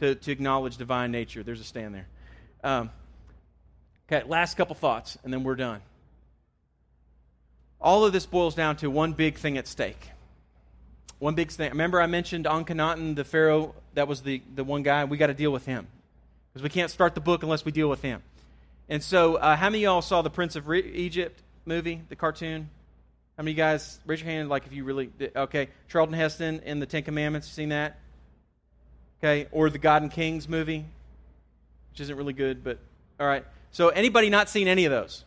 to, 0.00 0.14
to 0.14 0.30
acknowledge 0.30 0.76
divine 0.76 1.10
nature. 1.10 1.42
There's 1.42 1.60
a 1.60 1.64
stand 1.64 1.94
there. 1.94 2.06
Um, 2.62 2.90
okay, 4.06 4.24
last 4.28 4.56
couple 4.56 4.76
thoughts, 4.76 5.16
and 5.24 5.32
then 5.32 5.42
we're 5.44 5.56
done. 5.56 5.80
All 7.80 8.04
of 8.04 8.12
this 8.12 8.26
boils 8.26 8.54
down 8.54 8.76
to 8.76 8.90
one 8.90 9.14
big 9.14 9.38
thing 9.38 9.56
at 9.56 9.66
stake. 9.66 10.10
One 11.20 11.34
big 11.34 11.50
thing. 11.50 11.70
Remember, 11.70 12.02
I 12.02 12.06
mentioned 12.06 12.44
Akhenaten, 12.44 13.16
the 13.16 13.24
Pharaoh, 13.24 13.74
that 13.94 14.06
was 14.06 14.20
the, 14.20 14.42
the 14.54 14.62
one 14.62 14.82
guy? 14.82 15.04
We 15.04 15.16
got 15.16 15.28
to 15.28 15.34
deal 15.34 15.50
with 15.50 15.64
him. 15.64 15.86
Because 16.52 16.62
we 16.62 16.68
can't 16.68 16.90
start 16.90 17.14
the 17.14 17.20
book 17.20 17.42
unless 17.42 17.64
we 17.64 17.72
deal 17.72 17.88
with 17.88 18.02
him. 18.02 18.22
And 18.90 19.02
so, 19.02 19.36
uh, 19.36 19.56
how 19.56 19.66
many 19.70 19.78
of 19.78 19.82
y'all 19.82 20.02
saw 20.02 20.22
the 20.22 20.30
Prince 20.30 20.54
of 20.54 20.68
Re- 20.68 20.80
Egypt 20.80 21.40
movie, 21.64 22.02
the 22.08 22.16
cartoon? 22.16 22.68
How 23.38 23.44
many 23.44 23.54
guys 23.54 24.00
raise 24.04 24.20
your 24.20 24.28
hand? 24.28 24.48
Like 24.48 24.66
if 24.66 24.72
you 24.72 24.82
really 24.82 25.10
okay, 25.36 25.68
Charlton 25.88 26.12
Heston 26.12 26.60
in 26.66 26.80
the 26.80 26.86
Ten 26.86 27.04
Commandments. 27.04 27.46
you 27.46 27.52
Seen 27.52 27.68
that? 27.68 27.96
Okay, 29.22 29.46
or 29.52 29.70
the 29.70 29.78
God 29.78 30.02
and 30.02 30.10
Kings 30.10 30.48
movie, 30.48 30.84
which 31.92 32.00
isn't 32.00 32.16
really 32.16 32.32
good, 32.32 32.64
but 32.64 32.80
all 33.20 33.28
right. 33.28 33.44
So 33.70 33.90
anybody 33.90 34.28
not 34.28 34.48
seen 34.48 34.66
any 34.66 34.86
of 34.86 34.90
those? 34.90 35.24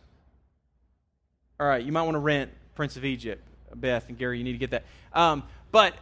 All 1.58 1.66
right, 1.66 1.82
you 1.82 1.90
might 1.90 2.02
want 2.02 2.16
to 2.16 2.18
rent 2.18 2.50
Prince 2.74 2.98
of 2.98 3.04
Egypt. 3.06 3.42
Beth 3.74 4.06
and 4.10 4.18
Gary, 4.18 4.36
you 4.36 4.44
need 4.44 4.52
to 4.52 4.58
get 4.58 4.72
that. 4.72 4.84
Um, 5.14 5.42
but 5.70 5.94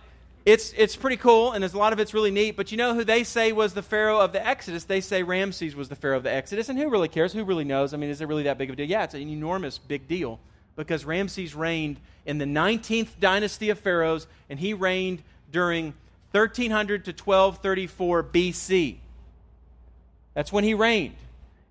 it's 0.44 0.74
it's 0.76 0.96
pretty 0.96 1.16
cool, 1.16 1.52
and 1.52 1.62
there's 1.62 1.74
a 1.74 1.78
lot 1.78 1.92
of 1.92 2.00
it's 2.00 2.12
really 2.12 2.32
neat. 2.32 2.56
But 2.56 2.72
you 2.72 2.76
know 2.76 2.92
who 2.92 3.04
they 3.04 3.22
say 3.22 3.52
was 3.52 3.72
the 3.72 3.82
Pharaoh 3.82 4.18
of 4.18 4.32
the 4.32 4.44
Exodus? 4.44 4.82
They 4.82 5.00
say 5.00 5.22
Ramses 5.22 5.76
was 5.76 5.88
the 5.88 5.96
Pharaoh 5.96 6.16
of 6.16 6.24
the 6.24 6.32
Exodus, 6.32 6.68
and 6.68 6.76
who 6.76 6.90
really 6.90 7.06
cares? 7.06 7.32
Who 7.32 7.44
really 7.44 7.62
knows? 7.62 7.94
I 7.94 7.98
mean, 7.98 8.10
is 8.10 8.20
it 8.20 8.26
really 8.26 8.42
that 8.44 8.58
big 8.58 8.68
of 8.68 8.72
a 8.72 8.76
deal? 8.78 8.86
Yeah, 8.86 9.04
it's 9.04 9.14
an 9.14 9.20
enormous 9.20 9.78
big 9.78 10.08
deal 10.08 10.40
because 10.76 11.04
Ramses 11.04 11.54
reigned 11.54 11.98
in 12.26 12.38
the 12.38 12.44
19th 12.44 13.18
dynasty 13.18 13.70
of 13.70 13.78
pharaohs, 13.78 14.26
and 14.48 14.58
he 14.58 14.74
reigned 14.74 15.22
during 15.50 15.94
1300 16.32 17.04
to 17.06 17.12
1234 17.12 18.24
BC. 18.24 18.96
That's 20.34 20.52
when 20.52 20.64
he 20.64 20.74
reigned. 20.74 21.16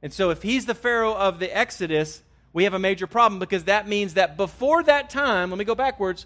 And 0.02 0.14
so, 0.14 0.30
if 0.30 0.42
he's 0.42 0.66
the 0.66 0.76
pharaoh 0.76 1.14
of 1.14 1.40
the 1.40 1.56
Exodus, 1.56 2.22
we 2.54 2.64
have 2.64 2.74
a 2.74 2.80
major 2.80 3.06
problem 3.08 3.40
because 3.40 3.66
that 3.66 3.88
means 3.88 4.16
that 4.16 4.38
before 4.38 4.82
that 4.84 5.10
time, 5.10 5.50
let 5.50 5.60
me 5.60 5.66
go 5.66 5.76
backwards, 5.76 6.26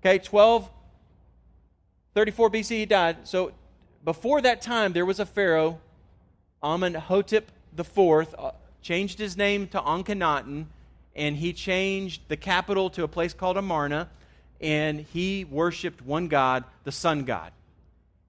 okay, 0.00 0.18
1234 0.18 2.50
BC 2.50 2.70
he 2.70 2.84
died. 2.86 3.16
So, 3.24 3.52
before 4.04 4.40
that 4.42 4.62
time, 4.62 4.92
there 4.92 5.06
was 5.06 5.18
a 5.18 5.26
pharaoh, 5.26 5.80
Amenhotep 6.62 7.50
IV, 7.76 8.34
uh, 8.38 8.52
changed 8.82 9.18
his 9.18 9.36
name 9.36 9.66
to 9.68 9.80
Akhenaten 9.80 10.66
and 11.16 11.36
he 11.36 11.52
changed 11.52 12.20
the 12.28 12.36
capital 12.36 12.90
to 12.90 13.02
a 13.02 13.08
place 13.08 13.32
called 13.32 13.56
Amarna, 13.56 14.08
and 14.60 15.00
he 15.00 15.44
worshiped 15.44 16.02
one 16.02 16.28
God, 16.28 16.64
the 16.84 16.92
sun 16.92 17.24
god. 17.24 17.52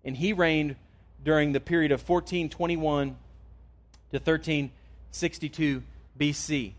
And 0.06 0.16
he 0.16 0.32
reigned 0.34 0.78
during 1.24 1.52
the 1.52 1.60
period 1.60 1.92
of 1.92 2.00
1421 2.00 3.10
to 3.10 4.18
1362 4.18 5.84
BC. 6.18 6.72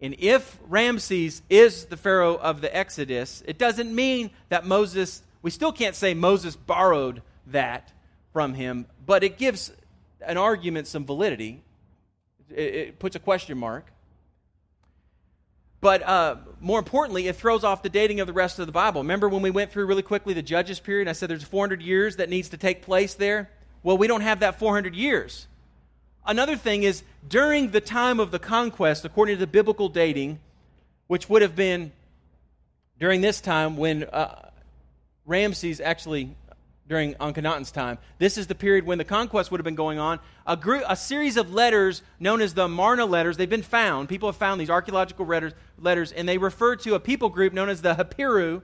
And 0.00 0.16
if 0.18 0.58
Ramses 0.68 1.42
is 1.50 1.84
the 1.84 1.96
Pharaoh 1.96 2.36
of 2.36 2.62
the 2.62 2.74
Exodus, 2.74 3.42
it 3.46 3.58
doesn't 3.58 3.94
mean 3.94 4.30
that 4.48 4.66
Moses, 4.66 5.22
we 5.42 5.50
still 5.50 5.70
can't 5.70 5.94
say 5.94 6.14
Moses 6.14 6.56
borrowed 6.56 7.22
that 7.48 7.92
from 8.32 8.54
him, 8.54 8.86
but 9.04 9.22
it 9.22 9.36
gives 9.36 9.70
an 10.26 10.38
argument 10.38 10.86
some 10.86 11.04
validity. 11.04 11.60
It, 12.50 12.74
it 12.74 12.98
puts 12.98 13.16
a 13.16 13.20
question 13.20 13.58
mark. 13.58 13.92
But 15.82 16.02
uh, 16.04 16.36
more 16.60 16.78
importantly, 16.78 17.26
it 17.26 17.34
throws 17.34 17.64
off 17.64 17.82
the 17.82 17.88
dating 17.88 18.20
of 18.20 18.28
the 18.28 18.32
rest 18.32 18.60
of 18.60 18.66
the 18.66 18.72
Bible. 18.72 19.02
Remember 19.02 19.28
when 19.28 19.42
we 19.42 19.50
went 19.50 19.72
through 19.72 19.84
really 19.86 20.02
quickly 20.02 20.32
the 20.32 20.40
Judges 20.40 20.78
period? 20.78 21.08
I 21.08 21.12
said 21.12 21.28
there's 21.28 21.42
400 21.42 21.82
years 21.82 22.16
that 22.16 22.30
needs 22.30 22.50
to 22.50 22.56
take 22.56 22.82
place 22.82 23.14
there. 23.14 23.50
Well, 23.82 23.98
we 23.98 24.06
don't 24.06 24.20
have 24.20 24.40
that 24.40 24.60
400 24.60 24.94
years. 24.94 25.48
Another 26.24 26.54
thing 26.54 26.84
is 26.84 27.02
during 27.28 27.72
the 27.72 27.80
time 27.80 28.20
of 28.20 28.30
the 28.30 28.38
conquest, 28.38 29.04
according 29.04 29.34
to 29.34 29.40
the 29.40 29.46
biblical 29.48 29.88
dating, 29.88 30.38
which 31.08 31.28
would 31.28 31.42
have 31.42 31.56
been 31.56 31.90
during 33.00 33.20
this 33.20 33.40
time 33.40 33.76
when 33.76 34.04
uh, 34.04 34.50
Ramses 35.26 35.80
actually 35.80 36.36
during 36.92 37.14
Akhenaten's 37.14 37.70
time. 37.70 37.96
This 38.18 38.36
is 38.36 38.48
the 38.48 38.54
period 38.54 38.84
when 38.84 38.98
the 38.98 39.04
conquest 39.04 39.50
would 39.50 39.58
have 39.58 39.64
been 39.64 39.74
going 39.74 39.98
on. 39.98 40.20
A, 40.46 40.58
group, 40.58 40.84
a 40.86 40.94
series 40.94 41.38
of 41.38 41.54
letters 41.54 42.02
known 42.20 42.42
as 42.42 42.52
the 42.52 42.66
Amarna 42.66 43.06
letters, 43.06 43.38
they've 43.38 43.48
been 43.48 43.62
found. 43.62 44.10
People 44.10 44.28
have 44.28 44.36
found 44.36 44.60
these 44.60 44.68
archaeological 44.68 45.24
letters, 45.24 45.54
letters, 45.78 46.12
and 46.12 46.28
they 46.28 46.36
refer 46.36 46.76
to 46.76 46.94
a 46.94 47.00
people 47.00 47.30
group 47.30 47.54
known 47.54 47.70
as 47.70 47.80
the 47.80 47.94
Hapiru, 47.94 48.60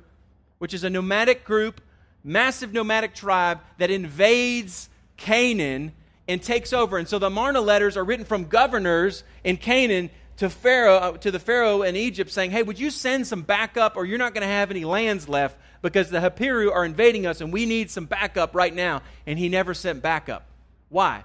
which 0.59 0.75
is 0.75 0.85
a 0.85 0.91
nomadic 0.91 1.43
group, 1.43 1.81
massive 2.23 2.75
nomadic 2.75 3.15
tribe 3.15 3.61
that 3.79 3.91
invades 3.91 4.91
Canaan 5.17 5.93
and 6.29 6.43
takes 6.43 6.75
over. 6.75 6.99
And 6.99 7.09
so 7.09 7.19
the 7.19 7.29
Amarna 7.29 7.63
letters 7.63 7.97
are 7.97 8.05
written 8.05 8.27
from 8.27 8.45
governors 8.45 9.25
in 9.43 9.57
Canaan 9.57 10.11
to 10.39 10.49
Pharaoh, 10.49 10.97
uh, 10.97 11.13
to 11.19 11.31
the 11.31 11.39
Pharaoh 11.39 11.83
in 11.83 11.97
Egypt, 11.97 12.31
saying, 12.31 12.53
"Hey, 12.53 12.63
would 12.63 12.79
you 12.79 12.91
send 12.91 13.27
some 13.27 13.43
backup, 13.43 13.97
or 13.97 14.05
you're 14.05 14.19
not 14.19 14.35
going 14.35 14.47
to 14.47 14.53
have 14.53 14.71
any 14.71 14.85
lands 14.85 15.29
left 15.29 15.57
because 15.83 16.11
the 16.11 16.21
Hapiru 16.21 16.73
are 16.73 16.85
invading 16.85 17.27
us, 17.27 17.41
and 17.41 17.53
we 17.53 17.67
need 17.67 17.91
some 17.91 18.07
backup 18.07 18.55
right 18.55 18.75
now." 18.75 19.03
And 19.27 19.39
he 19.39 19.49
never 19.49 19.75
sent 19.75 20.01
backup. 20.01 20.47
Why? 20.89 21.25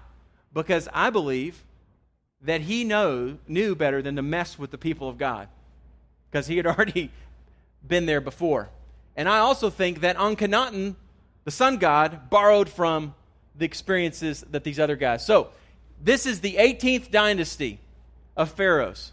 Because 0.52 0.90
I 0.94 1.10
believe 1.10 1.64
that 2.42 2.62
he 2.62 2.84
know, 2.84 3.38
knew 3.48 3.76
better 3.76 4.02
than 4.02 4.16
to 4.16 4.22
mess 4.22 4.60
with 4.60 4.72
the 4.72 4.78
people 4.78 5.08
of 5.08 5.18
God 5.18 5.48
because 6.30 6.48
he 6.48 6.58
had 6.58 6.66
already 6.68 7.12
been 7.88 8.06
there 8.06 8.22
before. 8.22 8.70
And 9.16 9.30
I 9.30 9.40
also 9.40 9.70
think 9.70 10.02
that 10.02 10.18
Akhenaten, 10.18 10.96
the 11.44 11.52
sun 11.52 11.78
god, 11.78 12.30
borrowed 12.30 12.68
from 12.68 13.14
the 13.56 13.66
experiences 13.66 14.44
that 14.50 14.64
these 14.64 14.80
other 14.80 14.96
guys. 14.96 15.26
So, 15.26 15.50
this 16.02 16.26
is 16.26 16.42
the 16.42 16.56
18th 16.56 17.12
dynasty 17.12 17.80
of 18.36 18.52
pharaohs. 18.52 19.12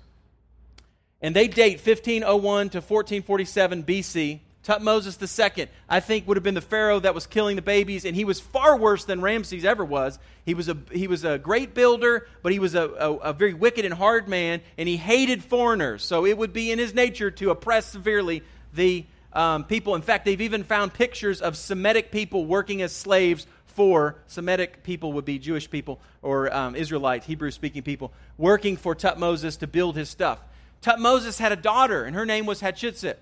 And 1.23 1.37
they 1.37 1.49
date 1.49 1.77
1501 1.77 2.71
to 2.71 2.79
1447 2.79 3.85
BC. 3.85 4.41
Tutmosis 4.62 5.57
II, 5.57 5.68
I 5.89 6.01
think, 6.01 6.29
would 6.29 6.37
have 6.37 6.45
been 6.45 6.55
the 6.55 6.61
pharaoh 6.61 7.01
that 7.01 7.14
was 7.14 7.27
killing 7.27 7.57
the 7.57 7.62
babies, 7.62 8.05
and 8.05 8.14
he 8.14 8.27
was 8.27 8.41
far 8.41 8.77
worse 8.77 9.05
than 9.05 9.23
Ramses 9.23 9.64
ever 9.64 9.85
was. 9.85 10.18
He 10.45 10.53
was 10.53 10.68
a, 10.68 10.77
he 10.93 11.09
was 11.09 11.25
a 11.25 11.39
great 11.39 11.73
builder, 11.73 12.29
but 12.43 12.53
he 12.53 12.59
was 12.59 12.75
a, 12.75 12.83
a, 12.83 13.14
a 13.16 13.33
very 13.33 13.55
wicked 13.55 13.87
and 13.87 13.95
hard 13.95 14.29
man, 14.29 14.61
and 14.77 14.87
he 14.87 14.99
hated 14.99 15.43
foreigners. 15.43 16.05
So 16.05 16.27
it 16.27 16.37
would 16.37 16.53
be 16.53 16.71
in 16.71 16.79
his 16.79 16.95
nature 16.95 17.31
to 17.31 17.51
oppress 17.51 17.87
severely 17.87 18.43
the 18.75 19.07
um, 19.33 19.64
people. 19.64 19.95
In 19.95 20.03
fact, 20.03 20.27
they've 20.27 20.41
even 20.41 20.62
found 20.62 20.93
pictures 20.93 21.41
of 21.41 21.57
Semitic 21.57 22.11
people 22.11 22.45
working 22.45 22.83
as 22.83 22.95
slaves 22.95 23.47
for 23.71 24.16
Semitic 24.27 24.83
people 24.83 25.12
would 25.14 25.25
be 25.25 25.39
Jewish 25.39 25.71
people 25.71 26.01
or 26.23 26.53
um, 26.55 26.75
Israelite, 26.75 27.25
Hebrew 27.25 27.51
speaking 27.51 27.83
people, 27.83 28.12
working 28.37 28.77
for 28.77 28.95
Tutmosis 28.95 29.59
to 29.61 29.66
build 29.66 29.97
his 29.97 30.09
stuff. 30.09 30.41
Tutmosis 30.83 31.39
had 31.39 31.53
a 31.53 31.57
daughter, 31.57 32.05
and 32.05 32.16
her 32.16 32.27
name 32.27 32.47
was 32.47 32.61
Hatshepsut. 32.61 33.16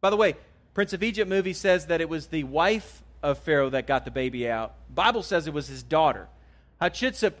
By 0.00 0.10
the 0.10 0.16
way, 0.16 0.36
Prince 0.74 0.92
of 0.92 1.02
Egypt 1.02 1.28
movie 1.28 1.52
says 1.52 1.86
that 1.86 2.00
it 2.00 2.08
was 2.08 2.28
the 2.28 2.44
wife 2.44 3.02
of 3.22 3.38
Pharaoh 3.38 3.70
that 3.70 3.86
got 3.86 4.04
the 4.04 4.10
baby 4.10 4.48
out. 4.48 4.74
Bible 4.92 5.22
says 5.22 5.46
it 5.46 5.54
was 5.54 5.68
his 5.68 5.82
daughter. 5.82 6.28
Hatshepsut 6.80 7.34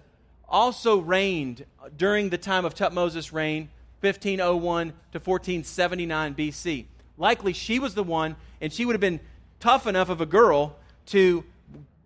also 0.48 0.98
reigned 0.98 1.64
during 1.96 2.28
the 2.28 2.38
time 2.38 2.64
of 2.64 2.74
Tutmosis' 2.74 3.32
reign, 3.32 3.70
1501 4.00 4.88
to 5.12 5.18
1479 5.18 6.34
BC. 6.34 6.86
Likely 7.18 7.52
she 7.52 7.78
was 7.78 7.94
the 7.94 8.02
one, 8.02 8.36
and 8.60 8.72
she 8.72 8.84
would 8.84 8.94
have 8.94 9.00
been 9.00 9.20
tough 9.60 9.86
enough 9.86 10.08
of 10.08 10.20
a 10.20 10.26
girl 10.26 10.76
to 11.06 11.44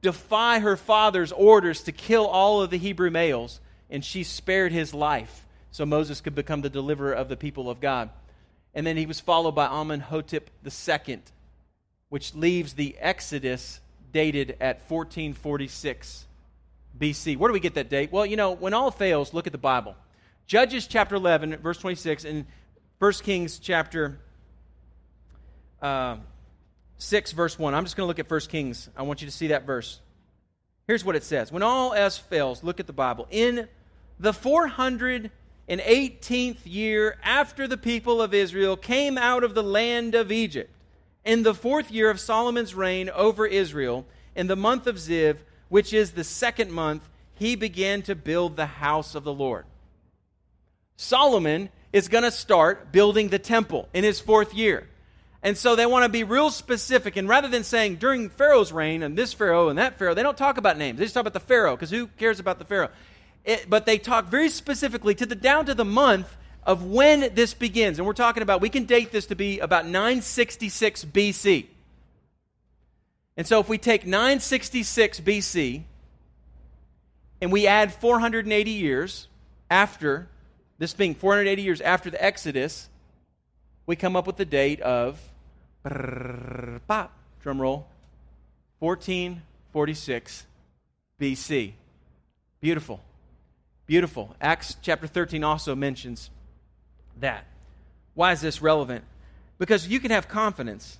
defy 0.03 0.59
her 0.61 0.77
father's 0.77 1.33
orders 1.33 1.83
to 1.83 1.93
kill 1.93 2.27
all 2.27 2.63
of 2.63 2.71
the 2.71 2.79
Hebrew 2.79 3.11
males, 3.11 3.61
and 3.91 4.05
she 4.05 4.23
spared 4.23 4.73
his 4.73 4.95
life 4.95 5.47
so 5.71 5.85
Moses 5.85 6.21
could 6.21 6.35
become 6.35 6.63
the 6.63 6.71
deliverer 6.71 7.13
of 7.13 7.29
the 7.29 7.37
people 7.37 7.69
of 7.69 7.81
God. 7.81 8.11
And 8.75 8.87
then 8.87 8.97
he 8.97 9.07
was 9.07 9.21
followed 9.21 9.53
by 9.53 9.67
Amenhotep 9.67 10.51
II, 10.65 11.21
which 12.09 12.35
leaves 12.35 12.75
the 12.75 12.97
Exodus 12.99 13.81
dated 14.13 14.57
at 14.61 14.81
1446 14.89 16.27
BC. 16.99 17.37
Where 17.37 17.49
do 17.49 17.53
we 17.53 17.61
get 17.61 17.75
that 17.75 17.91
date? 17.91 18.13
Well, 18.13 18.27
you 18.27 18.37
know, 18.37 18.53
when 18.53 18.75
all 18.75 18.91
fails, 18.91 19.35
look 19.35 19.47
at 19.47 19.53
the 19.53 19.59
Bible. 19.59 19.97
Judges 20.47 20.87
chapter 20.87 21.17
11, 21.17 21.57
verse 21.57 21.79
26, 21.79 22.25
and 22.25 22.47
1 22.99 23.13
Kings 23.15 23.59
chapter 23.59 24.19
uh, 25.83 26.17
6, 26.99 27.33
verse 27.33 27.59
1. 27.59 27.75
I'm 27.75 27.85
just 27.85 27.97
going 27.97 28.05
to 28.05 28.09
look 28.09 28.19
at 28.19 28.31
1 28.31 28.41
Kings. 28.49 28.89
I 28.97 29.03
want 29.03 29.21
you 29.21 29.27
to 29.27 29.33
see 29.33 29.49
that 29.49 29.65
verse. 29.65 30.01
Here's 30.87 31.05
what 31.05 31.17
it 31.17 31.25
says 31.25 31.53
When 31.53 31.63
all 31.63 31.95
else 31.95 32.17
fails, 32.17 32.63
look 32.63 32.81
at 32.81 32.87
the 32.87 32.93
Bible. 32.93 33.27
In 33.31 33.69
the 34.19 34.33
418th 34.33 36.61
year 36.65 37.19
after 37.23 37.69
the 37.69 37.77
people 37.77 38.23
of 38.23 38.33
Israel 38.33 38.77
came 38.77 39.19
out 39.19 39.45
of 39.45 39.55
the 39.55 39.63
land 39.63 40.15
of 40.15 40.33
Egypt, 40.33 40.71
in 41.25 41.43
the 41.43 41.55
fourth 41.55 41.91
year 41.91 42.09
of 42.09 42.21
Solomon's 42.21 42.75
reign 42.75 43.11
over 43.11 43.47
Israel, 43.47 44.07
in 44.35 44.47
the 44.47 44.57
month 44.57 44.87
of 44.87 44.97
Ziv, 44.97 45.39
which 45.69 45.93
is 45.93 46.13
the 46.13 46.25
second 46.25 46.71
month, 46.71 47.09
he 47.35 47.57
began 47.57 48.03
to 48.03 48.15
build 48.15 48.57
the 48.57 48.67
house 48.67 49.15
of 49.15 49.25
the 49.25 49.33
Lord. 49.33 49.67
Solomon 50.97 51.69
is 51.93 52.09
going 52.09 52.25
to 52.25 52.31
start 52.31 52.93
building 52.93 53.29
the 53.29 53.39
temple 53.39 53.89
in 53.93 54.05
his 54.05 54.21
fourth 54.21 54.55
year. 54.55 54.89
And 55.43 55.57
so 55.57 55.77
they 55.77 55.87
want 55.87 56.05
to 56.05 56.09
be 56.09 56.25
real 56.25 56.51
specific. 56.51 57.17
And 57.17 57.29
rather 57.29 57.49
than 57.49 57.63
saying 57.63 57.97
during 57.97 58.31
Pharaoh's 58.31 58.73
reign 58.73 59.03
and 59.03 59.17
this 59.17 59.33
Pharaoh 59.33 59.69
and 59.69 59.79
that 59.79 59.99
Pharaoh, 59.99 60.15
they 60.15 60.23
don't 60.23 60.37
talk 60.37 60.59
about 60.59 60.77
names. 60.77 60.99
They 60.99 61.05
just 61.05 61.15
talk 61.15 61.23
about 61.23 61.35
the 61.35 61.41
Pharaoh 61.41 61.77
because 61.77 61.91
who 61.91 62.07
cares 62.07 62.41
about 62.41 62.59
the 62.59 62.65
Pharaoh? 62.65 62.91
It, 63.45 63.67
but 63.69 63.87
they 63.87 63.99
talk 63.99 64.27
very 64.27 64.49
specifically 64.49 65.15
to 65.15 65.27
the 65.27 65.37
down 65.37 65.67
to 65.67 65.75
the 65.75 65.85
month 65.85 66.37
of 66.65 66.85
when 66.85 67.33
this 67.35 67.55
begins. 67.55 67.99
And 67.99 68.07
we're 68.07 68.13
talking 68.13 68.43
about, 68.43 68.61
we 68.61 68.69
can 68.69 68.85
date 68.85 69.13
this 69.13 69.27
to 69.27 69.37
be 69.37 69.61
about 69.61 69.85
966 69.85 71.05
BC. 71.05 71.67
And 73.37 73.47
so 73.47 73.61
if 73.61 73.69
we 73.69 73.79
take 73.79 74.05
966 74.05 75.21
BC 75.21 75.83
and 77.41 77.53
we 77.53 77.67
add 77.67 77.95
480 77.95 78.71
years 78.71 79.29
after, 79.71 80.29
this 80.79 80.93
being 80.93 81.15
480 81.15 81.63
years 81.63 81.81
after 81.81 82.11
the 82.11 82.23
Exodus, 82.23 82.89
we 83.87 83.97
come 83.97 84.17
up 84.17 84.27
with 84.27 84.37
the 84.37 84.45
date 84.45 84.81
of, 84.81 85.21
pop, 86.89 87.13
drum 87.41 87.61
roll, 87.61 87.87
1446 88.81 90.47
BC. 91.21 91.73
Beautiful. 92.61 93.01
Beautiful. 93.87 94.35
Acts 94.41 94.77
chapter 94.83 95.07
13 95.07 95.45
also 95.45 95.75
mentions 95.75 96.31
that. 97.21 97.47
Why 98.15 98.33
is 98.33 98.41
this 98.41 98.61
relevant? 98.61 99.05
Because 99.59 99.87
you 99.87 100.01
can 100.01 100.11
have 100.11 100.29
confidence 100.29 100.99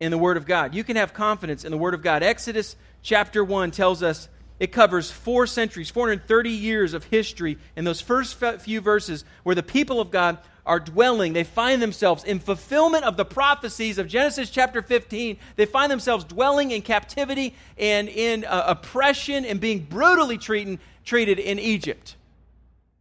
in 0.00 0.10
the 0.10 0.18
Word 0.18 0.36
of 0.36 0.46
God. 0.46 0.74
You 0.74 0.82
can 0.84 0.96
have 0.96 1.14
confidence 1.14 1.64
in 1.64 1.70
the 1.70 1.78
Word 1.78 1.94
of 1.94 2.02
God. 2.02 2.22
Exodus 2.22 2.74
chapter 3.02 3.44
1 3.44 3.70
tells 3.70 4.02
us 4.02 4.28
it 4.60 4.70
covers 4.70 5.10
four 5.10 5.46
centuries, 5.46 5.90
430 5.90 6.50
years 6.50 6.94
of 6.94 7.04
history 7.04 7.58
in 7.76 7.84
those 7.84 8.00
first 8.00 8.36
few 8.60 8.80
verses 8.80 9.24
where 9.42 9.54
the 9.54 9.62
people 9.62 10.00
of 10.00 10.10
God 10.10 10.38
are 10.64 10.80
dwelling. 10.80 11.32
They 11.32 11.44
find 11.44 11.82
themselves 11.82 12.24
in 12.24 12.38
fulfillment 12.38 13.04
of 13.04 13.16
the 13.16 13.24
prophecies 13.24 13.98
of 13.98 14.08
Genesis 14.08 14.50
chapter 14.50 14.80
15. 14.80 15.36
They 15.56 15.66
find 15.66 15.90
themselves 15.90 16.24
dwelling 16.24 16.70
in 16.70 16.82
captivity 16.82 17.54
and 17.76 18.08
in 18.08 18.44
uh, 18.44 18.64
oppression 18.68 19.44
and 19.44 19.60
being 19.60 19.80
brutally 19.80 20.38
treated, 20.38 20.78
treated 21.04 21.38
in 21.38 21.58
Egypt. 21.58 22.16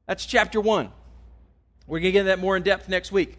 That's 0.08 0.26
chapter 0.26 0.60
1. 0.60 0.90
We're 1.88 2.00
going 2.00 2.08
to 2.08 2.12
get 2.12 2.20
into 2.22 2.30
that 2.30 2.40
more 2.40 2.58
in 2.58 2.64
depth 2.64 2.90
next 2.90 3.12
week. 3.12 3.38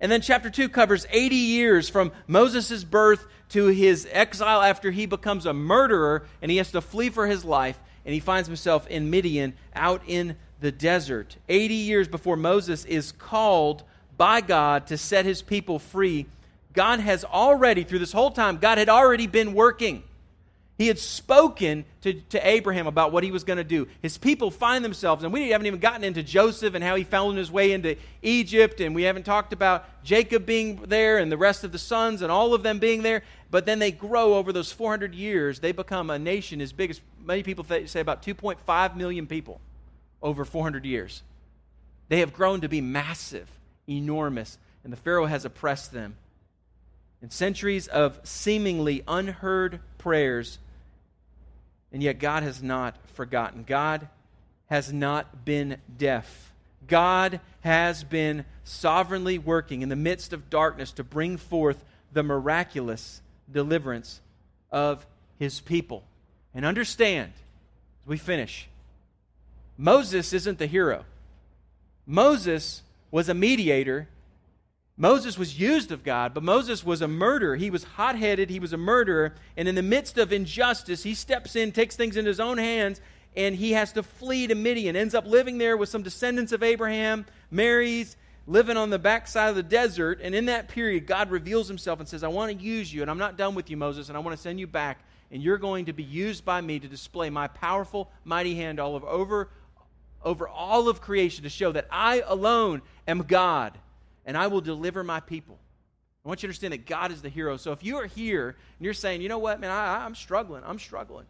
And 0.00 0.10
then 0.10 0.20
chapter 0.20 0.50
2 0.50 0.68
covers 0.68 1.06
80 1.10 1.36
years 1.36 1.88
from 1.88 2.12
Moses' 2.26 2.84
birth 2.84 3.26
to 3.50 3.66
his 3.66 4.08
exile 4.10 4.62
after 4.62 4.90
he 4.90 5.06
becomes 5.06 5.46
a 5.46 5.54
murderer 5.54 6.26
and 6.42 6.50
he 6.50 6.56
has 6.58 6.72
to 6.72 6.80
flee 6.80 7.10
for 7.10 7.26
his 7.26 7.44
life 7.44 7.78
and 8.04 8.12
he 8.12 8.20
finds 8.20 8.48
himself 8.48 8.86
in 8.88 9.10
Midian 9.10 9.54
out 9.74 10.02
in 10.06 10.36
the 10.60 10.72
desert. 10.72 11.36
80 11.48 11.74
years 11.74 12.08
before 12.08 12.36
Moses 12.36 12.84
is 12.84 13.12
called 13.12 13.84
by 14.16 14.40
God 14.40 14.86
to 14.88 14.98
set 14.98 15.24
his 15.24 15.42
people 15.42 15.78
free, 15.78 16.26
God 16.72 17.00
has 17.00 17.24
already, 17.24 17.84
through 17.84 18.00
this 18.00 18.12
whole 18.12 18.30
time, 18.30 18.58
God 18.58 18.78
had 18.78 18.88
already 18.88 19.26
been 19.26 19.54
working. 19.54 20.02
He 20.84 20.88
had 20.88 20.98
spoken 20.98 21.86
to, 22.02 22.12
to 22.12 22.46
Abraham 22.46 22.86
about 22.86 23.10
what 23.10 23.24
he 23.24 23.30
was 23.30 23.42
going 23.42 23.56
to 23.56 23.64
do. 23.64 23.88
His 24.02 24.18
people 24.18 24.50
find 24.50 24.84
themselves, 24.84 25.24
and 25.24 25.32
we 25.32 25.48
haven't 25.48 25.66
even 25.66 25.80
gotten 25.80 26.04
into 26.04 26.22
Joseph 26.22 26.74
and 26.74 26.84
how 26.84 26.94
he 26.94 27.04
found 27.04 27.38
his 27.38 27.50
way 27.50 27.72
into 27.72 27.96
Egypt, 28.20 28.82
and 28.82 28.94
we 28.94 29.04
haven't 29.04 29.22
talked 29.22 29.54
about 29.54 30.04
Jacob 30.04 30.44
being 30.44 30.82
there 30.86 31.16
and 31.16 31.32
the 31.32 31.38
rest 31.38 31.64
of 31.64 31.72
the 31.72 31.78
sons 31.78 32.20
and 32.20 32.30
all 32.30 32.52
of 32.52 32.62
them 32.62 32.80
being 32.80 33.00
there. 33.02 33.22
But 33.50 33.64
then 33.64 33.78
they 33.78 33.92
grow 33.92 34.34
over 34.34 34.52
those 34.52 34.72
400 34.72 35.14
years. 35.14 35.58
They 35.58 35.72
become 35.72 36.10
a 36.10 36.18
nation 36.18 36.60
as 36.60 36.74
big 36.74 36.90
as 36.90 37.00
many 37.18 37.42
people 37.42 37.64
say 37.64 38.00
about 38.00 38.22
2.5 38.22 38.94
million 38.94 39.26
people 39.26 39.62
over 40.20 40.44
400 40.44 40.84
years. 40.84 41.22
They 42.10 42.18
have 42.18 42.34
grown 42.34 42.60
to 42.60 42.68
be 42.68 42.82
massive, 42.82 43.48
enormous, 43.88 44.58
and 44.84 44.92
the 44.92 44.98
Pharaoh 44.98 45.24
has 45.24 45.46
oppressed 45.46 45.92
them. 45.92 46.16
In 47.22 47.30
centuries 47.30 47.86
of 47.86 48.20
seemingly 48.22 49.02
unheard 49.08 49.80
prayers, 49.96 50.58
and 51.94 52.02
yet 52.02 52.18
God 52.18 52.42
has 52.42 52.60
not 52.60 52.96
forgotten. 53.12 53.62
God 53.62 54.08
has 54.66 54.92
not 54.92 55.44
been 55.44 55.76
deaf. 55.96 56.52
God 56.88 57.38
has 57.60 58.02
been 58.02 58.44
sovereignly 58.64 59.38
working 59.38 59.80
in 59.80 59.90
the 59.90 59.96
midst 59.96 60.32
of 60.32 60.50
darkness 60.50 60.90
to 60.90 61.04
bring 61.04 61.36
forth 61.36 61.84
the 62.12 62.24
miraculous 62.24 63.22
deliverance 63.50 64.20
of 64.72 65.06
his 65.38 65.60
people. 65.60 66.02
And 66.52 66.64
understand, 66.64 67.32
as 68.02 68.08
we 68.08 68.18
finish, 68.18 68.68
Moses 69.78 70.32
isn't 70.32 70.58
the 70.58 70.66
hero. 70.66 71.04
Moses 72.06 72.82
was 73.12 73.28
a 73.28 73.34
mediator. 73.34 74.08
Moses 74.96 75.36
was 75.36 75.58
used 75.58 75.90
of 75.90 76.04
God, 76.04 76.34
but 76.34 76.44
Moses 76.44 76.84
was 76.84 77.02
a 77.02 77.08
murderer. 77.08 77.56
He 77.56 77.70
was 77.70 77.82
hot 77.82 78.16
headed, 78.16 78.48
he 78.48 78.60
was 78.60 78.72
a 78.72 78.76
murderer, 78.76 79.34
and 79.56 79.66
in 79.66 79.74
the 79.74 79.82
midst 79.82 80.18
of 80.18 80.32
injustice, 80.32 81.02
he 81.02 81.14
steps 81.14 81.56
in, 81.56 81.72
takes 81.72 81.96
things 81.96 82.16
in 82.16 82.24
his 82.24 82.38
own 82.38 82.58
hands, 82.58 83.00
and 83.36 83.56
he 83.56 83.72
has 83.72 83.92
to 83.94 84.04
flee 84.04 84.46
to 84.46 84.54
Midian. 84.54 84.94
Ends 84.94 85.14
up 85.14 85.26
living 85.26 85.58
there 85.58 85.76
with 85.76 85.88
some 85.88 86.04
descendants 86.04 86.52
of 86.52 86.62
Abraham, 86.62 87.26
marries, 87.50 88.16
living 88.46 88.76
on 88.76 88.90
the 88.90 88.98
backside 88.98 89.50
of 89.50 89.56
the 89.56 89.64
desert. 89.64 90.20
And 90.22 90.32
in 90.32 90.44
that 90.44 90.68
period, 90.68 91.06
God 91.06 91.28
reveals 91.30 91.66
himself 91.66 91.98
and 91.98 92.08
says, 92.08 92.22
I 92.22 92.28
want 92.28 92.56
to 92.56 92.64
use 92.64 92.94
you, 92.94 93.02
and 93.02 93.10
I'm 93.10 93.18
not 93.18 93.36
done 93.36 93.56
with 93.56 93.70
you, 93.70 93.76
Moses, 93.76 94.08
and 94.10 94.16
I 94.16 94.20
want 94.20 94.36
to 94.36 94.42
send 94.42 94.60
you 94.60 94.68
back, 94.68 95.00
and 95.32 95.42
you're 95.42 95.58
going 95.58 95.86
to 95.86 95.92
be 95.92 96.04
used 96.04 96.44
by 96.44 96.60
me 96.60 96.78
to 96.78 96.86
display 96.86 97.30
my 97.30 97.48
powerful, 97.48 98.12
mighty 98.24 98.54
hand 98.54 98.78
all 98.78 98.94
over 98.94 99.48
over 100.22 100.48
all 100.48 100.88
of 100.88 101.02
creation 101.02 101.42
to 101.42 101.50
show 101.50 101.70
that 101.70 101.86
I 101.90 102.22
alone 102.26 102.80
am 103.06 103.24
God 103.24 103.76
and 104.24 104.36
I 104.36 104.46
will 104.46 104.60
deliver 104.60 105.02
my 105.04 105.20
people. 105.20 105.58
I 106.24 106.28
want 106.28 106.42
you 106.42 106.46
to 106.46 106.50
understand 106.50 106.72
that 106.72 106.86
God 106.86 107.12
is 107.12 107.20
the 107.20 107.28
hero. 107.28 107.56
So 107.56 107.72
if 107.72 107.84
you 107.84 107.96
are 107.98 108.06
here 108.06 108.48
and 108.48 108.84
you're 108.84 108.94
saying, 108.94 109.20
you 109.20 109.28
know 109.28 109.38
what, 109.38 109.60
man, 109.60 109.70
I, 109.70 110.06
am 110.06 110.14
struggling, 110.14 110.62
I'm 110.64 110.78
struggling. 110.78 111.26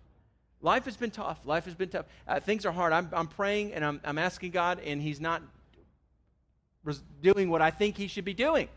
Life 0.60 0.84
has 0.84 0.96
been 0.96 1.10
tough. 1.10 1.40
Life 1.44 1.64
has 1.66 1.74
been 1.74 1.88
tough. 1.88 2.06
Uh, 2.26 2.40
things 2.40 2.64
are 2.64 2.72
hard. 2.72 2.92
I'm, 2.92 3.10
I'm 3.12 3.26
praying 3.26 3.74
and 3.74 3.84
I'm, 3.84 4.00
I'm 4.04 4.18
asking 4.18 4.52
God, 4.52 4.80
and 4.80 5.02
He's 5.02 5.20
not 5.20 5.42
doing 7.20 7.50
what 7.50 7.60
I 7.60 7.70
think 7.70 7.96
He 7.96 8.06
should 8.06 8.24
be 8.24 8.34
doing. 8.34 8.68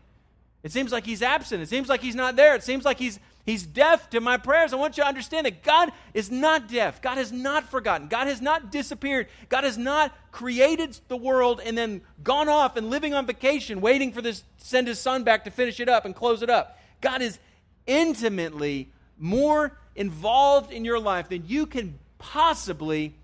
It 0.62 0.72
seems 0.72 0.92
like 0.92 1.06
He's 1.06 1.22
absent. 1.22 1.62
It 1.62 1.68
seems 1.68 1.88
like 1.88 2.02
He's 2.02 2.14
not 2.14 2.36
there. 2.36 2.54
It 2.54 2.62
seems 2.62 2.84
like 2.84 2.98
He's 2.98 3.18
He's 3.48 3.64
deaf 3.64 4.10
to 4.10 4.20
my 4.20 4.36
prayers. 4.36 4.74
I 4.74 4.76
want 4.76 4.98
you 4.98 5.04
to 5.04 5.08
understand 5.08 5.46
that 5.46 5.62
God 5.62 5.90
is 6.12 6.30
not 6.30 6.68
deaf. 6.68 7.00
God 7.00 7.16
has 7.16 7.32
not 7.32 7.70
forgotten. 7.70 8.08
God 8.08 8.26
has 8.26 8.42
not 8.42 8.70
disappeared. 8.70 9.26
God 9.48 9.64
has 9.64 9.78
not 9.78 10.14
created 10.32 11.00
the 11.08 11.16
world 11.16 11.62
and 11.64 11.76
then 11.76 12.02
gone 12.22 12.50
off 12.50 12.76
and 12.76 12.90
living 12.90 13.14
on 13.14 13.24
vacation, 13.24 13.80
waiting 13.80 14.12
for 14.12 14.20
this 14.20 14.44
send 14.58 14.86
his 14.86 14.98
son 14.98 15.24
back 15.24 15.44
to 15.44 15.50
finish 15.50 15.80
it 15.80 15.88
up 15.88 16.04
and 16.04 16.14
close 16.14 16.42
it 16.42 16.50
up. 16.50 16.78
God 17.00 17.22
is 17.22 17.38
intimately 17.86 18.90
more 19.16 19.78
involved 19.96 20.70
in 20.70 20.84
your 20.84 21.00
life 21.00 21.30
than 21.30 21.44
you 21.46 21.64
can 21.64 21.98
possibly 22.18 23.14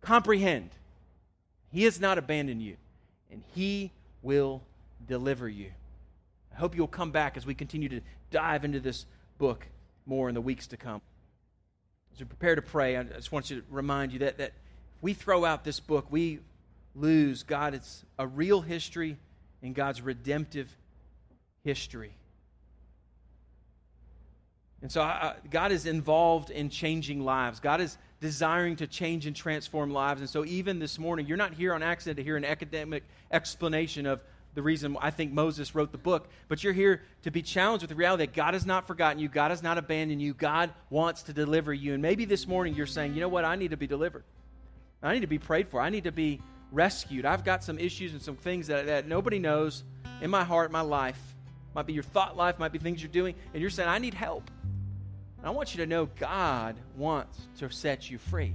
comprehend. 0.00 0.70
He 1.70 1.84
has 1.84 2.00
not 2.00 2.18
abandoned 2.18 2.64
you, 2.64 2.78
and 3.30 3.44
He 3.54 3.92
will 4.22 4.60
deliver 5.06 5.48
you. 5.48 5.70
I 6.52 6.58
hope 6.58 6.74
you'll 6.74 6.88
come 6.88 7.12
back 7.12 7.36
as 7.36 7.46
we 7.46 7.54
continue 7.54 7.88
to 7.90 8.00
dive 8.32 8.64
into 8.64 8.80
this 8.80 9.06
book 9.42 9.66
more 10.06 10.28
in 10.28 10.36
the 10.36 10.40
weeks 10.40 10.68
to 10.68 10.76
come. 10.76 11.00
As 12.14 12.20
we 12.20 12.26
prepare 12.26 12.54
to 12.54 12.62
pray, 12.62 12.96
I 12.96 13.02
just 13.02 13.32
want 13.32 13.50
you 13.50 13.56
to 13.56 13.66
remind 13.70 14.12
you 14.12 14.20
that, 14.20 14.38
that 14.38 14.52
we 15.00 15.14
throw 15.14 15.44
out 15.44 15.64
this 15.64 15.80
book, 15.80 16.06
we 16.10 16.38
lose 16.94 17.42
God. 17.42 17.74
It's 17.74 18.04
a 18.20 18.24
real 18.24 18.60
history 18.60 19.16
in 19.60 19.72
God's 19.72 20.00
redemptive 20.00 20.72
history. 21.64 22.12
And 24.80 24.92
so 24.92 25.02
I, 25.02 25.34
God 25.50 25.72
is 25.72 25.86
involved 25.86 26.50
in 26.50 26.70
changing 26.70 27.24
lives. 27.24 27.58
God 27.58 27.80
is 27.80 27.98
desiring 28.20 28.76
to 28.76 28.86
change 28.86 29.26
and 29.26 29.34
transform 29.34 29.92
lives. 29.92 30.20
And 30.20 30.30
so 30.30 30.44
even 30.44 30.78
this 30.78 31.00
morning, 31.00 31.26
you're 31.26 31.36
not 31.36 31.54
here 31.54 31.74
on 31.74 31.82
accident 31.82 32.18
to 32.18 32.22
hear 32.22 32.36
an 32.36 32.44
academic 32.44 33.02
explanation 33.32 34.06
of 34.06 34.20
the 34.54 34.62
reason 34.62 34.96
I 35.00 35.10
think 35.10 35.32
Moses 35.32 35.74
wrote 35.74 35.92
the 35.92 35.98
book, 35.98 36.28
but 36.48 36.62
you're 36.62 36.72
here 36.72 37.02
to 37.22 37.30
be 37.30 37.42
challenged 37.42 37.82
with 37.82 37.88
the 37.88 37.94
reality 37.94 38.26
that 38.26 38.34
God 38.34 38.54
has 38.54 38.66
not 38.66 38.86
forgotten 38.86 39.18
you, 39.18 39.28
God 39.28 39.50
has 39.50 39.62
not 39.62 39.78
abandoned 39.78 40.20
you, 40.20 40.34
God 40.34 40.70
wants 40.90 41.22
to 41.24 41.32
deliver 41.32 41.72
you. 41.72 41.94
And 41.94 42.02
maybe 42.02 42.24
this 42.24 42.46
morning 42.46 42.74
you're 42.74 42.86
saying, 42.86 43.14
you 43.14 43.20
know 43.20 43.28
what, 43.28 43.44
I 43.44 43.56
need 43.56 43.70
to 43.70 43.76
be 43.76 43.86
delivered. 43.86 44.24
I 45.02 45.14
need 45.14 45.20
to 45.20 45.26
be 45.26 45.38
prayed 45.38 45.68
for. 45.68 45.80
I 45.80 45.90
need 45.90 46.04
to 46.04 46.12
be 46.12 46.40
rescued. 46.70 47.24
I've 47.24 47.44
got 47.44 47.64
some 47.64 47.78
issues 47.78 48.12
and 48.12 48.22
some 48.22 48.36
things 48.36 48.68
that, 48.68 48.86
that 48.86 49.08
nobody 49.08 49.38
knows 49.38 49.82
in 50.20 50.30
my 50.30 50.44
heart, 50.44 50.70
my 50.70 50.80
life. 50.80 51.20
Might 51.74 51.86
be 51.86 51.92
your 51.94 52.02
thought 52.02 52.36
life, 52.36 52.58
might 52.58 52.72
be 52.72 52.78
things 52.78 53.02
you're 53.02 53.10
doing, 53.10 53.34
and 53.52 53.60
you're 53.60 53.70
saying, 53.70 53.88
I 53.88 53.98
need 53.98 54.14
help. 54.14 54.50
And 55.38 55.46
I 55.46 55.50
want 55.50 55.74
you 55.74 55.78
to 55.78 55.86
know 55.86 56.06
God 56.06 56.76
wants 56.96 57.38
to 57.58 57.70
set 57.70 58.10
you 58.10 58.18
free. 58.18 58.54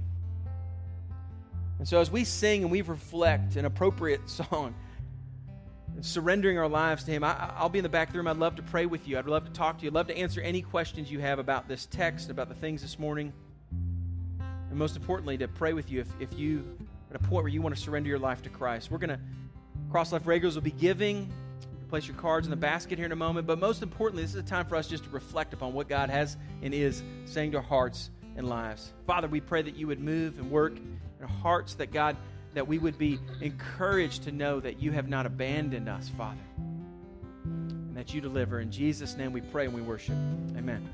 And 1.78 1.86
so 1.86 2.00
as 2.00 2.10
we 2.10 2.24
sing 2.24 2.62
and 2.62 2.70
we 2.70 2.82
reflect 2.82 3.56
an 3.56 3.64
appropriate 3.64 4.28
song, 4.30 4.74
and 5.98 6.06
surrendering 6.06 6.56
our 6.58 6.68
lives 6.68 7.02
to 7.02 7.10
Him. 7.10 7.24
I, 7.24 7.60
will 7.60 7.70
be 7.70 7.80
in 7.80 7.82
the 7.82 7.88
back 7.88 8.14
room. 8.14 8.28
I'd 8.28 8.36
love 8.36 8.54
to 8.54 8.62
pray 8.62 8.86
with 8.86 9.08
you. 9.08 9.18
I'd 9.18 9.26
love 9.26 9.44
to 9.46 9.50
talk 9.50 9.78
to 9.78 9.82
you. 9.84 9.90
I'd 9.90 9.94
love 9.94 10.06
to 10.06 10.16
answer 10.16 10.40
any 10.40 10.62
questions 10.62 11.10
you 11.10 11.18
have 11.18 11.40
about 11.40 11.66
this 11.66 11.86
text, 11.86 12.30
about 12.30 12.48
the 12.48 12.54
things 12.54 12.82
this 12.82 13.00
morning. 13.00 13.32
And 14.70 14.78
most 14.78 14.94
importantly, 14.94 15.36
to 15.38 15.48
pray 15.48 15.72
with 15.72 15.90
you 15.90 15.98
if, 16.02 16.06
if 16.20 16.38
you 16.38 16.62
at 17.10 17.16
a 17.16 17.18
point 17.18 17.42
where 17.42 17.48
you 17.48 17.60
want 17.60 17.74
to 17.74 17.80
surrender 17.80 18.08
your 18.08 18.20
life 18.20 18.42
to 18.42 18.48
Christ. 18.48 18.92
We're 18.92 18.98
going 18.98 19.10
to, 19.10 19.18
Cross 19.90 20.12
Life 20.12 20.24
Regulars 20.24 20.54
will 20.54 20.62
be 20.62 20.70
giving. 20.70 21.32
Place 21.88 22.06
your 22.06 22.16
cards 22.16 22.46
in 22.46 22.52
the 22.52 22.56
basket 22.56 22.96
here 22.96 23.06
in 23.06 23.10
a 23.10 23.16
moment. 23.16 23.48
But 23.48 23.58
most 23.58 23.82
importantly, 23.82 24.22
this 24.22 24.34
is 24.34 24.40
a 24.40 24.42
time 24.44 24.66
for 24.66 24.76
us 24.76 24.86
just 24.86 25.02
to 25.02 25.10
reflect 25.10 25.52
upon 25.52 25.72
what 25.72 25.88
God 25.88 26.10
has 26.10 26.36
and 26.62 26.72
is 26.72 27.02
saying 27.24 27.50
to 27.52 27.56
our 27.56 27.62
hearts 27.64 28.10
and 28.36 28.48
lives. 28.48 28.92
Father, 29.04 29.26
we 29.26 29.40
pray 29.40 29.62
that 29.62 29.74
you 29.74 29.88
would 29.88 29.98
move 29.98 30.38
and 30.38 30.48
work 30.48 30.76
in 30.76 31.00
our 31.20 31.26
hearts, 31.26 31.74
that 31.74 31.90
God 31.90 32.16
that 32.58 32.66
we 32.66 32.76
would 32.76 32.98
be 32.98 33.20
encouraged 33.40 34.24
to 34.24 34.32
know 34.32 34.58
that 34.58 34.82
you 34.82 34.90
have 34.90 35.08
not 35.08 35.26
abandoned 35.26 35.88
us, 35.88 36.08
Father, 36.08 36.36
and 36.56 37.96
that 37.96 38.12
you 38.12 38.20
deliver. 38.20 38.58
In 38.58 38.72
Jesus' 38.72 39.16
name 39.16 39.32
we 39.32 39.40
pray 39.40 39.66
and 39.66 39.74
we 39.74 39.80
worship. 39.80 40.16
Amen. 40.56 40.88